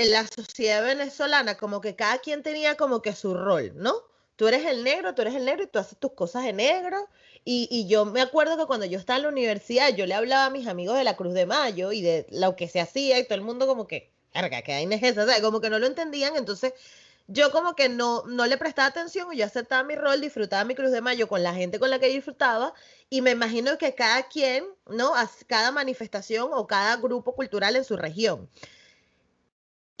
en 0.00 0.10
la 0.12 0.26
sociedad 0.26 0.82
venezolana, 0.82 1.56
como 1.56 1.80
que 1.80 1.94
cada 1.94 2.18
quien 2.18 2.42
tenía 2.42 2.76
como 2.76 3.02
que 3.02 3.14
su 3.14 3.34
rol, 3.34 3.72
¿no? 3.74 3.94
Tú 4.36 4.48
eres 4.48 4.64
el 4.64 4.82
negro, 4.82 5.14
tú 5.14 5.20
eres 5.22 5.34
el 5.34 5.44
negro 5.44 5.64
y 5.64 5.66
tú 5.66 5.78
haces 5.78 5.98
tus 5.98 6.12
cosas 6.12 6.44
de 6.44 6.54
negro. 6.54 7.06
Y, 7.44 7.68
y 7.70 7.86
yo 7.86 8.06
me 8.06 8.22
acuerdo 8.22 8.56
que 8.56 8.64
cuando 8.64 8.86
yo 8.86 8.98
estaba 8.98 9.18
en 9.18 9.24
la 9.24 9.28
universidad, 9.28 9.94
yo 9.94 10.06
le 10.06 10.14
hablaba 10.14 10.46
a 10.46 10.50
mis 10.50 10.66
amigos 10.66 10.96
de 10.96 11.04
la 11.04 11.16
Cruz 11.16 11.34
de 11.34 11.44
Mayo 11.44 11.92
y 11.92 12.00
de 12.00 12.26
lo 12.30 12.56
que 12.56 12.66
se 12.68 12.80
hacía 12.80 13.18
y 13.18 13.24
todo 13.24 13.34
el 13.34 13.42
mundo 13.42 13.66
como 13.66 13.86
que, 13.86 14.10
carga, 14.32 14.62
que 14.62 14.72
hay 14.72 14.84
es 14.84 15.02
esa, 15.02 15.26
¿sabes? 15.26 15.42
Como 15.42 15.60
que 15.60 15.68
no 15.68 15.78
lo 15.78 15.86
entendían, 15.86 16.36
entonces 16.36 16.72
yo 17.26 17.52
como 17.52 17.74
que 17.76 17.88
no, 17.88 18.24
no 18.26 18.46
le 18.46 18.56
prestaba 18.56 18.88
atención 18.88 19.32
y 19.32 19.36
yo 19.36 19.44
aceptaba 19.44 19.84
mi 19.84 19.94
rol, 19.94 20.20
disfrutaba 20.20 20.64
mi 20.64 20.74
Cruz 20.74 20.90
de 20.90 21.00
Mayo 21.02 21.28
con 21.28 21.42
la 21.42 21.54
gente 21.54 21.78
con 21.78 21.90
la 21.90 21.98
que 21.98 22.08
disfrutaba 22.08 22.72
y 23.10 23.20
me 23.20 23.32
imagino 23.32 23.76
que 23.78 23.94
cada 23.94 24.24
quien, 24.24 24.64
¿no? 24.88 25.12
Cada 25.46 25.70
manifestación 25.70 26.48
o 26.52 26.66
cada 26.66 26.96
grupo 26.96 27.34
cultural 27.34 27.76
en 27.76 27.84
su 27.84 27.96
región. 27.96 28.48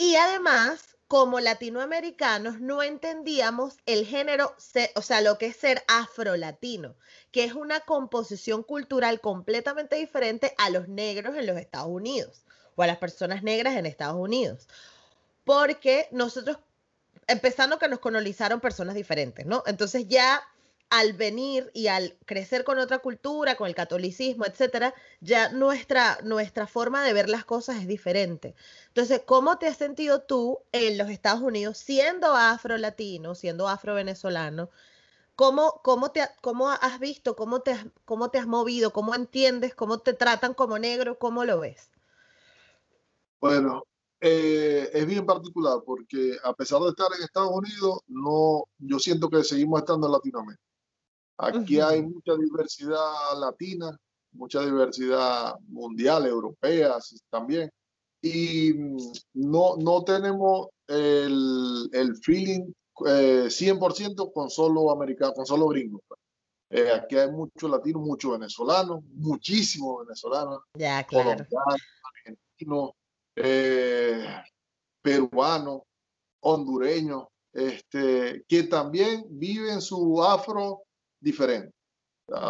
Y 0.02 0.16
además, 0.16 0.96
como 1.08 1.40
latinoamericanos, 1.40 2.58
no 2.58 2.82
entendíamos 2.82 3.76
el 3.84 4.06
género, 4.06 4.56
o 4.94 5.02
sea, 5.02 5.20
lo 5.20 5.36
que 5.36 5.44
es 5.44 5.56
ser 5.58 5.84
afrolatino, 5.88 6.96
que 7.32 7.44
es 7.44 7.52
una 7.52 7.80
composición 7.80 8.62
cultural 8.62 9.20
completamente 9.20 9.96
diferente 9.96 10.54
a 10.56 10.70
los 10.70 10.88
negros 10.88 11.36
en 11.36 11.44
los 11.44 11.58
Estados 11.58 11.90
Unidos 11.90 12.46
o 12.76 12.82
a 12.82 12.86
las 12.86 12.96
personas 12.96 13.42
negras 13.42 13.76
en 13.76 13.84
Estados 13.84 14.16
Unidos. 14.16 14.68
Porque 15.44 16.08
nosotros, 16.12 16.56
empezando 17.26 17.78
que 17.78 17.88
nos 17.88 17.98
colonizaron 17.98 18.58
personas 18.58 18.94
diferentes, 18.94 19.44
¿no? 19.44 19.62
Entonces 19.66 20.08
ya 20.08 20.42
al 20.90 21.12
venir 21.12 21.70
y 21.72 21.86
al 21.86 22.18
crecer 22.26 22.64
con 22.64 22.78
otra 22.80 22.98
cultura, 22.98 23.56
con 23.56 23.68
el 23.68 23.76
catolicismo, 23.76 24.44
etcétera, 24.44 24.92
ya 25.20 25.48
nuestra, 25.50 26.18
nuestra 26.24 26.66
forma 26.66 27.04
de 27.04 27.12
ver 27.12 27.28
las 27.28 27.44
cosas 27.44 27.76
es 27.76 27.86
diferente. 27.86 28.56
Entonces, 28.88 29.22
¿cómo 29.24 29.56
te 29.56 29.68
has 29.68 29.76
sentido 29.76 30.22
tú 30.22 30.58
en 30.72 30.98
los 30.98 31.08
Estados 31.08 31.42
Unidos 31.42 31.78
siendo 31.78 32.34
afro-latino, 32.34 33.36
siendo 33.36 33.68
afro-venezolano? 33.68 34.68
¿Cómo, 35.36 35.80
cómo, 35.84 36.12
¿Cómo 36.42 36.68
has 36.68 36.98
visto, 36.98 37.36
cómo 37.36 37.60
te, 37.60 37.76
cómo 38.04 38.30
te 38.30 38.38
has 38.38 38.48
movido, 38.48 38.92
cómo 38.92 39.14
entiendes, 39.14 39.76
cómo 39.76 39.98
te 39.98 40.12
tratan 40.12 40.54
como 40.54 40.78
negro, 40.78 41.18
cómo 41.18 41.44
lo 41.44 41.60
ves? 41.60 41.92
Bueno, 43.40 43.84
eh, 44.20 44.90
es 44.92 45.06
bien 45.06 45.24
particular 45.24 45.78
porque 45.86 46.36
a 46.42 46.52
pesar 46.52 46.80
de 46.80 46.90
estar 46.90 47.06
en 47.16 47.22
Estados 47.22 47.52
Unidos, 47.52 48.00
no, 48.08 48.64
yo 48.78 48.98
siento 48.98 49.30
que 49.30 49.44
seguimos 49.44 49.80
estando 49.80 50.08
en 50.08 50.12
Latinoamérica. 50.12 50.69
Aquí 51.42 51.80
hay 51.80 52.02
mucha 52.02 52.36
diversidad 52.36 53.38
latina, 53.38 53.96
mucha 54.32 54.60
diversidad 54.60 55.54
mundial, 55.68 56.26
europea 56.26 56.98
también. 57.30 57.70
Y 58.22 58.74
mm, 58.74 59.12
no, 59.34 59.76
no 59.76 60.04
tenemos 60.04 60.68
el, 60.86 61.88
el 61.92 62.16
feeling 62.16 62.70
eh, 63.06 63.46
100% 63.48 64.32
con 64.32 64.50
solo 64.50 64.90
americano, 64.90 65.32
con 65.32 65.46
solo 65.46 65.68
gringos. 65.68 66.02
Pues. 66.06 66.20
Eh, 66.70 66.92
aquí 66.92 67.16
hay 67.16 67.30
muchos 67.30 67.70
latinos, 67.70 68.02
muchos 68.02 68.32
venezolanos, 68.32 69.02
muchísimos 69.14 70.06
venezolanos, 70.06 70.60
ya, 70.74 71.04
claro. 71.04 71.44
argentinos, 72.14 72.90
eh, 73.34 74.24
peruanos, 75.02 75.82
hondureños, 76.40 77.24
este, 77.52 78.44
que 78.46 78.64
también 78.64 79.24
viven 79.30 79.80
su 79.80 80.22
afro 80.22 80.82
diferentes. 81.20 81.72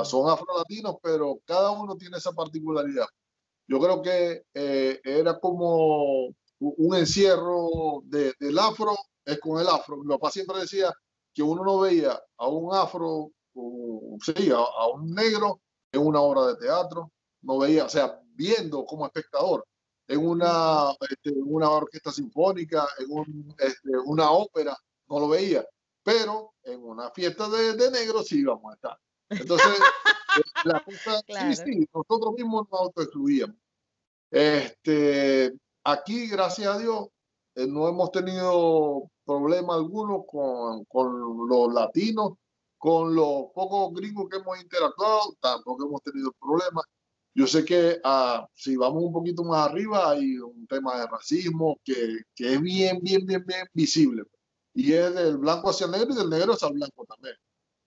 son 0.05 0.31
afro-latinos, 0.31 0.97
pero 1.03 1.41
cada 1.45 1.71
uno 1.71 1.97
tiene 1.97 2.19
esa 2.19 2.33
particularidad. 2.33 3.07
Yo 3.67 3.79
creo 3.81 4.03
que 4.03 4.45
eh, 4.55 5.01
era 5.05 5.39
como 5.39 6.35
un 6.59 6.97
encierro 6.97 8.03
de, 8.05 8.35
del 8.39 8.59
afro, 8.59 8.95
es 9.25 9.39
con 9.41 9.61
el 9.61 9.69
afro. 9.69 9.99
Mi 9.99 10.09
papá 10.09 10.31
siempre 10.31 10.59
decía 10.59 10.93
que 11.33 11.43
uno 11.43 11.65
no 11.65 11.81
veía 11.81 12.21
a 12.37 12.49
un 12.49 12.75
afro, 12.75 13.31
sí, 14.23 14.51
a, 14.51 14.87
un 14.89 15.15
negro 15.15 15.61
en 15.93 16.07
una 16.07 16.21
obra 16.21 16.47
de 16.49 16.57
teatro, 16.57 17.13
no 17.43 17.59
veía, 17.59 17.85
o 17.85 17.89
sea, 17.89 18.21
viendo 18.35 18.85
como 18.85 19.07
espectador 19.07 19.65
en 20.09 20.27
una, 20.27 20.91
este, 21.09 21.33
una 21.33 21.71
orquesta 21.71 22.11
sinfónica, 22.11 22.87
en 22.99 23.07
un, 23.11 23.55
este, 23.59 23.91
una 24.05 24.31
ópera, 24.33 24.77
no 25.09 25.21
lo 25.21 25.29
veía 25.29 25.65
pero 26.11 26.55
en 26.65 26.83
una 26.83 27.11
fiesta 27.11 27.49
de, 27.49 27.75
de 27.75 27.91
negros 27.91 28.27
sí 28.27 28.41
íbamos 28.41 28.73
a 28.73 28.75
estar. 28.75 28.99
Entonces, 29.29 29.69
eh, 30.39 30.43
la 30.65 30.81
cosa, 30.81 31.21
sí, 31.29 31.57
sí, 31.65 31.89
nosotros 31.95 32.35
mismos 32.35 32.67
nos 32.71 32.81
autoexcluíamos. 32.81 33.57
Este, 34.31 35.53
aquí, 35.85 36.27
gracias 36.29 36.75
a 36.75 36.79
Dios, 36.79 37.09
eh, 37.55 37.67
no 37.67 37.89
hemos 37.89 38.11
tenido 38.11 39.09
problema 39.25 39.75
alguno 39.75 40.25
con, 40.25 40.85
con 40.87 41.49
los 41.49 41.73
latinos, 41.73 42.33
con 42.77 43.15
los 43.15 43.47
pocos 43.55 43.95
gringos 43.95 44.29
que 44.29 44.39
hemos 44.39 44.61
interactuado, 44.61 45.37
tampoco 45.41 45.87
hemos 45.87 46.03
tenido 46.03 46.33
problemas. 46.41 46.85
Yo 47.35 47.47
sé 47.47 47.65
que 47.65 48.01
ah, 48.03 48.49
si 48.55 48.77
vamos 48.77 49.05
un 49.05 49.13
poquito 49.13 49.45
más 49.45 49.69
arriba 49.69 50.11
hay 50.11 50.39
un 50.39 50.67
tema 50.67 50.99
de 50.99 51.07
racismo 51.07 51.79
que, 51.85 52.23
que 52.35 52.55
es 52.55 52.61
bien, 52.61 52.99
bien, 53.01 53.25
bien, 53.25 53.45
bien 53.47 53.67
visible 53.73 54.25
y 54.75 54.93
es 54.93 55.15
del 55.15 55.39
blanco 55.39 55.71
hacia 55.71 55.87
el 55.87 55.93
negro 55.93 56.13
y 56.13 56.17
del 56.17 56.31
negro 56.31 56.53
hacia 56.53 56.69
el 56.69 56.75
blanco 56.75 57.05
también. 57.05 57.37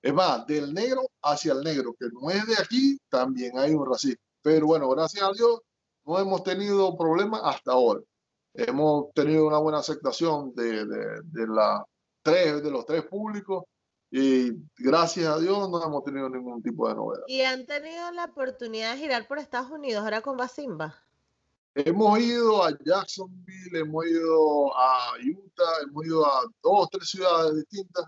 Es 0.02 0.14
más, 0.14 0.46
del 0.48 0.74
negro 0.74 1.04
hacia 1.22 1.54
el 1.54 1.62
negro, 1.62 1.96
que 1.98 2.08
no 2.12 2.30
es 2.30 2.46
de 2.46 2.56
aquí, 2.62 2.98
también 3.10 3.58
hay 3.58 3.74
un 3.74 3.90
racismo. 3.90 4.22
Pero 4.42 4.68
bueno, 4.68 4.90
gracias 4.90 5.24
a 5.24 5.32
Dios 5.32 5.62
no 6.06 6.20
hemos 6.20 6.44
tenido 6.44 6.98
problemas 6.98 7.42
hasta 7.44 7.72
ahora. 7.72 8.02
Hemos 8.54 9.14
tenido 9.14 9.48
una 9.48 9.58
buena 9.58 9.80
aceptación 9.80 10.54
de, 10.54 10.86
de, 10.86 11.48
la, 11.48 11.86
tres, 12.22 12.62
de 12.62 12.70
los 12.70 12.86
tres 12.86 13.04
públicos 13.06 13.64
y 14.12 14.52
gracias 14.78 15.26
a 15.28 15.40
Dios 15.40 15.70
no 15.70 15.84
hemos 15.84 16.04
tenido 16.04 16.30
ningún 16.30 16.62
tipo 16.62 16.88
de 16.88 16.96
novedad. 16.96 17.24
¿Y 17.28 17.42
han 17.42 17.66
tenido 17.66 18.12
la 18.12 18.26
oportunidad 18.26 18.94
de 18.94 19.00
girar 19.00 19.28
por 19.28 19.40
Estados 19.40 19.72
Unidos 19.72 20.04
ahora 20.04 20.22
con 20.22 20.38
Basimba? 20.38 21.03
Hemos 21.76 22.20
ido 22.20 22.64
a 22.64 22.78
Jacksonville, 22.86 23.80
hemos 23.80 24.06
ido 24.06 24.78
a 24.78 25.14
Utah, 25.18 25.82
hemos 25.82 26.06
ido 26.06 26.26
a 26.26 26.42
dos 26.62 26.86
o 26.86 26.88
tres 26.92 27.10
ciudades 27.10 27.56
distintas 27.56 28.06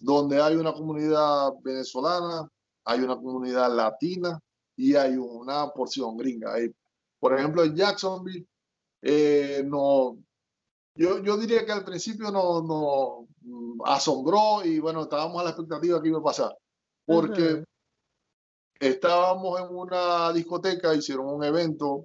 donde 0.00 0.42
hay 0.42 0.56
una 0.56 0.72
comunidad 0.72 1.52
venezolana, 1.62 2.48
hay 2.84 3.00
una 3.00 3.14
comunidad 3.14 3.72
latina 3.74 4.40
y 4.76 4.96
hay 4.96 5.16
una 5.16 5.68
porción 5.68 6.16
gringa. 6.16 6.54
por 7.20 7.38
ejemplo, 7.38 7.62
en 7.62 7.76
Jacksonville, 7.76 8.46
eh, 9.00 9.62
no, 9.64 10.18
yo, 10.96 11.22
yo 11.22 11.36
diría 11.36 11.64
que 11.64 11.72
al 11.72 11.84
principio 11.84 12.32
nos 12.32 12.64
no, 12.64 13.28
asombró 13.84 14.64
y 14.64 14.80
bueno, 14.80 15.02
estábamos 15.02 15.40
a 15.40 15.44
la 15.44 15.50
expectativa 15.50 16.02
que 16.02 16.08
iba 16.08 16.18
a 16.18 16.24
pasar, 16.24 16.56
porque 17.06 17.64
estábamos 18.80 19.60
en 19.60 19.68
una 19.74 20.32
discoteca, 20.32 20.94
hicieron 20.96 21.26
un 21.26 21.44
evento 21.44 22.04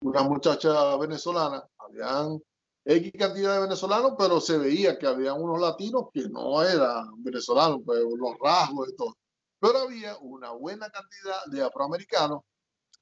una 0.00 0.22
muchacha 0.22 0.96
venezolana, 0.96 1.66
habían 1.78 2.40
X 2.86 3.12
cantidad 3.18 3.54
de 3.54 3.60
venezolanos, 3.62 4.12
pero 4.18 4.40
se 4.40 4.58
veía 4.58 4.98
que 4.98 5.06
había 5.06 5.32
unos 5.32 5.58
latinos 5.58 6.08
que 6.12 6.28
no 6.28 6.62
eran 6.62 7.22
venezolanos, 7.22 7.80
pues, 7.84 8.00
los 8.00 8.36
rasgos 8.38 8.90
y 8.90 8.96
todo. 8.96 9.16
Pero 9.58 9.78
había 9.78 10.16
una 10.18 10.50
buena 10.50 10.90
cantidad 10.90 11.46
de 11.46 11.62
afroamericanos 11.62 12.42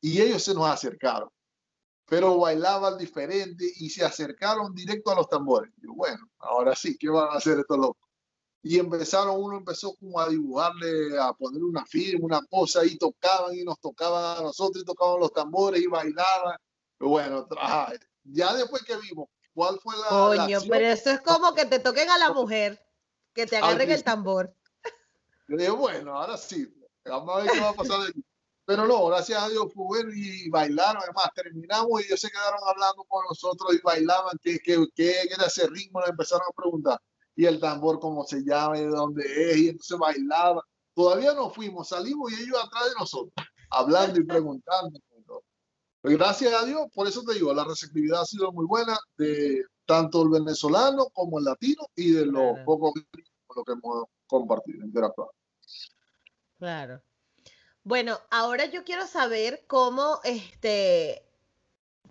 y 0.00 0.20
ellos 0.20 0.44
se 0.44 0.54
nos 0.54 0.66
acercaron, 0.66 1.28
pero 2.06 2.38
bailaban 2.38 2.96
diferente 2.96 3.64
y 3.76 3.90
se 3.90 4.04
acercaron 4.04 4.72
directo 4.72 5.10
a 5.10 5.16
los 5.16 5.28
tambores. 5.28 5.72
Y 5.82 5.86
bueno, 5.88 6.30
ahora 6.38 6.76
sí, 6.76 6.96
¿qué 6.96 7.08
van 7.08 7.30
a 7.30 7.38
hacer 7.38 7.58
estos 7.58 7.78
locos? 7.78 8.08
Y 8.62 8.78
empezaron, 8.78 9.42
uno 9.42 9.56
empezó 9.56 9.96
como 9.96 10.20
a 10.20 10.28
dibujarle, 10.28 11.18
a 11.18 11.32
poner 11.32 11.64
una 11.64 11.84
firma, 11.84 12.26
una 12.26 12.46
cosa, 12.46 12.84
y 12.86 12.96
tocaban 12.96 13.56
y 13.56 13.64
nos 13.64 13.80
tocaban 13.80 14.38
a 14.38 14.42
nosotros 14.42 14.82
y 14.82 14.86
tocaban 14.86 15.18
los 15.18 15.32
tambores 15.32 15.82
y 15.82 15.88
bailaban 15.88 16.56
bueno, 17.08 17.48
ya 18.24 18.54
después 18.54 18.82
que 18.82 18.96
vimos 18.96 19.28
cuál 19.54 19.78
fue 19.80 19.94
la. 19.96 20.08
Coño, 20.08 20.58
pero 20.68 20.86
eso 20.86 21.10
es 21.10 21.20
como 21.20 21.54
que 21.54 21.66
te 21.66 21.78
toquen 21.78 22.10
a 22.10 22.18
la 22.18 22.32
mujer, 22.32 22.80
que 23.34 23.46
te 23.46 23.56
agarren 23.56 23.90
el 23.90 24.04
tambor. 24.04 24.54
Yo 25.48 25.56
dije, 25.56 25.70
bueno, 25.70 26.16
ahora 26.16 26.36
sí, 26.36 26.72
vamos 27.04 27.34
a 27.34 27.42
ver 27.42 27.52
qué 27.52 27.60
va 27.60 27.70
a 27.70 27.74
pasar 27.74 27.98
Pero 28.64 28.86
no, 28.86 29.06
gracias 29.06 29.42
a 29.42 29.48
Dios 29.48 29.66
fue 29.74 29.84
bueno 29.84 30.10
y 30.14 30.48
bailaron. 30.48 31.02
Además, 31.02 31.30
terminamos 31.34 32.00
y 32.00 32.06
ellos 32.06 32.20
se 32.20 32.30
quedaron 32.30 32.60
hablando 32.66 33.04
con 33.04 33.24
nosotros 33.28 33.74
y 33.74 33.80
bailaban 33.82 34.38
qué, 34.40 34.58
qué, 34.60 34.84
qué 34.94 35.22
era 35.22 35.46
ese 35.46 35.66
ritmo. 35.66 36.00
Nos 36.00 36.10
empezaron 36.10 36.46
a 36.48 36.54
preguntar. 36.54 37.00
y 37.34 37.46
el 37.46 37.58
tambor 37.60 37.98
como 37.98 38.24
se 38.24 38.42
llama 38.44 38.78
y 38.78 38.82
de 38.82 38.88
dónde 38.88 39.24
es, 39.24 39.56
y 39.58 39.68
entonces 39.70 39.98
bailaba. 39.98 40.62
Todavía 40.94 41.34
no 41.34 41.50
fuimos, 41.50 41.88
salimos 41.88 42.32
y 42.32 42.42
ellos 42.42 42.58
atrás 42.62 42.90
de 42.90 42.94
nosotros, 42.98 43.34
hablando 43.70 44.20
y 44.20 44.24
preguntando. 44.24 44.98
Gracias 46.02 46.52
a 46.52 46.64
Dios, 46.64 46.88
por 46.92 47.06
eso 47.06 47.22
te 47.22 47.34
digo, 47.34 47.54
la 47.54 47.64
receptividad 47.64 48.22
ha 48.22 48.26
sido 48.26 48.50
muy 48.52 48.66
buena 48.66 48.98
de 49.16 49.64
tanto 49.86 50.22
el 50.22 50.30
venezolano 50.30 51.06
como 51.12 51.38
el 51.38 51.44
latino 51.44 51.86
y 51.94 52.12
de 52.12 52.26
los 52.26 52.58
pocos 52.64 52.92
lo 53.54 53.64
que 53.64 53.72
hemos 53.72 54.06
compartido, 54.26 54.84
interactuado. 54.84 55.32
Claro. 56.58 57.02
Bueno, 57.84 58.18
ahora 58.30 58.66
yo 58.66 58.84
quiero 58.84 59.06
saber 59.06 59.64
cómo 59.66 60.20
este 60.24 61.24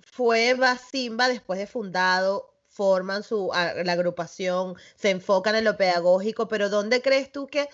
fue 0.01 0.53
Basimba 0.53 1.27
después 1.27 1.59
de 1.59 1.67
fundado, 1.67 2.53
forman 2.67 3.23
su 3.23 3.49
la 3.53 3.93
agrupación, 3.93 4.75
se 4.95 5.09
enfocan 5.09 5.55
en 5.55 5.65
lo 5.65 5.77
pedagógico, 5.77 6.47
pero 6.47 6.69
¿dónde 6.69 7.01
crees 7.01 7.31
tú 7.31 7.47
que 7.47 7.69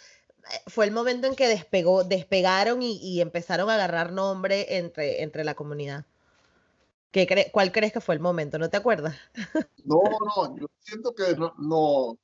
fue 0.67 0.85
el 0.85 0.91
momento 0.91 1.27
en 1.27 1.35
que 1.35 1.47
despegó, 1.47 2.03
despegaron 2.03 2.81
y, 2.81 3.21
empezaron 3.21 3.69
a 3.69 3.75
agarrar 3.75 4.11
nombre 4.11 4.77
entre, 4.77 5.23
entre 5.23 5.43
la 5.43 5.55
comunidad. 5.55 6.05
¿Qué 7.11 7.49
¿Cuál 7.51 7.71
crees 7.71 7.93
que 7.93 8.01
fue 8.01 8.15
el 8.15 8.21
momento? 8.21 8.59
¿No 8.59 8.69
te 8.69 8.77
acuerdas? 8.77 9.15
No, 9.85 10.01
no, 10.03 10.57
yo 10.57 10.67
siento 10.81 11.15
que 11.15 11.33
no, 11.37 12.17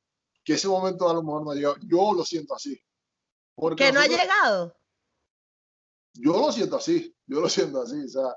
que 0.44 0.56
ese 0.56 0.68
momento 0.68 1.10
a 1.10 1.14
lo 1.14 1.24
mejor 1.24 1.46
no 1.46 1.52
ha 1.52 1.56
llegado. 1.56 1.78
Yo 1.88 2.12
lo 2.14 2.26
siento 2.26 2.56
así. 2.56 2.78
¿Que 3.78 3.94
no 3.94 4.02
ha 4.02 4.08
llegado? 4.08 4.76
Yo 6.14 6.34
lo 6.34 6.52
siento 6.52 6.76
así, 6.76 7.16
yo 7.26 7.40
lo 7.40 7.48
siento 7.48 7.82
así. 7.82 8.04
O 8.04 8.10
sea, 8.10 8.36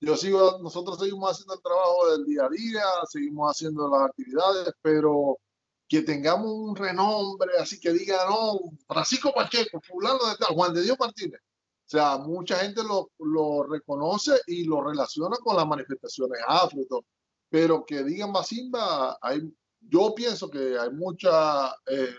yo 0.00 0.16
sigo, 0.16 0.58
nosotros 0.60 0.98
seguimos 0.98 1.30
haciendo 1.30 1.54
el 1.54 1.62
trabajo 1.62 2.10
del 2.10 2.24
día 2.24 2.46
a 2.46 2.48
día, 2.48 2.84
seguimos 3.08 3.52
haciendo 3.52 3.88
las 3.88 4.10
actividades, 4.10 4.74
pero 4.82 5.38
que 5.88 6.02
tengamos 6.02 6.50
un 6.50 6.76
renombre, 6.76 7.52
así 7.58 7.78
que 7.78 7.92
diga, 7.92 8.26
no, 8.28 8.58
Francisco 8.86 9.32
Pacheco, 9.34 9.80
fulano 9.80 10.18
de 10.30 10.36
tal, 10.36 10.54
Juan 10.54 10.74
de 10.74 10.82
Dios 10.82 10.96
Martínez. 10.98 11.40
O 11.86 11.88
sea, 11.88 12.16
mucha 12.18 12.56
gente 12.56 12.82
lo, 12.82 13.10
lo 13.18 13.64
reconoce 13.64 14.40
y 14.46 14.64
lo 14.64 14.82
relaciona 14.82 15.36
con 15.36 15.56
las 15.56 15.66
manifestaciones 15.66 16.40
afro 16.46 16.80
pero 17.50 17.84
que 17.84 18.02
digan 18.02 18.32
Basimba, 18.32 19.16
hay, 19.20 19.40
yo 19.80 20.12
pienso 20.12 20.50
que 20.50 20.76
hay 20.76 20.90
mucha, 20.90 21.68
eh, 21.86 22.14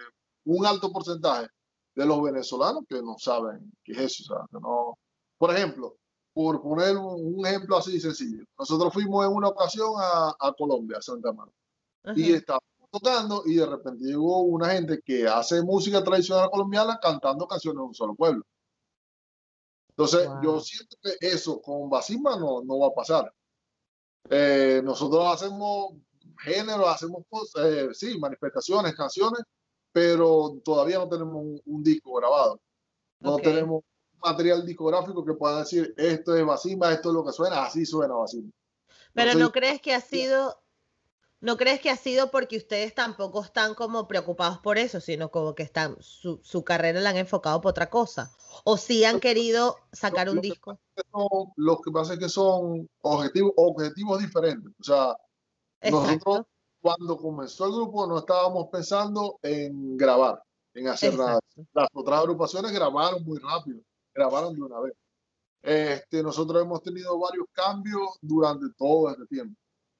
un 0.45 0.65
alto 0.65 0.93
porcentaje 0.93 1.49
de 1.93 2.05
los 2.05 2.21
venezolanos 2.21 2.83
que 2.87 3.01
no 3.01 3.17
saben 3.17 3.69
qué 3.83 3.93
es 3.93 3.97
eso. 3.97 4.23
O 4.23 4.37
sea, 4.37 4.45
que 4.49 4.59
no, 4.61 4.97
por 5.37 5.53
ejemplo, 5.53 5.97
por 6.33 6.61
poner 6.61 6.95
un, 6.95 7.45
ejemplo 7.45 7.77
así 7.77 7.99
sencillo, 7.99 8.45
nosotros 8.57 8.93
fuimos 8.93 9.25
en 9.25 9.33
una 9.33 9.49
ocasión 9.49 9.93
a, 9.97 10.35
a 10.39 10.53
Colombia, 10.53 10.99
a 10.99 11.01
Santa 11.01 11.33
Marta, 11.33 11.53
y 12.15 12.33
estábamos 12.33 12.63
tocando 12.99 13.43
y 13.45 13.55
de 13.55 13.65
repente 13.65 14.05
llegó 14.05 14.41
una 14.41 14.69
gente 14.69 15.01
que 15.03 15.27
hace 15.27 15.61
música 15.61 16.03
tradicional 16.03 16.49
colombiana 16.49 16.99
cantando 17.01 17.47
canciones 17.47 17.77
de 17.77 17.83
un 17.83 17.93
solo 17.93 18.15
pueblo. 18.15 18.43
Entonces, 19.89 20.29
yo 20.43 20.59
siento 20.59 20.97
que 21.01 21.15
eso 21.21 21.61
con 21.61 21.89
Basimba 21.89 22.37
no, 22.37 22.61
no 22.63 22.79
va 22.79 22.87
a 22.87 22.93
pasar. 22.93 23.33
Eh, 24.29 24.81
nosotros 24.83 25.25
hacemos 25.27 25.93
género, 26.43 26.87
hacemos 26.87 27.23
eh, 27.63 27.89
sí, 27.93 28.17
manifestaciones, 28.19 28.95
canciones, 28.95 29.41
pero 29.91 30.59
todavía 30.63 30.97
no 30.97 31.07
tenemos 31.07 31.61
un, 31.65 31.83
disco 31.83 32.13
grabado. 32.15 32.59
No 33.19 33.37
tenemos 33.37 33.83
material 34.21 34.65
discográfico 34.65 35.23
que 35.23 35.33
pueda 35.33 35.59
decir 35.59 35.93
esto 35.97 36.35
es 36.35 36.45
Basimba, 36.45 36.91
esto 36.91 37.09
es 37.09 37.15
lo 37.15 37.25
que 37.25 37.31
suena, 37.31 37.63
así 37.63 37.85
suena 37.85 38.15
Basimba. 38.15 38.51
Pero 39.13 39.35
no 39.35 39.51
crees 39.51 39.79
que 39.79 39.93
ha 39.93 40.01
sido 40.01 40.61
¿No 41.45 41.57
crees 41.57 41.79
que 41.79 41.91
ha 41.91 41.95
sido 41.95 42.31
porque 42.31 42.57
ustedes 42.57 42.95
tampoco 42.95 43.43
están 43.43 43.75
como 43.75 44.07
preocupados 44.07 44.57
por 44.57 44.79
eso, 44.79 44.99
sino 44.99 45.29
como 45.29 45.53
que 45.53 45.61
están, 45.61 45.95
su, 45.99 46.39
su 46.41 46.63
carrera 46.63 46.99
la 46.99 47.11
han 47.11 47.17
enfocado 47.17 47.61
por 47.61 47.69
otra 47.69 47.91
cosa? 47.91 48.35
¿O 48.63 48.77
sí 48.77 49.05
han 49.05 49.19
querido 49.19 49.77
sacar 49.91 50.27
un 50.27 50.41
disco? 50.41 50.79
lo 51.55 51.77
que 51.81 51.91
pasa 51.91 52.13
es 52.13 52.19
que 52.19 52.29
son 52.29 52.89
objetivos, 53.03 53.51
objetivos 53.57 54.21
diferentes. 54.21 54.73
O 54.79 54.83
sea, 54.83 55.15
nosotros 55.91 56.47
cuando 56.81 57.15
comenzó 57.15 57.67
el 57.67 57.73
grupo 57.73 58.07
no 58.07 58.17
estábamos 58.17 58.69
pensando 58.71 59.37
en 59.43 59.97
grabar, 59.97 60.41
en 60.73 60.87
hacer 60.87 61.15
nada. 61.15 61.39
Las 61.75 61.89
otras 61.93 62.21
agrupaciones 62.21 62.71
grabaron 62.71 63.23
muy 63.23 63.37
rápido, 63.37 63.81
grabaron 64.15 64.55
de 64.55 64.63
una 64.63 64.79
vez. 64.79 64.95
Este, 65.61 66.23
nosotros 66.23 66.63
hemos 66.63 66.81
tenido 66.81 67.19
varios 67.19 67.45
cambios 67.53 68.17
durante 68.19 68.65
todo 68.75 69.11
este 69.11 69.27
tiempo 69.27 69.55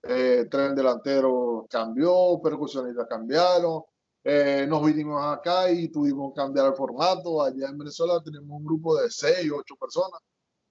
eh, 0.07 0.47
tren 0.49 0.75
delantero 0.75 1.65
cambió, 1.69 2.39
percusionistas 2.41 3.07
cambiaron, 3.07 3.83
eh, 4.23 4.65
nos 4.67 4.83
vinimos 4.85 5.23
acá 5.23 5.69
y 5.69 5.89
tuvimos 5.89 6.33
que 6.33 6.41
cambiar 6.41 6.67
el 6.67 6.75
formato. 6.75 7.41
Allá 7.43 7.69
en 7.69 7.77
Venezuela 7.77 8.21
tenemos 8.23 8.49
un 8.49 8.65
grupo 8.65 8.95
de 8.99 9.09
seis, 9.09 9.51
ocho 9.51 9.75
personas 9.75 10.19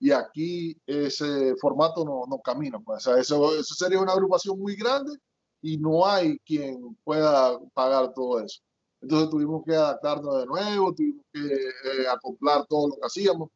y 0.01 0.11
aquí 0.11 0.76
ese 0.87 1.55
formato 1.57 2.05
no, 2.05 2.24
no 2.28 2.41
camina. 2.41 2.78
Pues. 2.80 3.07
eso, 3.07 3.57
eso 3.59 3.74
sería 3.74 4.01
una 4.01 4.12
agrupación 4.12 4.59
muy 4.59 4.76
grande 4.76 5.16
y 5.62 5.78
no 5.78 6.07
hay 6.07 6.39
quien 6.41 6.99
pueda 7.05 7.59
pagar 7.72 8.12
todo 8.12 8.41
eso. 8.41 8.61
Entonces 9.01 9.30
tuvimos 9.30 9.62
que 9.64 9.74
adaptarnos 9.74 10.39
de 10.41 10.47
nuevo, 10.47 10.95
tuvimos 10.95 11.24
que 11.32 11.41
eh, 11.41 12.09
acoplar 12.11 12.66
todo 12.66 12.89
lo 12.89 12.95
que 12.97 13.07
hacíamos. 13.07 13.51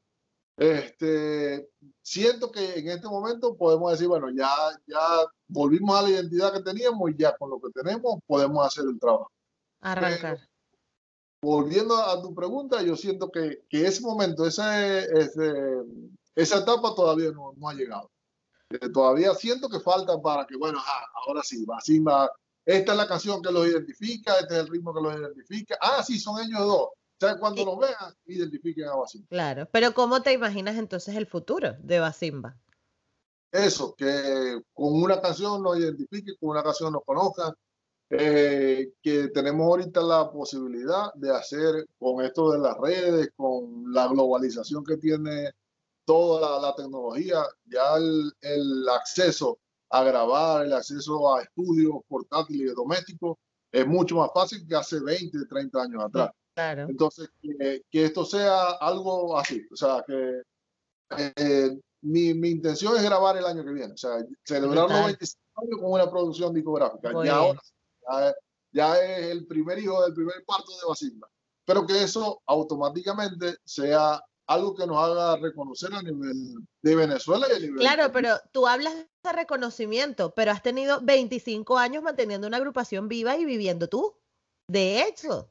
Este, 0.59 1.71
siento 2.03 2.51
que 2.51 2.81
en 2.81 2.89
este 2.89 3.07
momento 3.07 3.57
podemos 3.57 3.93
decir, 3.93 4.09
bueno, 4.09 4.29
ya, 4.31 4.51
ya 4.89 4.99
volvimos 5.47 5.97
a 5.97 6.03
la 6.03 6.11
identidad 6.11 6.53
que 6.53 6.63
teníamos 6.63 7.11
y 7.11 7.17
ya 7.17 7.37
con 7.37 7.51
lo 7.51 7.61
que 7.61 7.71
tenemos 7.71 8.19
podemos 8.27 8.67
hacer 8.67 8.85
el 8.91 8.99
trabajo. 8.99 9.31
Arrancar. 9.81 10.41
volviendo 11.41 11.97
a 11.97 12.21
tu 12.21 12.35
pregunta, 12.35 12.83
yo 12.83 12.97
siento 12.97 13.31
que, 13.31 13.63
que 13.69 13.87
ese 13.87 14.03
momento, 14.03 14.45
ese, 14.45 15.05
ese, 15.17 15.53
esa 16.35 16.59
etapa 16.59 16.93
todavía 16.93 17.31
no, 17.31 17.53
no 17.57 17.69
ha 17.69 17.75
llegado. 17.75 18.11
Eh, 18.71 18.89
todavía 18.93 19.33
siento 19.35 19.69
que 19.69 19.79
falta 19.79 20.21
para 20.21 20.45
que, 20.45 20.57
bueno, 20.57 20.81
ah, 20.85 21.07
ahora 21.25 21.43
sí, 21.45 21.65
va, 21.65 21.77
así 21.77 22.01
va. 22.01 22.29
Esta 22.67 22.93
es 22.93 22.99
la 22.99 23.07
canción 23.07 23.41
que 23.41 23.53
los 23.53 23.65
identifica, 23.65 24.41
este 24.41 24.55
es 24.55 24.61
el 24.63 24.67
ritmo 24.67 24.93
que 24.93 25.03
los 25.03 25.15
identifica. 25.15 25.79
Ah, 25.81 26.03
sí, 26.03 26.19
son 26.19 26.41
ellos 26.41 26.59
dos 26.59 26.89
sea, 27.19 27.39
cuando 27.39 27.65
lo 27.65 27.79
vean, 27.79 28.15
identifiquen 28.27 28.87
a 28.89 28.97
Basimba. 28.97 29.27
Claro, 29.29 29.69
pero 29.73 29.93
¿cómo 29.93 30.23
te 30.23 30.33
imaginas 30.33 30.77
entonces 30.77 31.17
el 31.17 31.27
futuro 31.27 31.77
de 31.81 32.01
Basimba? 32.01 32.57
Eso, 33.51 33.95
que 33.97 34.61
con 34.75 35.03
una 35.03 35.21
canción 35.21 35.63
nos 35.63 35.79
identifiquen, 35.79 36.37
con 36.39 36.51
una 36.51 36.63
canción 36.63 36.93
nos 36.93 37.05
conozcan, 37.05 37.55
eh, 38.11 38.93
que 39.03 39.29
tenemos 39.29 39.67
ahorita 39.67 40.01
la 40.01 40.31
posibilidad 40.31 41.13
de 41.15 41.35
hacer 41.35 41.87
con 41.99 42.25
esto 42.25 42.53
de 42.53 42.59
las 42.59 42.77
redes, 42.79 43.31
con 43.37 43.93
la 43.93 44.07
globalización 44.09 44.85
que 44.85 44.97
tiene 44.97 45.51
toda 46.05 46.61
la, 46.61 46.75
tecnología, 46.75 47.43
ya 47.67 47.97
el, 47.97 48.33
el, 48.41 48.89
acceso 48.89 49.59
a 49.91 50.03
grabar, 50.03 50.65
el 50.65 50.73
acceso 50.73 51.35
a 51.35 51.43
estudios 51.43 51.97
portátiles 52.09 52.73
y 52.73 52.75
domésticos 52.75 53.37
es 53.71 53.87
mucho 53.87 54.17
más 54.17 54.31
fácil 54.33 54.67
que 54.67 54.75
hace 54.75 55.01
20, 55.01 55.47
30 55.47 55.83
años 55.83 56.05
atrás. 56.05 56.31
Entonces, 56.89 57.31
que, 57.41 57.83
esto 57.93 58.25
sea 58.25 58.73
algo 58.81 59.39
así, 59.39 59.67
o 59.71 59.77
sea, 59.77 60.05
que 60.07 60.43
eh, 61.17 61.79
mi, 62.03 62.35
mi, 62.35 62.51
intención 62.51 62.97
es 62.97 63.03
grabar 63.03 63.37
el 63.37 63.47
año 63.47 63.65
que 63.65 63.73
viene, 63.73 63.95
o 63.95 63.97
sea, 63.97 64.25
celebrar 64.45 64.91
los 64.91 65.05
25 65.07 65.43
años 65.57 65.81
con 65.81 65.93
una 65.93 66.11
producción 66.11 66.53
discográfica. 66.53 67.13
y 67.25 67.29
ahora 67.29 67.61
ya, 68.73 68.97
es 68.99 69.27
el 69.27 69.47
primer 69.47 69.79
hijo 69.79 70.03
del 70.03 70.15
primer 70.15 70.45
parto 70.47 70.73
de 70.73 70.89
Basilda. 70.89 71.27
Pero 71.65 71.87
que 71.87 72.03
eso 72.03 72.43
automáticamente 72.47 73.57
sea 73.65 74.23
algo 74.47 74.75
que 74.75 74.87
nos 74.87 74.97
haga 74.97 75.37
reconocer 75.37 75.93
a 75.93 76.03
nivel 76.03 76.55
de 76.83 76.97
Venezuela 76.97 77.47
y 77.51 77.57
a 77.57 77.59
nivel 77.59 77.79
Claro, 77.79 78.13
pero 78.13 78.37
tú 78.53 78.67
hablas 78.67 78.95
de 78.95 79.33
reconocimiento, 79.33 80.35
pero 80.35 80.53
has 80.53 80.63
tenido 80.63 81.01
25 81.03 81.77
años 81.77 82.03
manteniendo 82.03 82.47
una 82.47 82.57
agrupación 82.57 83.09
viva 83.09 83.37
y 83.37 83.45
viviendo 83.45 83.89
tú. 83.89 84.17
De 84.69 85.03
hecho 85.03 85.51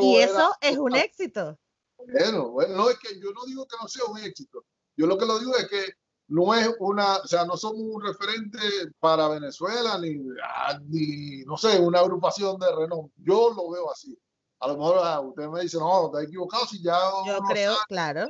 y 0.00 0.16
eso 0.16 0.52
es 0.60 0.78
un 0.78 0.94
éxito. 0.94 1.58
Bueno, 1.96 2.50
bueno, 2.50 2.76
no 2.76 2.90
es 2.90 2.98
que 2.98 3.18
yo 3.20 3.32
no 3.32 3.44
digo 3.46 3.66
que 3.66 3.76
no 3.80 3.88
sea 3.88 4.04
un 4.04 4.18
éxito. 4.18 4.64
Yo 4.96 5.06
lo 5.06 5.18
que 5.18 5.26
lo 5.26 5.38
digo 5.38 5.56
es 5.56 5.68
que 5.68 5.84
no 6.28 6.54
es 6.54 6.70
una, 6.78 7.16
o 7.16 7.26
sea, 7.26 7.44
no 7.44 7.56
somos 7.56 7.80
un 7.80 8.02
referente 8.02 8.58
para 8.98 9.28
Venezuela 9.28 9.98
ni, 9.98 10.16
ah, 10.44 10.78
ni 10.86 11.42
no 11.44 11.56
sé, 11.56 11.78
una 11.78 12.00
agrupación 12.00 12.58
de 12.58 12.74
renombre. 12.74 13.12
Yo 13.16 13.52
lo 13.54 13.70
veo 13.70 13.90
así. 13.90 14.18
A 14.60 14.68
lo 14.68 14.76
mejor 14.76 14.98
ah, 15.02 15.20
usted 15.20 15.48
me 15.48 15.62
dice, 15.62 15.78
no, 15.78 16.14
has 16.14 16.24
equivocado 16.24 16.66
si 16.66 16.82
ya. 16.82 16.98
Yo 17.26 17.38
creo, 17.48 17.74
claro. 17.88 18.26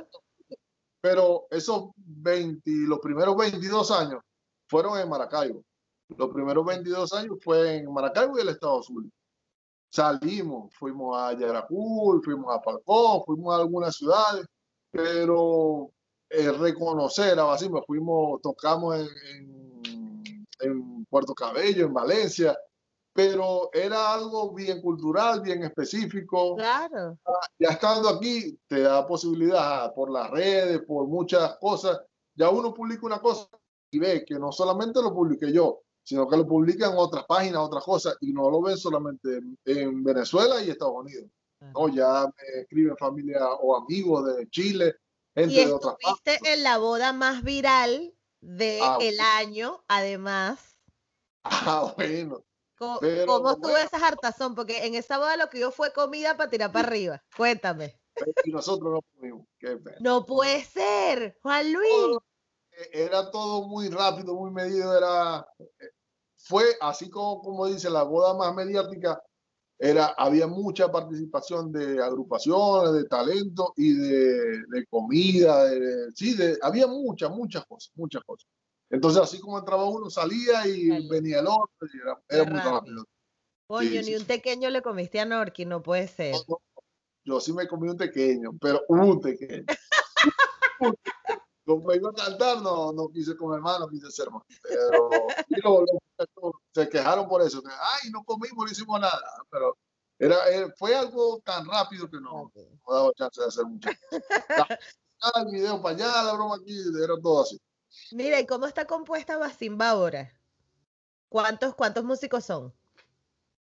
Pero 1.01 1.47
esos 1.49 1.89
20, 1.95 2.69
los 2.87 2.99
primeros 2.99 3.35
22 3.35 3.91
años 3.91 4.21
fueron 4.67 4.97
en 4.99 5.09
Maracaibo. 5.09 5.63
Los 6.09 6.29
primeros 6.29 6.65
22 6.65 7.13
años 7.13 7.37
fue 7.41 7.77
en 7.77 7.93
Maracaibo 7.93 8.37
y 8.37 8.41
el 8.41 8.49
Estado 8.49 8.81
Sur 8.81 9.03
salimos, 9.89 10.73
fuimos 10.75 11.17
a 11.17 11.33
Yaracul, 11.33 12.21
fuimos 12.23 12.55
a 12.55 12.61
Falcón, 12.61 13.23
fuimos 13.25 13.53
a 13.53 13.61
algunas 13.61 13.95
ciudades, 13.95 14.45
pero 14.91 15.91
eh, 16.29 16.51
reconocer 16.51 17.39
a 17.39 17.43
Basimba, 17.43 17.81
fuimos, 17.85 18.41
tocamos 18.41 18.97
en, 18.97 20.43
en, 20.59 21.05
Puerto 21.05 21.33
Cabello, 21.33 21.87
en 21.87 21.93
Valencia, 21.93 22.55
pero 23.13 23.71
era 23.73 24.13
algo 24.13 24.53
bien 24.53 24.79
cultural, 24.79 25.41
bien 25.41 25.63
específico. 25.63 26.55
Claro. 26.55 27.17
Ya 27.57 27.69
estando 27.69 28.09
aquí, 28.09 28.59
te 28.67 28.81
da 28.81 29.07
posibilidad 29.07 29.91
por 29.95 30.11
las 30.11 30.29
redes, 30.29 30.83
por 30.83 31.07
muchas 31.07 31.57
cosas. 31.57 31.99
Ya 32.35 32.51
uno 32.51 32.73
publica 32.73 33.07
una 33.07 33.19
cosa 33.19 33.49
y 33.91 33.97
ve 33.97 34.23
que 34.23 34.37
no 34.37 34.51
solamente 34.51 35.01
lo 35.01 35.13
publiqué 35.13 35.51
yo, 35.51 35.81
sino 36.09 36.27
que 36.27 36.37
lo 36.37 36.47
publican 36.47 36.93
en 36.93 36.97
otras 36.97 37.23
páginas, 37.27 37.61
otras 37.61 37.83
cosas, 37.83 38.17
y 38.21 38.33
no 38.33 38.49
lo 38.49 38.63
ven 38.63 38.75
solamente 38.75 39.41
en, 39.65 40.03
Venezuela 40.03 40.59
y 40.59 40.71
Estados 40.71 40.95
Unidos. 40.95 41.29
No, 41.59 41.87
ya 41.87 42.25
me 42.25 42.61
escriben 42.61 42.97
familia 42.97 43.45
o 43.61 43.77
amigos 43.77 44.35
de 44.35 44.49
Chile, 44.49 44.95
gente 45.35 45.53
y 45.53 45.65
de 45.65 45.71
otras 45.71 45.97
partes. 46.01 46.39
en 46.45 46.63
la 46.63 46.79
boda 46.79 47.13
más 47.13 47.43
viral 47.43 48.11
del 48.41 48.81
ah, 48.81 48.97
el 48.99 49.19
año, 49.19 49.83
además. 49.87 50.79
Ah, 51.43 51.93
bueno. 51.95 52.43
¿Cómo, 52.75 53.51
estuvo 53.51 53.77
esa 53.77 54.07
hartazón? 54.07 54.55
Porque 54.55 54.87
en 54.87 54.95
esa 54.95 55.19
boda 55.19 55.37
lo 55.37 55.47
que 55.49 55.59
yo 55.59 55.69
fue 55.69 55.93
comida 55.93 56.37
para 56.37 56.49
tirar 56.49 56.71
para 56.71 56.87
arriba. 56.87 57.23
Cuéntame. 57.37 57.99
Y 58.45 58.51
nosotros 58.51 58.93
no 58.93 59.01
comimos. 59.13 59.45
no 59.99 60.25
puede 60.25 60.63
ser, 60.63 61.37
Juan 61.43 61.71
Luis. 61.71 62.17
E, 62.71 63.03
era 63.03 63.29
todo 63.29 63.67
muy 63.67 63.89
rápido, 63.89 64.33
muy 64.33 64.49
medido. 64.49 64.97
Era, 64.97 65.45
fue 66.39 66.63
así 66.81 67.09
como, 67.09 67.41
como 67.41 67.67
dice, 67.67 67.89
la 67.89 68.03
boda 68.03 68.33
más 68.33 68.53
mediática. 68.55 69.21
Era, 69.81 70.07
había 70.17 70.45
mucha 70.45 70.91
participación 70.91 71.71
de 71.71 72.03
agrupaciones, 72.03 72.93
de 72.93 73.05
talento 73.05 73.73
y 73.77 73.93
de, 73.93 74.63
de 74.67 74.85
comida, 74.89 75.65
de, 75.65 76.11
sí, 76.13 76.33
de, 76.35 76.57
había 76.61 76.85
muchas, 76.85 77.29
muchas 77.31 77.65
cosas, 77.65 77.91
muchas 77.95 78.21
cosas. 78.23 78.45
Entonces, 78.89 79.21
así 79.21 79.39
como 79.39 79.57
entraba 79.57 79.87
uno, 79.87 80.09
salía 80.09 80.67
y 80.67 81.07
venía 81.07 81.39
el 81.39 81.47
otro, 81.47 81.87
y 81.93 82.33
era, 82.33 82.43
muy 82.43 82.59
rápido. 82.59 83.05
Oye, 83.67 84.03
ni 84.03 84.15
un 84.15 84.25
pequeño 84.25 84.69
le 84.69 84.81
comiste 84.81 85.19
a 85.19 85.25
Norki, 85.25 85.65
no 85.65 85.81
puede 85.81 86.07
ser. 86.07 86.35
yo 87.23 87.39
sí 87.39 87.53
me 87.53 87.67
comí 87.67 87.87
un 87.87 87.97
pequeño, 87.97 88.51
pero 88.59 88.81
un 88.89 89.21
pequeño. 89.21 89.65
como 91.69 91.93
iba 91.93 92.09
a 92.09 92.13
cantar, 92.13 92.61
no, 92.63 92.91
no 92.91 93.09
quise 93.09 93.37
comer 93.37 93.61
más, 93.61 93.79
no 93.79 93.87
quise 93.87 94.09
ser 94.09 94.31
más. 94.31 94.41
Pero 94.63 95.85
se 96.73 96.89
quejaron 96.89 97.27
por 97.27 97.43
eso, 97.43 97.61
que, 97.61 97.69
ay, 97.69 98.09
no 98.09 98.23
comimos, 98.23 98.65
no 98.65 98.71
hicimos 98.71 98.99
nada. 98.99 99.21
Pero 99.51 99.77
era, 100.17 100.49
eh, 100.49 100.73
fue 100.77 100.95
algo 100.95 101.39
tan 101.45 101.67
rápido 101.67 102.09
que 102.09 102.19
no, 102.19 102.51
no 102.55 102.93
daba 102.93 103.13
chance 103.13 103.39
de 103.39 103.47
hacer 103.47 103.65
mucho. 103.65 103.89
el 105.35 105.51
video 105.51 105.79
para 105.79 105.95
allá, 105.95 106.23
la 106.23 106.33
broma 106.33 106.55
aquí, 106.55 106.75
era 107.03 107.13
todo 107.21 107.43
así. 107.43 107.61
Mira, 108.13 108.39
¿y 108.39 108.47
cómo 108.47 108.65
está 108.65 108.85
compuesta 108.85 109.37
Basimba 109.37 109.89
ahora? 109.89 110.33
¿Cuántos, 111.27 111.75
cuántos 111.75 112.03
músicos 112.03 112.45
son? 112.45 112.73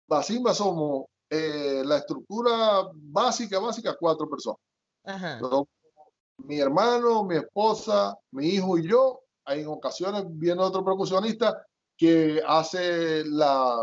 Basimba 0.07 0.55
somos 0.55 1.07
eh, 1.29 1.83
la 1.85 1.97
estructura 1.97 2.89
básica, 2.95 3.59
básica, 3.59 3.97
cuatro 3.99 4.31
personas. 4.31 4.61
Mi 6.39 6.59
hermano, 6.59 7.25
mi 7.25 7.37
esposa, 7.37 8.17
mi 8.33 8.49
hijo 8.49 8.79
y 8.79 8.89
yo. 8.89 9.21
En 9.47 9.67
ocasiones 9.69 10.25
viene 10.27 10.61
otro 10.63 10.85
percusionista 10.85 11.65
que 11.97 12.43
hace 12.47 13.25
la, 13.25 13.77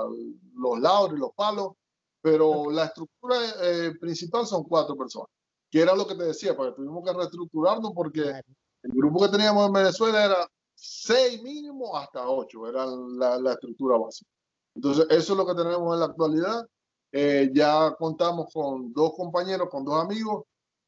los 0.56 0.80
lauros 0.80 1.18
y 1.18 1.20
los 1.20 1.32
palos, 1.34 1.74
pero 2.22 2.70
la 2.70 2.86
estructura 2.86 3.38
eh, 3.62 3.93
principal 3.99 4.45
son 4.45 4.64
cuatro 4.64 4.95
personas, 4.95 5.30
que 5.72 5.82
era 5.82 5.95
lo 5.95 6.06
que 6.06 6.16
te 6.16 6.26
decía, 6.26 6.56
porque 6.56 6.76
tuvimos 6.76 7.04
que 7.04 7.14
reestructurarnos 7.14 7.91
porque 7.93 8.22
el 8.22 8.91
grupo 8.91 9.22
que 9.22 9.30
teníamos 9.30 9.68
en 9.68 9.74
Venezuela 9.74 10.26
era 10.26 10.47
seis 10.76 11.41
mínimo 11.41 11.95
hasta 11.95 12.28
ocho, 12.28 12.68
era 12.68 12.86
la, 12.86 13.39
la 13.39 13.54
estructura 13.54 13.97
básica. 13.97 14.30
Entonces, 14.76 15.06
eso 15.10 15.34
es 15.34 15.38
lo 15.38 15.45
que 15.45 15.56
tenemos 15.56 15.93
en 15.93 15.99
la 15.99 16.06
actualidad. 16.06 16.68
Eh, 17.12 17.51
ya 17.54 17.93
contamos 17.95 18.51
con 18.51 18.91
dos 18.91 19.14
compañeros, 19.16 19.70
con 19.70 19.86
dos 19.86 20.01
amigos 20.04 20.43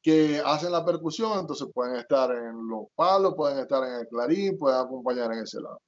que 0.06 0.38
hacen 0.38 0.70
la 0.70 0.84
percusión, 0.84 1.36
entonces 1.36 1.66
pueden 1.74 1.96
estar 1.96 2.30
en 2.30 2.68
los 2.68 2.84
palos, 2.94 3.34
pueden 3.34 3.58
estar 3.58 3.82
en 3.82 3.94
el 3.94 4.06
clarín, 4.06 4.56
pueden 4.56 4.78
acompañar 4.78 5.32
en 5.32 5.40
ese 5.40 5.60
lado. 5.60 5.82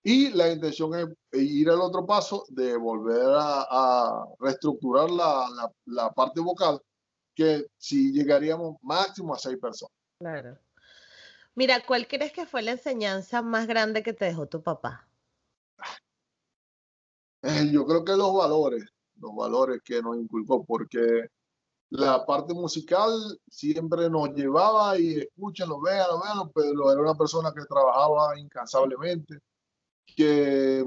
Y 0.00 0.30
la 0.30 0.48
intención 0.48 0.94
es 0.94 1.42
ir 1.42 1.68
al 1.68 1.80
otro 1.80 2.06
paso 2.06 2.44
de 2.50 2.76
volver 2.76 3.34
a, 3.34 3.66
a 3.68 4.26
reestructurar 4.38 5.10
la, 5.10 5.48
la, 5.56 5.72
la, 5.86 6.12
parte 6.12 6.40
vocal, 6.40 6.80
que 7.34 7.66
si 7.76 8.12
llegaríamos 8.12 8.76
máximo 8.80 9.34
a 9.34 9.38
seis 9.40 9.58
personas. 9.58 9.96
Claro. 10.20 10.56
Mira, 11.56 11.84
¿cuál 11.84 12.06
crees 12.06 12.30
que 12.30 12.46
fue 12.46 12.62
la 12.62 12.70
enseñanza 12.70 13.42
más 13.42 13.66
grande 13.66 14.04
que 14.04 14.12
te 14.12 14.26
dejó 14.26 14.46
tu 14.46 14.62
papá? 14.62 15.08
Eh, 17.42 17.70
yo 17.72 17.84
creo 17.86 18.04
que 18.04 18.12
los 18.12 18.32
valores, 18.36 18.84
los 19.16 19.34
valores 19.34 19.80
que 19.84 20.00
nos 20.00 20.16
inculcó, 20.16 20.62
porque 20.64 21.26
la 21.94 22.26
parte 22.26 22.52
musical 22.52 23.38
siempre 23.48 24.10
nos 24.10 24.30
llevaba 24.30 24.98
y 24.98 25.20
escúchenlo, 25.20 25.80
véanlo, 25.80 26.20
véanlo, 26.20 26.50
pero 26.52 26.90
era 26.90 27.00
una 27.00 27.14
persona 27.14 27.52
que 27.54 27.64
trabajaba 27.66 28.36
incansablemente, 28.36 29.38
que 30.04 30.84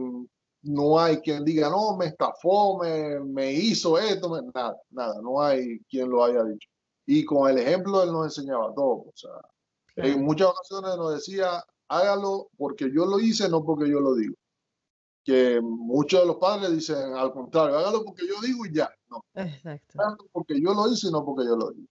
no 0.63 0.99
hay 0.99 1.17
quien 1.21 1.45
diga, 1.45 1.69
no, 1.69 1.95
me 1.95 2.07
estafó, 2.07 2.77
me, 2.79 3.21
me 3.21 3.53
hizo 3.53 3.97
esto, 3.97 4.41
nada, 4.53 4.75
nada, 4.89 5.21
no 5.21 5.41
hay 5.41 5.79
quien 5.89 6.09
lo 6.09 6.25
haya 6.25 6.43
dicho. 6.43 6.67
Y 7.05 7.23
con 7.23 7.49
el 7.49 7.57
ejemplo 7.57 8.03
él 8.03 8.11
nos 8.11 8.25
enseñaba 8.25 8.73
todo, 8.75 9.05
o 9.07 9.13
sea, 9.15 9.31
en 9.95 10.21
muchas 10.25 10.49
ocasiones 10.49 10.97
nos 10.97 11.13
decía, 11.13 11.63
hágalo 11.87 12.49
porque 12.57 12.91
yo 12.93 13.05
lo 13.05 13.17
hice, 13.21 13.47
no 13.47 13.63
porque 13.63 13.89
yo 13.89 14.01
lo 14.01 14.13
digo. 14.13 14.35
Que 15.27 15.59
muchos 15.61 16.21
de 16.21 16.25
los 16.25 16.37
padres 16.37 16.71
dicen 16.71 17.13
al 17.13 17.33
contrario, 17.33 17.77
hágalo 17.77 18.05
porque 18.05 18.25
yo 18.25 18.35
digo 18.41 18.65
y 18.65 18.73
ya. 18.73 18.89
No. 19.09 19.21
Exacto. 19.33 20.25
Porque 20.31 20.55
yo 20.61 20.73
lo 20.73 20.89
hice, 20.89 21.11
no 21.11 21.25
porque 21.25 21.45
yo 21.45 21.57
lo 21.57 21.71
digo. 21.71 21.85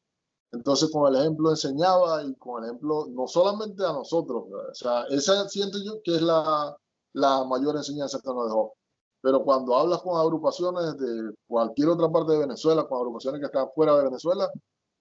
Entonces, 0.52 0.90
con 0.90 1.12
el 1.12 1.20
ejemplo 1.20 1.50
enseñaba 1.50 2.24
y 2.24 2.34
con 2.36 2.62
el 2.62 2.70
ejemplo, 2.70 3.08
no 3.10 3.26
solamente 3.26 3.84
a 3.84 3.92
nosotros, 3.92 4.44
o 4.50 4.74
sea, 4.74 5.04
esa 5.10 5.46
siento 5.50 5.76
yo 5.84 6.00
que 6.02 6.14
es 6.14 6.22
la, 6.22 6.74
la 7.12 7.44
mayor 7.44 7.76
enseñanza 7.76 8.20
que 8.22 8.28
nos 8.32 8.46
dejó. 8.46 8.74
Pero 9.20 9.44
cuando 9.44 9.76
hablas 9.76 10.00
con 10.00 10.18
agrupaciones 10.18 10.96
de 10.96 11.34
cualquier 11.46 11.88
otra 11.90 12.08
parte 12.10 12.32
de 12.32 12.38
Venezuela, 12.38 12.86
con 12.88 13.00
agrupaciones 13.00 13.40
que 13.40 13.46
están 13.46 13.68
fuera 13.74 13.96
de 13.96 14.04
Venezuela, 14.04 14.48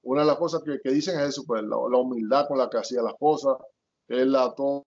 una 0.03 0.21
de 0.21 0.27
las 0.27 0.38
cosas 0.38 0.61
que, 0.61 0.79
que 0.83 0.91
dicen 0.91 1.17
es 1.21 1.29
eso, 1.29 1.43
pues 1.47 1.63
la, 1.63 1.77
humildad 1.77 2.49
con 2.49 2.57
la 2.57 2.69
que 2.69 2.79
hacía 2.79 3.01
las 3.01 3.15
cosas, 3.15 3.55
él 4.09 4.31
la 4.33 4.53
todo. 4.53 4.83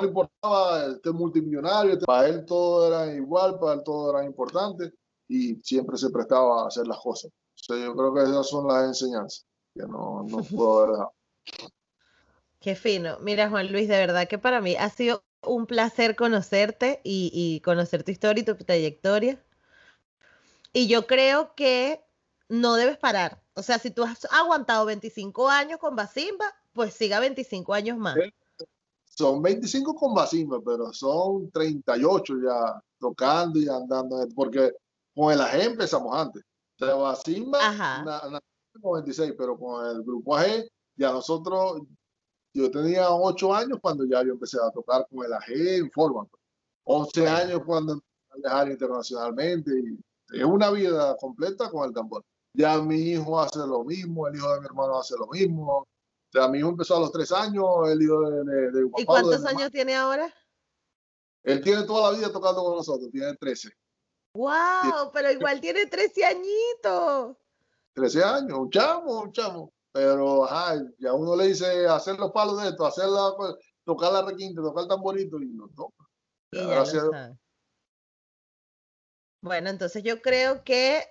No 0.00 0.08
importaba 0.08 0.86
este 0.86 1.10
multimillonario, 1.12 1.98
para 2.00 2.28
él 2.28 2.44
todo 2.44 2.86
era 2.86 3.12
igual, 3.12 3.58
para 3.58 3.74
él 3.74 3.82
todo 3.84 4.16
era 4.16 4.24
importante 4.24 4.92
y 5.28 5.54
siempre 5.62 5.96
se 5.96 6.10
prestaba 6.10 6.62
a 6.62 6.66
hacer 6.68 6.86
las 6.86 6.98
cosas. 6.98 7.30
yo 7.68 7.94
creo 7.94 8.14
que 8.14 8.22
esas 8.22 8.48
son 8.48 8.66
las 8.66 8.86
enseñanzas 8.86 9.46
que 9.74 9.82
no, 9.82 10.24
no 10.24 10.38
puedo 10.56 10.78
haber 10.78 10.90
dejado. 10.92 11.14
Qué 12.60 12.74
fino. 12.74 13.18
Mira, 13.20 13.48
Juan 13.48 13.72
Luis, 13.72 13.88
de 13.88 13.96
verdad 13.96 14.28
que 14.28 14.38
para 14.38 14.60
mí 14.60 14.76
ha 14.76 14.90
sido 14.90 15.24
un 15.42 15.66
placer 15.66 16.16
conocerte 16.16 17.00
y, 17.04 17.30
y 17.32 17.60
conocer 17.60 18.04
tu 18.04 18.10
historia 18.10 18.42
y 18.42 18.44
tu 18.44 18.54
trayectoria. 18.56 19.42
Y 20.72 20.86
yo 20.86 21.06
creo 21.06 21.54
que 21.54 22.04
no 22.48 22.74
debes 22.74 22.98
parar. 22.98 23.42
O 23.54 23.62
sea, 23.62 23.78
si 23.78 23.90
tú 23.90 24.04
has 24.04 24.26
aguantado 24.30 24.84
25 24.84 25.48
años 25.48 25.78
con 25.78 25.96
Basimba, 25.96 26.46
pues 26.72 26.94
siga 26.94 27.20
25 27.20 27.72
años 27.74 27.96
más. 27.96 28.16
Son 29.20 29.42
25 29.42 29.94
con 29.94 30.14
Basimba, 30.14 30.62
pero 30.64 30.94
son 30.94 31.50
38 31.50 32.34
ya 32.42 32.82
tocando 32.98 33.58
y 33.58 33.68
andando, 33.68 34.26
porque 34.34 34.72
con 35.14 35.30
el 35.30 35.42
AG 35.42 35.60
empezamos 35.60 36.16
antes. 36.16 36.42
Sea, 36.78 36.94
Basimba, 36.94 37.58
26, 38.82 39.34
pero 39.36 39.58
con 39.58 39.84
el 39.84 40.02
grupo 40.02 40.38
AG, 40.38 40.66
ya 40.96 41.12
nosotros, 41.12 41.82
yo 42.54 42.70
tenía 42.70 43.10
8 43.10 43.54
años 43.54 43.78
cuando 43.82 44.06
ya 44.06 44.22
yo 44.22 44.32
empecé 44.32 44.56
a 44.56 44.70
tocar 44.70 45.06
con 45.10 45.26
el 45.26 45.34
AG 45.34 45.50
en 45.50 45.90
forma. 45.90 46.26
11 46.84 47.28
años 47.28 47.60
cuando 47.66 47.92
empecé 47.92 48.08
a 48.30 48.36
viajar 48.36 48.70
internacionalmente 48.70 49.70
y 49.70 50.38
es 50.38 50.44
una 50.44 50.70
vida 50.70 51.14
completa 51.20 51.68
con 51.68 51.86
el 51.86 51.92
tambor. 51.92 52.24
Ya 52.54 52.80
mi 52.80 52.96
hijo 52.96 53.38
hace 53.38 53.58
lo 53.58 53.84
mismo, 53.84 54.26
el 54.28 54.36
hijo 54.36 54.50
de 54.54 54.60
mi 54.60 54.66
hermano 54.66 54.98
hace 54.98 55.14
lo 55.18 55.26
mismo. 55.26 55.86
O 56.32 56.38
sea, 56.38 56.48
mi 56.48 56.58
hijo 56.58 56.68
empezó 56.68 56.96
a 56.96 57.00
los 57.00 57.10
tres 57.10 57.32
años, 57.32 57.66
el 57.88 58.02
hijo 58.02 58.30
de, 58.30 58.70
de, 58.70 58.88
¿Y 58.98 59.04
cuántos 59.04 59.44
años 59.44 59.70
tiene 59.72 59.96
ahora? 59.96 60.32
Él 61.42 61.60
tiene 61.60 61.82
toda 61.82 62.12
la 62.12 62.18
vida 62.18 62.32
tocando 62.32 62.62
con 62.62 62.76
nosotros, 62.76 63.10
tiene 63.10 63.34
13. 63.34 63.70
¡Wow! 64.34 65.10
Pero 65.12 65.32
igual 65.32 65.60
tiene 65.60 65.86
13 65.86 66.24
añitos. 66.24 67.36
13 67.94 68.22
años, 68.22 68.58
un 68.58 68.70
chamo, 68.70 69.22
un 69.22 69.32
chamo. 69.32 69.72
Pero 69.92 70.44
ajá, 70.44 70.80
ya 70.98 71.12
uno 71.14 71.34
le 71.34 71.48
dice 71.48 71.88
hacer 71.88 72.16
los 72.16 72.30
palos 72.30 72.62
de 72.62 72.68
esto, 72.68 72.86
hacer 72.86 73.06
la, 73.06 73.34
pues, 73.36 73.56
tocar 73.84 74.12
la 74.12 74.22
requinte, 74.22 74.60
tocar 74.60 74.84
el 74.84 74.88
tamborito 74.88 75.40
y 75.40 75.46
no 75.46 75.68
toca. 75.74 76.04
Gracias. 76.52 77.04
Bueno, 79.42 79.70
entonces 79.70 80.04
yo 80.04 80.22
creo 80.22 80.62
que 80.62 81.02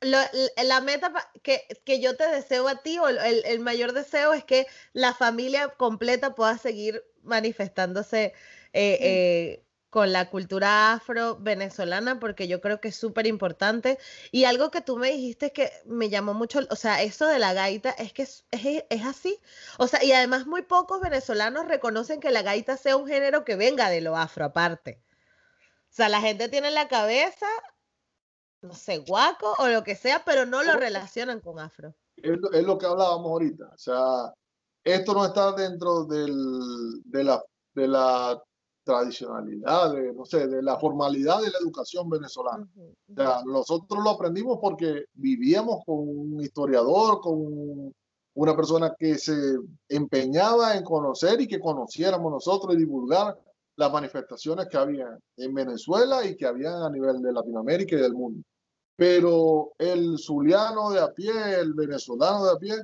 la 0.00 0.80
meta 0.80 1.12
que, 1.42 1.66
que, 1.84 2.00
yo 2.00 2.16
te 2.16 2.28
deseo 2.28 2.68
a 2.68 2.82
ti, 2.82 2.98
o 2.98 3.08
el, 3.08 3.18
el, 3.44 3.60
mayor 3.60 3.92
deseo 3.92 4.32
es 4.32 4.44
que 4.44 4.66
la 4.92 5.14
familia 5.14 5.68
completa 5.68 6.34
pueda 6.34 6.58
seguir 6.58 7.04
manifestándose 7.22 8.34
eh, 8.72 8.98
eh, 9.00 9.64
con 9.94 10.12
la 10.12 10.28
cultura 10.28 10.92
afro-venezolana 10.92 12.18
porque 12.18 12.48
yo 12.48 12.60
creo 12.60 12.80
que 12.80 12.88
es 12.88 12.96
súper 12.96 13.28
importante. 13.28 13.98
Y 14.32 14.44
algo 14.44 14.72
que 14.72 14.80
tú 14.80 14.96
me 14.96 15.12
dijiste 15.12 15.52
que 15.52 15.70
me 15.84 16.10
llamó 16.10 16.34
mucho, 16.34 16.60
o 16.70 16.76
sea, 16.76 17.02
eso 17.02 17.28
de 17.28 17.38
la 17.38 17.52
gaita 17.52 17.90
es 17.90 18.12
que 18.12 18.22
es, 18.22 18.44
es, 18.50 19.04
así. 19.04 19.38
O 19.78 19.86
sea, 19.86 20.02
y 20.02 20.10
además 20.10 20.46
muy 20.46 20.62
pocos 20.62 21.00
venezolanos 21.00 21.68
reconocen 21.68 22.18
que 22.18 22.32
la 22.32 22.42
gaita 22.42 22.76
sea 22.76 22.96
un 22.96 23.06
género 23.06 23.44
que 23.44 23.54
venga 23.54 23.88
de 23.88 24.00
lo 24.00 24.16
afro 24.16 24.44
aparte. 24.46 25.00
O 25.90 25.96
sea, 25.96 26.08
la 26.08 26.20
gente 26.20 26.48
tiene 26.48 26.68
en 26.68 26.74
la 26.74 26.88
cabeza, 26.88 27.46
no 28.64 28.74
sé, 28.74 28.98
guaco 28.98 29.54
o 29.58 29.68
lo 29.68 29.84
que 29.84 29.94
sea, 29.94 30.22
pero 30.24 30.46
no 30.46 30.62
lo 30.62 30.74
relacionan 30.74 31.40
con 31.40 31.58
afro. 31.58 31.94
Es, 32.16 32.38
es 32.52 32.64
lo 32.64 32.78
que 32.78 32.86
hablábamos 32.86 33.26
ahorita. 33.26 33.70
O 33.74 33.78
sea, 33.78 34.32
esto 34.82 35.14
no 35.14 35.24
está 35.26 35.52
dentro 35.52 36.04
del, 36.04 37.02
de, 37.04 37.24
la, 37.24 37.42
de 37.74 37.88
la 37.88 38.42
tradicionalidad, 38.84 39.92
de, 39.92 40.12
no 40.12 40.24
sé, 40.24 40.46
de 40.46 40.62
la 40.62 40.78
formalidad 40.78 41.40
de 41.40 41.50
la 41.50 41.58
educación 41.60 42.08
venezolana. 42.08 42.66
O 42.76 43.14
sea, 43.14 43.42
nosotros 43.44 44.02
lo 44.02 44.10
aprendimos 44.10 44.58
porque 44.60 45.06
vivíamos 45.14 45.84
con 45.84 45.96
un 45.98 46.40
historiador, 46.40 47.20
con 47.20 47.92
una 48.34 48.56
persona 48.56 48.94
que 48.98 49.16
se 49.16 49.58
empeñaba 49.88 50.76
en 50.76 50.84
conocer 50.84 51.40
y 51.40 51.48
que 51.48 51.60
conociéramos 51.60 52.30
nosotros 52.30 52.74
y 52.74 52.78
divulgar 52.78 53.38
las 53.76 53.92
manifestaciones 53.92 54.68
que 54.68 54.76
había 54.76 55.18
en 55.36 55.54
Venezuela 55.54 56.24
y 56.24 56.36
que 56.36 56.46
había 56.46 56.84
a 56.84 56.90
nivel 56.90 57.20
de 57.22 57.32
Latinoamérica 57.32 57.96
y 57.96 58.00
del 58.00 58.14
mundo. 58.14 58.42
Pero 58.96 59.72
el 59.78 60.18
zuliano 60.18 60.90
de 60.90 61.00
a 61.00 61.12
pie, 61.12 61.32
el 61.58 61.74
venezolano 61.74 62.44
de 62.44 62.52
a 62.52 62.56
pie, 62.56 62.76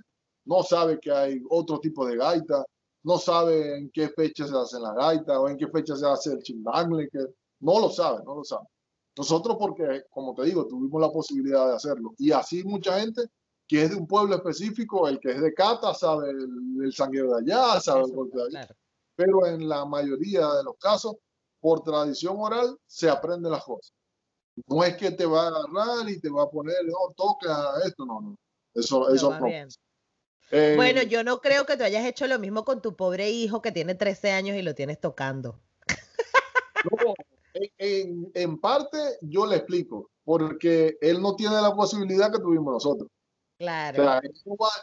no 0.44 0.62
sabe 0.62 0.98
que 0.98 1.12
hay 1.12 1.42
otro 1.48 1.78
tipo 1.78 2.06
de 2.06 2.16
gaita, 2.16 2.64
no 3.04 3.18
sabe 3.18 3.78
en 3.78 3.90
qué 3.90 4.08
fecha 4.08 4.46
se 4.46 4.56
hace 4.56 4.78
la 4.80 4.92
gaita 4.92 5.40
o 5.40 5.48
en 5.48 5.56
qué 5.56 5.68
fecha 5.68 5.96
se 5.96 6.06
hace 6.06 6.32
el 6.32 6.42
chimbangle, 6.42 7.08
que 7.08 7.20
no 7.60 7.80
lo 7.80 7.90
sabe, 7.90 8.24
no 8.24 8.34
lo 8.34 8.44
sabe. 8.44 8.66
Nosotros 9.16 9.56
porque, 9.58 10.04
como 10.10 10.34
te 10.34 10.44
digo, 10.44 10.66
tuvimos 10.66 11.00
la 11.00 11.10
posibilidad 11.10 11.68
de 11.68 11.76
hacerlo. 11.76 12.14
Y 12.18 12.32
así 12.32 12.64
mucha 12.64 13.00
gente 13.00 13.22
que 13.66 13.84
es 13.84 13.90
de 13.90 13.96
un 13.96 14.06
pueblo 14.06 14.34
específico, 14.34 15.06
el 15.06 15.20
que 15.20 15.30
es 15.30 15.40
de 15.40 15.54
Cata 15.54 15.94
sabe 15.94 16.30
el, 16.30 16.82
el 16.82 16.92
sanguero 16.92 17.36
de 17.36 17.42
allá, 17.42 17.80
sabe 17.80 18.02
el 18.02 18.12
golpe 18.12 18.38
de 18.38 18.58
allá. 18.58 18.76
Pero 19.14 19.46
en 19.46 19.68
la 19.68 19.84
mayoría 19.84 20.48
de 20.54 20.64
los 20.64 20.76
casos, 20.78 21.14
por 21.60 21.82
tradición 21.82 22.36
oral, 22.38 22.76
se 22.86 23.08
aprende 23.08 23.48
las 23.48 23.62
cosas. 23.62 23.92
No 24.66 24.84
es 24.84 24.96
que 24.96 25.10
te 25.10 25.26
va 25.26 25.44
a 25.44 25.48
agarrar 25.48 26.08
y 26.08 26.20
te 26.20 26.30
va 26.30 26.44
a 26.44 26.50
poner, 26.50 26.76
no, 26.84 27.14
toca 27.16 27.72
esto, 27.86 28.04
no, 28.04 28.20
no. 28.20 28.38
Eso, 28.74 29.12
eso 29.12 29.38
no. 29.38 29.46
Eh, 30.52 30.74
bueno, 30.74 31.02
yo 31.02 31.22
no 31.22 31.40
creo 31.40 31.64
que 31.64 31.76
tú 31.76 31.84
hayas 31.84 32.04
hecho 32.04 32.26
lo 32.26 32.38
mismo 32.38 32.64
con 32.64 32.82
tu 32.82 32.96
pobre 32.96 33.30
hijo 33.30 33.62
que 33.62 33.70
tiene 33.70 33.94
13 33.94 34.32
años 34.32 34.56
y 34.56 34.62
lo 34.62 34.74
tienes 34.74 35.00
tocando. 35.00 35.60
No, 36.90 37.14
en, 37.78 38.58
parte 38.58 38.96
yo 39.20 39.44
le 39.44 39.56
explico, 39.56 40.10
porque 40.24 40.96
él 41.02 41.20
no 41.20 41.36
tiene 41.36 41.60
la 41.60 41.74
posibilidad 41.74 42.32
que 42.32 42.38
tuvimos 42.38 42.72
nosotros. 42.72 43.10
Claro. 43.60 44.02
O 44.02 44.06
sea, 44.06 44.20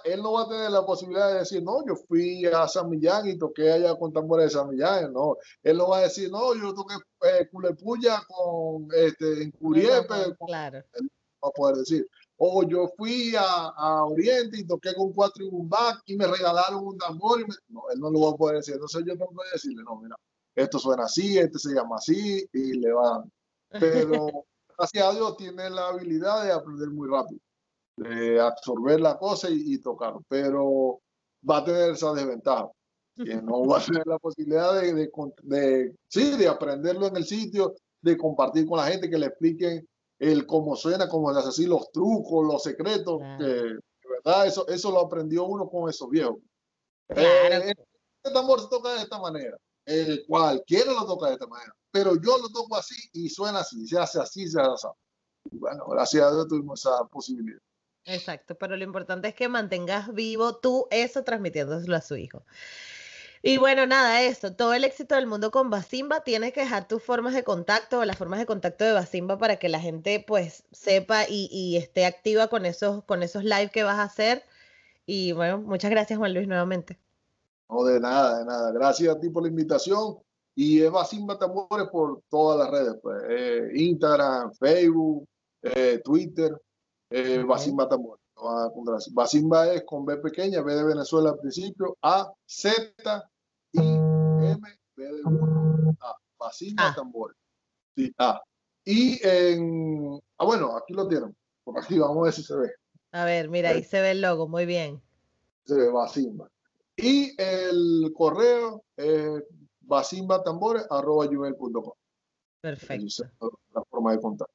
él, 0.03 0.21
no 0.21 0.33
va, 0.33 0.43
a 0.43 0.47
tener 0.47 0.69
la 0.69 0.85
posibilidad 0.85 1.33
de 1.33 1.39
decir, 1.39 1.63
no, 1.63 1.83
yo 1.87 1.95
fui 1.95 2.45
a 2.45 2.67
San 2.67 2.89
Millán 2.89 3.27
y 3.27 3.35
toqué 3.35 3.71
allá 3.71 3.95
con 3.95 4.13
tambores 4.13 4.45
de 4.45 4.59
San 4.59 4.69
Millán. 4.69 5.11
No, 5.11 5.35
él 5.63 5.77
no 5.77 5.89
va 5.89 5.97
a 5.97 6.01
decir, 6.01 6.29
no, 6.29 6.53
yo 6.53 6.75
toqué 6.75 6.93
eh, 7.23 7.49
culepuya 7.51 8.21
con, 8.27 8.87
este, 8.93 9.43
en 9.43 9.51
Curiepe. 9.51 10.35
claro. 10.45 10.77
Él 10.93 11.09
va 11.43 11.49
a 11.49 11.51
poder 11.51 11.77
decir 11.77 12.07
o 12.37 12.63
yo 12.63 12.87
fui 12.95 13.33
a, 13.35 14.03
Oriente 14.03 14.59
y 14.59 14.67
toqué 14.67 14.93
con 14.93 15.11
cuatro 15.11 15.43
y 15.43 15.49
un 15.51 15.67
back 15.67 16.03
y 16.05 16.15
me 16.15 16.27
regalaron 16.27 16.85
un 16.85 16.97
tambor. 16.97 17.41
Y 17.41 17.45
No, 17.69 17.89
él 17.91 17.99
no 17.99 18.11
lo 18.11 18.21
va 18.21 18.29
a 18.31 18.35
poder 18.35 18.57
decir. 18.57 18.75
Entonces 18.75 19.03
yo 19.05 19.17
tengo 19.17 19.31
que 19.31 19.49
decirle, 19.53 19.83
no, 19.83 19.99
mira, 19.99 20.15
esto 20.55 20.79
suena 20.79 21.05
así, 21.05 21.37
este 21.37 21.57
se 21.59 21.73
llama 21.73 21.95
así 21.97 22.47
y 22.53 22.73
le 22.73 22.91
va 22.91 23.25
Pero 23.69 24.45
gracias 24.77 25.03
a 25.03 25.13
Dios 25.13 25.37
tiene 25.37 25.69
la 25.69 25.87
habilidad 25.87 26.43
de 26.43 26.51
aprender 26.51 26.89
muy 26.89 27.09
rápido, 27.09 27.39
de 27.97 28.39
absorber 28.39 29.01
la 29.01 29.17
cosa 29.17 29.49
y, 29.49 29.77
tocar. 29.79 30.13
Pero 30.27 30.99
va 31.47 31.57
a 31.57 31.63
tener 31.65 31.91
esa 31.91 32.13
desventaja, 32.13 32.69
que 33.15 33.41
no 33.41 33.65
va 33.65 33.79
a 33.79 33.85
tener 33.85 34.05
la 34.07 34.19
posibilidad 34.19 34.79
de, 34.79 34.93
de, 34.93 35.11
de, 35.43 35.95
sí, 36.07 36.37
de 36.37 36.47
aprenderlo 36.47 37.07
en 37.07 37.17
el 37.17 37.25
sitio, 37.25 37.75
de 38.01 38.17
compartir 38.17 38.67
con 38.67 38.77
la 38.77 38.87
gente, 38.87 39.09
que 39.09 39.17
le 39.17 39.27
expliquen 39.27 39.87
el 40.19 40.45
cómo 40.45 40.75
suena, 40.75 41.09
cómo 41.09 41.31
se 41.33 41.39
hace 41.39 41.49
así, 41.49 41.65
los 41.65 41.91
trucos, 41.91 42.45
los 42.45 42.63
secretos, 42.63 43.19
que 43.39 43.77
verdad, 44.07 44.47
eso, 44.47 44.67
eso 44.67 44.91
lo 44.91 45.01
aprendió 45.01 45.45
uno 45.45 45.69
con 45.69 45.89
esos 45.89 46.09
viejos. 46.09 46.37
Eh, 47.09 47.73
este 48.23 48.33
tambor 48.33 48.59
se 48.61 48.67
toca 48.67 48.93
de 48.93 49.01
esta 49.01 49.19
manera, 49.19 49.57
eh, 49.85 50.23
cualquiera 50.27 50.91
lo 50.91 51.05
toca 51.05 51.27
de 51.27 51.33
esta 51.33 51.47
manera, 51.47 51.73
pero 51.91 52.15
yo 52.15 52.37
lo 52.37 52.49
toco 52.49 52.75
así 52.75 52.95
y 53.13 53.29
suena 53.29 53.59
así, 53.59 53.87
se 53.87 53.97
hace 53.97 54.19
así, 54.19 54.47
se 54.47 54.59
hace 54.59 54.87
así. 54.87 55.57
bueno, 55.57 55.85
gracias 55.87 56.23
a 56.23 56.31
Dios 56.31 56.47
tuvimos 56.47 56.79
esa 56.79 57.05
posibilidad. 57.05 57.59
Exacto, 58.07 58.55
pero 58.55 58.77
lo 58.77 58.83
importante 58.85 59.27
es 59.27 59.35
que 59.35 59.49
mantengas 59.49 60.13
vivo 60.13 60.55
tú 60.55 60.87
eso 60.91 61.23
transmitiéndoselo 61.23 61.95
a 61.95 62.01
su 62.01 62.15
hijo. 62.15 62.43
Y 63.43 63.57
bueno, 63.57 63.85
nada, 63.85 64.23
eso, 64.23 64.53
todo 64.53 64.73
el 64.73 64.83
éxito 64.83 65.15
del 65.15 65.27
mundo 65.27 65.51
con 65.51 65.69
Basimba, 65.69 66.21
tienes 66.21 66.53
que 66.53 66.61
dejar 66.61 66.87
tus 66.87 67.03
formas 67.03 67.33
de 67.33 67.43
contacto 67.43 67.99
o 67.99 68.05
las 68.05 68.17
formas 68.17 68.39
de 68.39 68.45
contacto 68.45 68.83
de 68.83 68.93
Basimba 68.93 69.37
para 69.37 69.57
que 69.57 69.69
la 69.69 69.79
gente 69.79 70.23
pues 70.25 70.63
sepa 70.71 71.25
y, 71.29 71.77
esté 71.77 72.05
activa 72.05 72.47
con 72.47 72.65
esos, 72.65 73.03
con 73.03 73.23
esos 73.23 73.43
live 73.43 73.69
que 73.71 73.83
vas 73.83 73.99
a 73.99 74.03
hacer. 74.03 74.43
Y 75.05 75.33
bueno, 75.33 75.59
muchas 75.59 75.91
gracias 75.91 76.17
Juan 76.17 76.33
Luis 76.33 76.47
nuevamente. 76.47 76.97
No, 77.69 77.83
de 77.83 77.99
nada, 77.99 78.39
de 78.39 78.45
nada. 78.45 78.71
Gracias 78.71 79.15
a 79.15 79.19
ti 79.19 79.29
por 79.29 79.43
la 79.43 79.49
invitación. 79.49 80.17
Y 80.55 80.81
es 80.81 80.91
Basimba 80.91 81.37
Tambores 81.37 81.87
por 81.89 82.21
todas 82.29 82.57
las 82.57 82.71
redes, 82.71 82.95
pues. 83.01 83.21
Eh, 83.29 83.69
Instagram, 83.75 84.53
Facebook, 84.55 85.27
eh, 85.61 86.01
Twitter, 86.03 86.59
eh, 87.09 87.43
Basimba 87.43 87.87
Tambores. 87.87 88.23
Basimba 89.11 89.73
es 89.73 89.83
con 89.83 90.05
B 90.05 90.17
pequeña, 90.17 90.61
B 90.61 90.75
de 90.75 90.83
Venezuela 90.83 91.31
al 91.31 91.39
principio, 91.39 91.97
A, 92.01 92.31
Z, 92.45 92.93
I, 93.73 93.79
M, 93.79 94.59
B 94.95 95.03
de 95.03 95.23
1, 95.23 95.97
A. 95.99 96.15
Basimba 96.37 96.93
Tambores. 96.93 97.35
Sí, 97.95 98.13
A. 98.17 98.39
Y 98.85 99.19
en. 99.27 100.21
Ah, 100.37 100.45
bueno, 100.45 100.77
aquí 100.77 100.93
lo 100.93 101.07
tienen. 101.07 101.35
Por 101.63 101.79
aquí, 101.79 101.97
vamos 101.99 102.19
a 102.19 102.23
ver 102.23 102.33
si 102.33 102.43
se 102.43 102.55
ve. 102.55 102.71
A 103.11 103.25
ver, 103.25 103.49
mira, 103.49 103.71
ahí 103.71 103.83
se 103.83 103.99
ve 104.01 104.11
el 104.11 104.21
logo, 104.21 104.47
muy 104.47 104.65
bien. 104.65 105.01
Se 105.65 105.75
ve 105.75 105.89
Basimba. 105.89 106.49
Y 106.95 107.33
el 107.41 108.13
correo 108.15 108.85
es 108.95 109.43
basimbatambores.com. 109.81 111.93
Perfecto. 112.61 113.29
La 113.73 113.83
forma 113.89 114.11
de 114.11 114.21
contacto. 114.21 114.53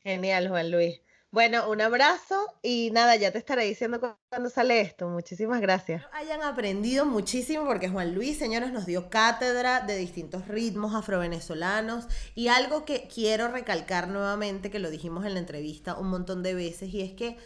Genial, 0.00 0.48
Juan 0.48 0.70
Luis. 0.70 1.02
Bueno, 1.30 1.68
un 1.68 1.82
abrazo 1.82 2.46
y 2.62 2.90
nada, 2.90 3.14
ya 3.16 3.30
te 3.30 3.36
estaré 3.36 3.64
diciendo 3.64 4.00
cuando 4.30 4.48
sale 4.48 4.80
esto. 4.80 5.08
Muchísimas 5.08 5.60
gracias. 5.60 6.02
Hayan 6.12 6.42
aprendido 6.42 7.04
muchísimo 7.04 7.66
porque 7.66 7.90
Juan 7.90 8.14
Luis, 8.14 8.38
señores, 8.38 8.72
nos 8.72 8.86
dio 8.86 9.10
cátedra 9.10 9.80
de 9.80 9.96
distintos 9.96 10.48
ritmos 10.48 10.94
afrovenezolanos 10.94 12.06
y 12.34 12.48
algo 12.48 12.86
que 12.86 13.08
quiero 13.12 13.48
recalcar 13.48 14.08
nuevamente, 14.08 14.70
que 14.70 14.78
lo 14.78 14.88
dijimos 14.88 15.26
en 15.26 15.34
la 15.34 15.40
entrevista 15.40 15.98
un 15.98 16.08
montón 16.08 16.42
de 16.42 16.54
veces, 16.54 16.94
y 16.94 17.02
es 17.02 17.12
que 17.12 17.36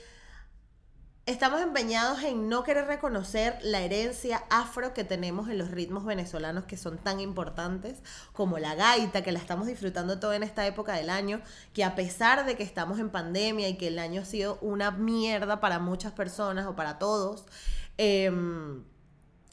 Estamos 1.25 1.61
empeñados 1.61 2.21
en 2.25 2.49
no 2.49 2.65
querer 2.65 2.87
reconocer 2.87 3.57
la 3.63 3.81
herencia 3.81 4.43
afro 4.51 4.93
que 4.93 5.05
tenemos 5.05 5.49
en 5.49 5.57
los 5.57 5.71
ritmos 5.71 6.05
venezolanos 6.05 6.65
que 6.65 6.77
son 6.77 6.99
tan 6.99 7.21
importantes, 7.21 8.03
como 8.33 8.59
la 8.59 8.75
gaita, 8.75 9.23
que 9.23 9.31
la 9.31 9.39
estamos 9.39 9.69
disfrutando 9.69 10.19
todo 10.19 10.33
en 10.33 10.43
esta 10.43 10.67
época 10.67 10.95
del 10.95 11.11
año, 11.11 11.41
que 11.75 11.85
a 11.85 11.95
pesar 11.95 12.45
de 12.45 12.57
que 12.57 12.65
estamos 12.65 12.99
en 12.99 13.11
pandemia 13.11 13.69
y 13.69 13.77
que 13.77 13.87
el 13.87 14.01
año 14.01 14.23
ha 14.23 14.25
sido 14.25 14.59
una 14.63 14.91
mierda 14.91 15.61
para 15.61 15.79
muchas 15.79 16.11
personas 16.11 16.67
o 16.67 16.75
para 16.75 16.99
todos, 16.99 17.45
em, 17.99 18.83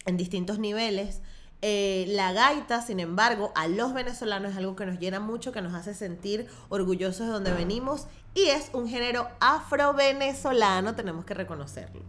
en 0.08 0.18
distintos 0.18 0.58
niveles, 0.58 1.22
eh, 1.62 2.06
la 2.08 2.32
gaita, 2.32 2.82
sin 2.82 3.02
embargo, 3.02 3.52
a 3.54 3.68
los 3.68 3.94
venezolanos 3.94 4.52
es 4.54 4.58
algo 4.58 4.76
que 4.78 4.86
nos 4.86 4.98
llena 4.98 5.20
mucho, 5.20 5.52
que 5.52 5.62
nos 5.62 5.74
hace 5.74 5.94
sentir 5.94 6.48
orgullosos 6.70 7.28
de 7.28 7.34
donde 7.34 7.52
venimos 7.52 8.08
y 8.34 8.46
es 8.46 8.70
un 8.74 8.88
género 8.88 9.28
afro-venezolano, 9.40 10.96
tenemos 10.96 11.26
que 11.26 11.34
reconocerlo. 11.34 12.02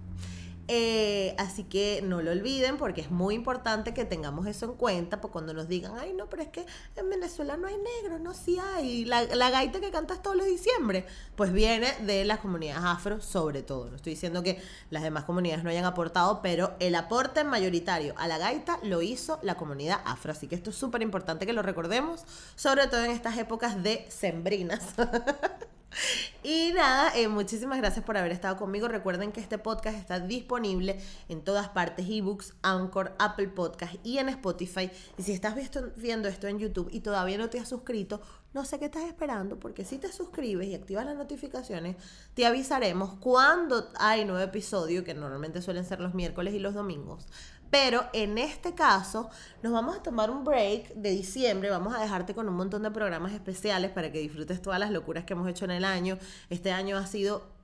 Eh, 0.73 1.35
así 1.37 1.65
que 1.65 2.01
no 2.01 2.23
lo 2.23 2.31
olviden 2.31 2.77
porque 2.77 3.01
es 3.01 3.11
muy 3.11 3.35
importante 3.35 3.93
que 3.93 4.05
tengamos 4.05 4.47
eso 4.47 4.67
en 4.67 4.75
cuenta, 4.75 5.21
porque 5.21 5.33
cuando 5.33 5.53
nos 5.53 5.67
digan, 5.67 5.95
ay 5.99 6.13
no, 6.13 6.29
pero 6.29 6.45
es 6.45 6.49
que 6.49 6.65
en 6.95 7.11
Venezuela 7.11 7.57
no 7.57 7.67
hay 7.67 7.75
negro, 7.77 8.21
no, 8.21 8.35
sí 8.35 8.57
hay. 8.57 9.05
La, 9.05 9.25
la 9.25 9.51
gaita 9.51 9.81
que 9.81 9.91
cantas 9.91 10.23
todos 10.23 10.37
los 10.37 10.47
diciembre, 10.47 11.07
pues 11.35 11.53
viene 11.53 11.93
de 12.03 12.25
las 12.25 12.39
comunidades 12.39 12.85
afro 12.85 13.21
sobre 13.21 13.65
todo. 13.65 13.91
No 13.91 13.97
estoy 13.97 14.13
diciendo 14.13 14.45
que 14.45 14.63
las 14.91 15.03
demás 15.03 15.25
comunidades 15.25 15.65
no 15.65 15.71
hayan 15.71 15.87
aportado, 15.87 16.41
pero 16.41 16.77
el 16.79 16.95
aporte 16.95 17.43
mayoritario 17.43 18.15
a 18.17 18.29
la 18.29 18.39
gaita 18.39 18.79
lo 18.85 19.03
hizo 19.03 19.41
la 19.43 19.57
comunidad 19.57 20.01
afro. 20.05 20.31
Así 20.31 20.47
que 20.47 20.55
esto 20.55 20.71
es 20.71 20.77
súper 20.77 21.03
importante 21.03 21.47
que 21.47 21.53
lo 21.53 21.63
recordemos, 21.63 22.23
sobre 22.55 22.87
todo 22.87 23.03
en 23.05 23.11
estas 23.11 23.37
épocas 23.39 23.83
de 23.83 24.07
sembrinas. 24.09 24.95
Y 26.43 26.73
nada, 26.73 27.13
eh, 27.17 27.29
muchísimas 27.29 27.79
gracias 27.79 28.05
por 28.05 28.17
haber 28.17 28.33
estado 28.33 28.57
conmigo. 28.57 28.89
Recuerden 28.89 29.33
que 29.33 29.41
este 29.41 29.59
podcast 29.59 29.99
está 29.99 30.21
disponible 30.21 30.99
en 31.29 31.43
todas 31.43 31.69
partes, 31.69 32.07
ebooks, 32.09 32.55
Anchor, 32.63 33.15
Apple 33.19 33.49
Podcast 33.49 33.95
y 34.05 34.19
en 34.19 34.29
Spotify. 34.31 34.91
Y 35.19 35.23
si 35.23 35.33
estás 35.33 35.55
viendo 35.97 36.29
esto 36.29 36.47
en 36.47 36.59
YouTube 36.59 36.89
y 36.93 37.01
todavía 37.01 37.39
no 37.39 37.51
te 37.51 37.59
has 37.59 37.69
suscrito, 37.69 38.23
no 38.53 38.65
sé 38.65 38.79
qué 38.79 38.87
estás 38.87 39.05
esperando, 39.05 39.61
porque 39.61 39.85
si 39.85 39.99
te 39.99 40.11
suscribes 40.11 40.69
y 40.69 40.75
activas 40.75 41.07
las 41.07 41.17
notificaciones, 41.17 41.97
te 42.35 42.47
avisaremos 42.47 43.15
cuando 43.21 43.91
hay 43.97 44.25
nuevo 44.25 44.43
episodio, 44.43 45.05
que 45.05 45.15
normalmente 45.15 45.63
suelen 45.63 45.85
ser 45.85 46.01
los 46.01 46.15
miércoles 46.15 46.55
y 46.55 46.59
los 46.59 46.75
domingos. 46.75 47.27
Pero 47.71 48.05
en 48.13 48.37
este 48.39 48.75
caso 48.75 49.31
nos 49.63 49.73
vamos 49.73 49.97
a 49.97 50.03
tomar 50.03 50.31
un 50.31 50.45
break 50.45 50.95
de 50.95 51.11
diciembre, 51.11 51.71
vamos 51.71 51.95
a 51.95 52.01
dejarte 52.01 52.35
con 52.35 52.49
un 52.49 52.55
montón 52.55 52.83
de 52.83 52.91
programas 52.91 53.33
especiales 53.33 53.91
para 53.91 54.11
que 54.11 54.19
disfrutes 54.19 54.61
todas 54.61 54.81
las 54.81 54.91
locuras 54.91 55.25
que 55.25 55.35
hemos 55.35 55.49
hecho 55.49 55.65
en 55.65 55.71
el 55.71 55.85
año. 55.85 56.19
Este 56.49 56.73
año 56.73 56.97
ha 56.97 57.07
sido 57.07 57.61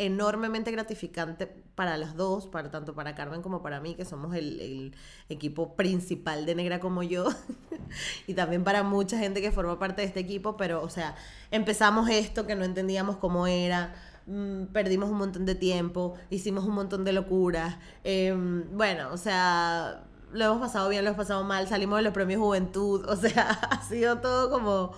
enormemente 0.00 0.70
gratificante 0.70 1.46
para 1.46 1.98
las 1.98 2.16
dos, 2.16 2.46
para 2.46 2.70
tanto 2.70 2.94
para 2.94 3.14
Carmen 3.14 3.42
como 3.42 3.62
para 3.62 3.80
mí, 3.80 3.94
que 3.94 4.06
somos 4.06 4.34
el, 4.34 4.58
el 4.60 4.94
equipo 5.28 5.76
principal 5.76 6.46
de 6.46 6.54
Negra 6.54 6.80
como 6.80 7.02
yo, 7.02 7.28
y 8.26 8.32
también 8.32 8.64
para 8.64 8.82
mucha 8.82 9.18
gente 9.18 9.42
que 9.42 9.52
forma 9.52 9.78
parte 9.78 10.00
de 10.00 10.08
este 10.08 10.20
equipo, 10.20 10.56
pero 10.56 10.82
o 10.82 10.88
sea, 10.88 11.16
empezamos 11.50 12.08
esto 12.08 12.46
que 12.46 12.54
no 12.54 12.64
entendíamos 12.64 13.18
cómo 13.18 13.46
era, 13.46 13.94
Mm, 14.30 14.66
perdimos 14.66 15.10
un 15.10 15.18
montón 15.18 15.44
de 15.44 15.56
tiempo, 15.56 16.14
hicimos 16.30 16.64
un 16.64 16.74
montón 16.74 17.04
de 17.04 17.12
locuras. 17.12 17.78
Em, 18.04 18.64
bueno, 18.76 19.12
o 19.12 19.16
sea, 19.16 20.04
lo 20.32 20.44
hemos 20.44 20.60
pasado 20.60 20.88
bien, 20.88 21.02
lo 21.04 21.10
hemos 21.10 21.18
pasado 21.18 21.42
mal, 21.42 21.66
salimos 21.66 21.98
de 21.98 22.04
los 22.04 22.12
premios 22.14 22.40
Juventud, 22.40 23.04
o 23.08 23.16
sea, 23.16 23.50
ha 23.50 23.82
sido 23.82 24.18
todo 24.20 24.48
como 24.50 24.92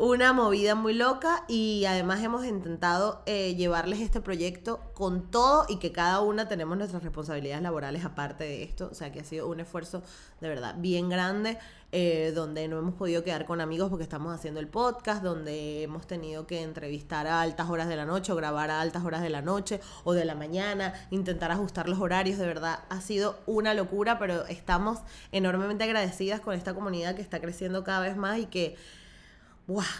una 0.00 0.32
movida 0.32 0.74
muy 0.74 0.94
loca 0.94 1.44
y 1.46 1.84
además 1.84 2.22
hemos 2.22 2.46
intentado 2.46 3.22
eh, 3.26 3.54
llevarles 3.54 4.00
este 4.00 4.22
proyecto 4.22 4.80
con 4.94 5.30
todo 5.30 5.66
y 5.68 5.76
que 5.76 5.92
cada 5.92 6.20
una 6.20 6.48
tenemos 6.48 6.78
nuestras 6.78 7.02
responsabilidades 7.02 7.62
laborales 7.62 8.02
aparte 8.06 8.44
de 8.44 8.62
esto, 8.62 8.88
o 8.90 8.94
sea 8.94 9.12
que 9.12 9.20
ha 9.20 9.24
sido 9.24 9.46
un 9.46 9.60
esfuerzo 9.60 10.02
de 10.40 10.48
verdad 10.48 10.74
bien 10.78 11.10
grande, 11.10 11.58
eh, 11.92 12.32
donde 12.34 12.66
no 12.66 12.78
hemos 12.78 12.94
podido 12.94 13.22
quedar 13.24 13.44
con 13.44 13.60
amigos 13.60 13.90
porque 13.90 14.04
estamos 14.04 14.34
haciendo 14.34 14.58
el 14.58 14.68
podcast, 14.68 15.22
donde 15.22 15.82
hemos 15.82 16.06
tenido 16.06 16.46
que 16.46 16.62
entrevistar 16.62 17.26
a 17.26 17.42
altas 17.42 17.68
horas 17.68 17.86
de 17.86 17.96
la 17.96 18.06
noche 18.06 18.32
o 18.32 18.36
grabar 18.36 18.70
a 18.70 18.80
altas 18.80 19.04
horas 19.04 19.20
de 19.20 19.28
la 19.28 19.42
noche 19.42 19.82
o 20.04 20.14
de 20.14 20.24
la 20.24 20.34
mañana, 20.34 20.94
intentar 21.10 21.50
ajustar 21.50 21.90
los 21.90 22.00
horarios, 22.00 22.38
de 22.38 22.46
verdad 22.46 22.84
ha 22.88 23.02
sido 23.02 23.38
una 23.44 23.74
locura, 23.74 24.18
pero 24.18 24.46
estamos 24.46 25.00
enormemente 25.30 25.84
agradecidas 25.84 26.40
con 26.40 26.54
esta 26.54 26.72
comunidad 26.72 27.16
que 27.16 27.22
está 27.22 27.38
creciendo 27.38 27.84
cada 27.84 28.00
vez 28.00 28.16
más 28.16 28.38
y 28.38 28.46
que 28.46 28.76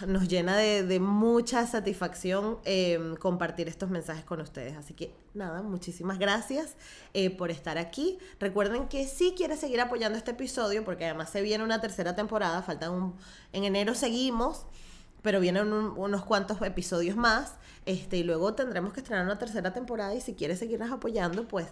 nos 0.07 0.27
llena 0.27 0.57
de, 0.57 0.99
mucha 0.99 1.65
satisfacción 1.65 2.59
em, 2.65 3.15
compartir 3.15 3.67
estos 3.67 3.89
mensajes 3.89 4.25
con 4.25 4.41
ustedes. 4.41 4.75
Así 4.75 4.93
que 4.93 5.15
nada, 5.33 5.61
muchísimas 5.61 6.19
gracias 6.19 6.75
eh, 7.13 7.29
por 7.29 7.51
estar 7.51 7.77
aquí. 7.77 8.17
Recuerden 8.39 8.87
que 8.87 9.07
si 9.07 9.31
quieres 9.31 9.59
seguir 9.59 9.79
apoyando 9.79 10.17
este 10.17 10.31
episodio, 10.31 10.83
porque 10.83 11.05
además 11.05 11.29
se 11.29 11.41
viene 11.41 11.63
una 11.63 11.79
tercera 11.79 12.15
temporada, 12.15 12.61
faltan 12.61 12.91
un, 12.91 13.15
en 13.53 13.63
enero 13.63 13.95
seguimos, 13.95 14.65
pero 15.21 15.39
vienen 15.39 15.71
unos 15.71 16.25
cuantos 16.25 16.61
episodios 16.61 17.15
más, 17.15 17.53
este, 17.85 18.17
y 18.17 18.23
luego 18.23 18.53
tendremos 18.53 18.91
que 18.91 18.99
estrenar 18.99 19.25
una 19.25 19.39
tercera 19.39 19.71
temporada 19.73 20.13
y 20.15 20.21
si 20.21 20.33
quieres 20.33 20.59
seguirnos 20.59 20.91
apoyando, 20.91 21.47
pues 21.47 21.67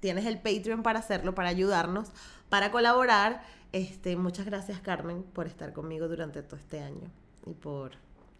tienes 0.00 0.26
el 0.26 0.38
Patreon 0.38 0.82
para 0.82 0.98
hacerlo, 0.98 1.34
para 1.34 1.50
ayudarnos, 1.50 2.08
para 2.48 2.70
colaborar. 2.70 3.44
Este, 3.72 4.16
muchas 4.16 4.46
gracias 4.46 4.80
Carmen 4.80 5.22
por 5.22 5.46
estar 5.46 5.72
conmigo 5.72 6.08
durante 6.08 6.42
todo 6.42 6.56
este 6.56 6.80
año 6.80 7.10
y 7.46 7.54
por 7.54 7.92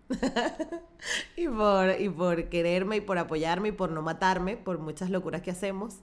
y 1.36 1.48
por 1.48 2.00
y 2.00 2.08
por 2.08 2.48
quererme 2.48 2.96
y 2.96 3.00
por 3.00 3.18
apoyarme 3.18 3.68
y 3.68 3.72
por 3.72 3.90
no 3.90 4.02
matarme 4.02 4.56
por 4.56 4.78
muchas 4.78 5.10
locuras 5.10 5.42
que 5.42 5.50
hacemos 5.50 5.96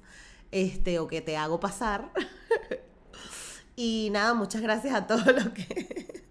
este 0.51 0.99
o 0.99 1.07
que 1.07 1.21
te 1.21 1.37
hago 1.37 1.59
pasar. 1.59 2.11
Y 3.75 4.09
nada 4.11 4.33
muchas 4.33 4.61
gracias 4.61 4.93
a 4.93 5.07
todos 5.07 5.25
los 5.33 5.49
que 5.49 6.23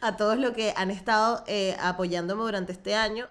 a 0.00 0.16
todos 0.16 0.38
los 0.38 0.52
que 0.52 0.72
han 0.76 0.90
estado 0.90 1.42
eh, 1.46 1.76
apoyándome 1.80 2.42
durante 2.42 2.72
este 2.72 2.94
año 2.94 3.28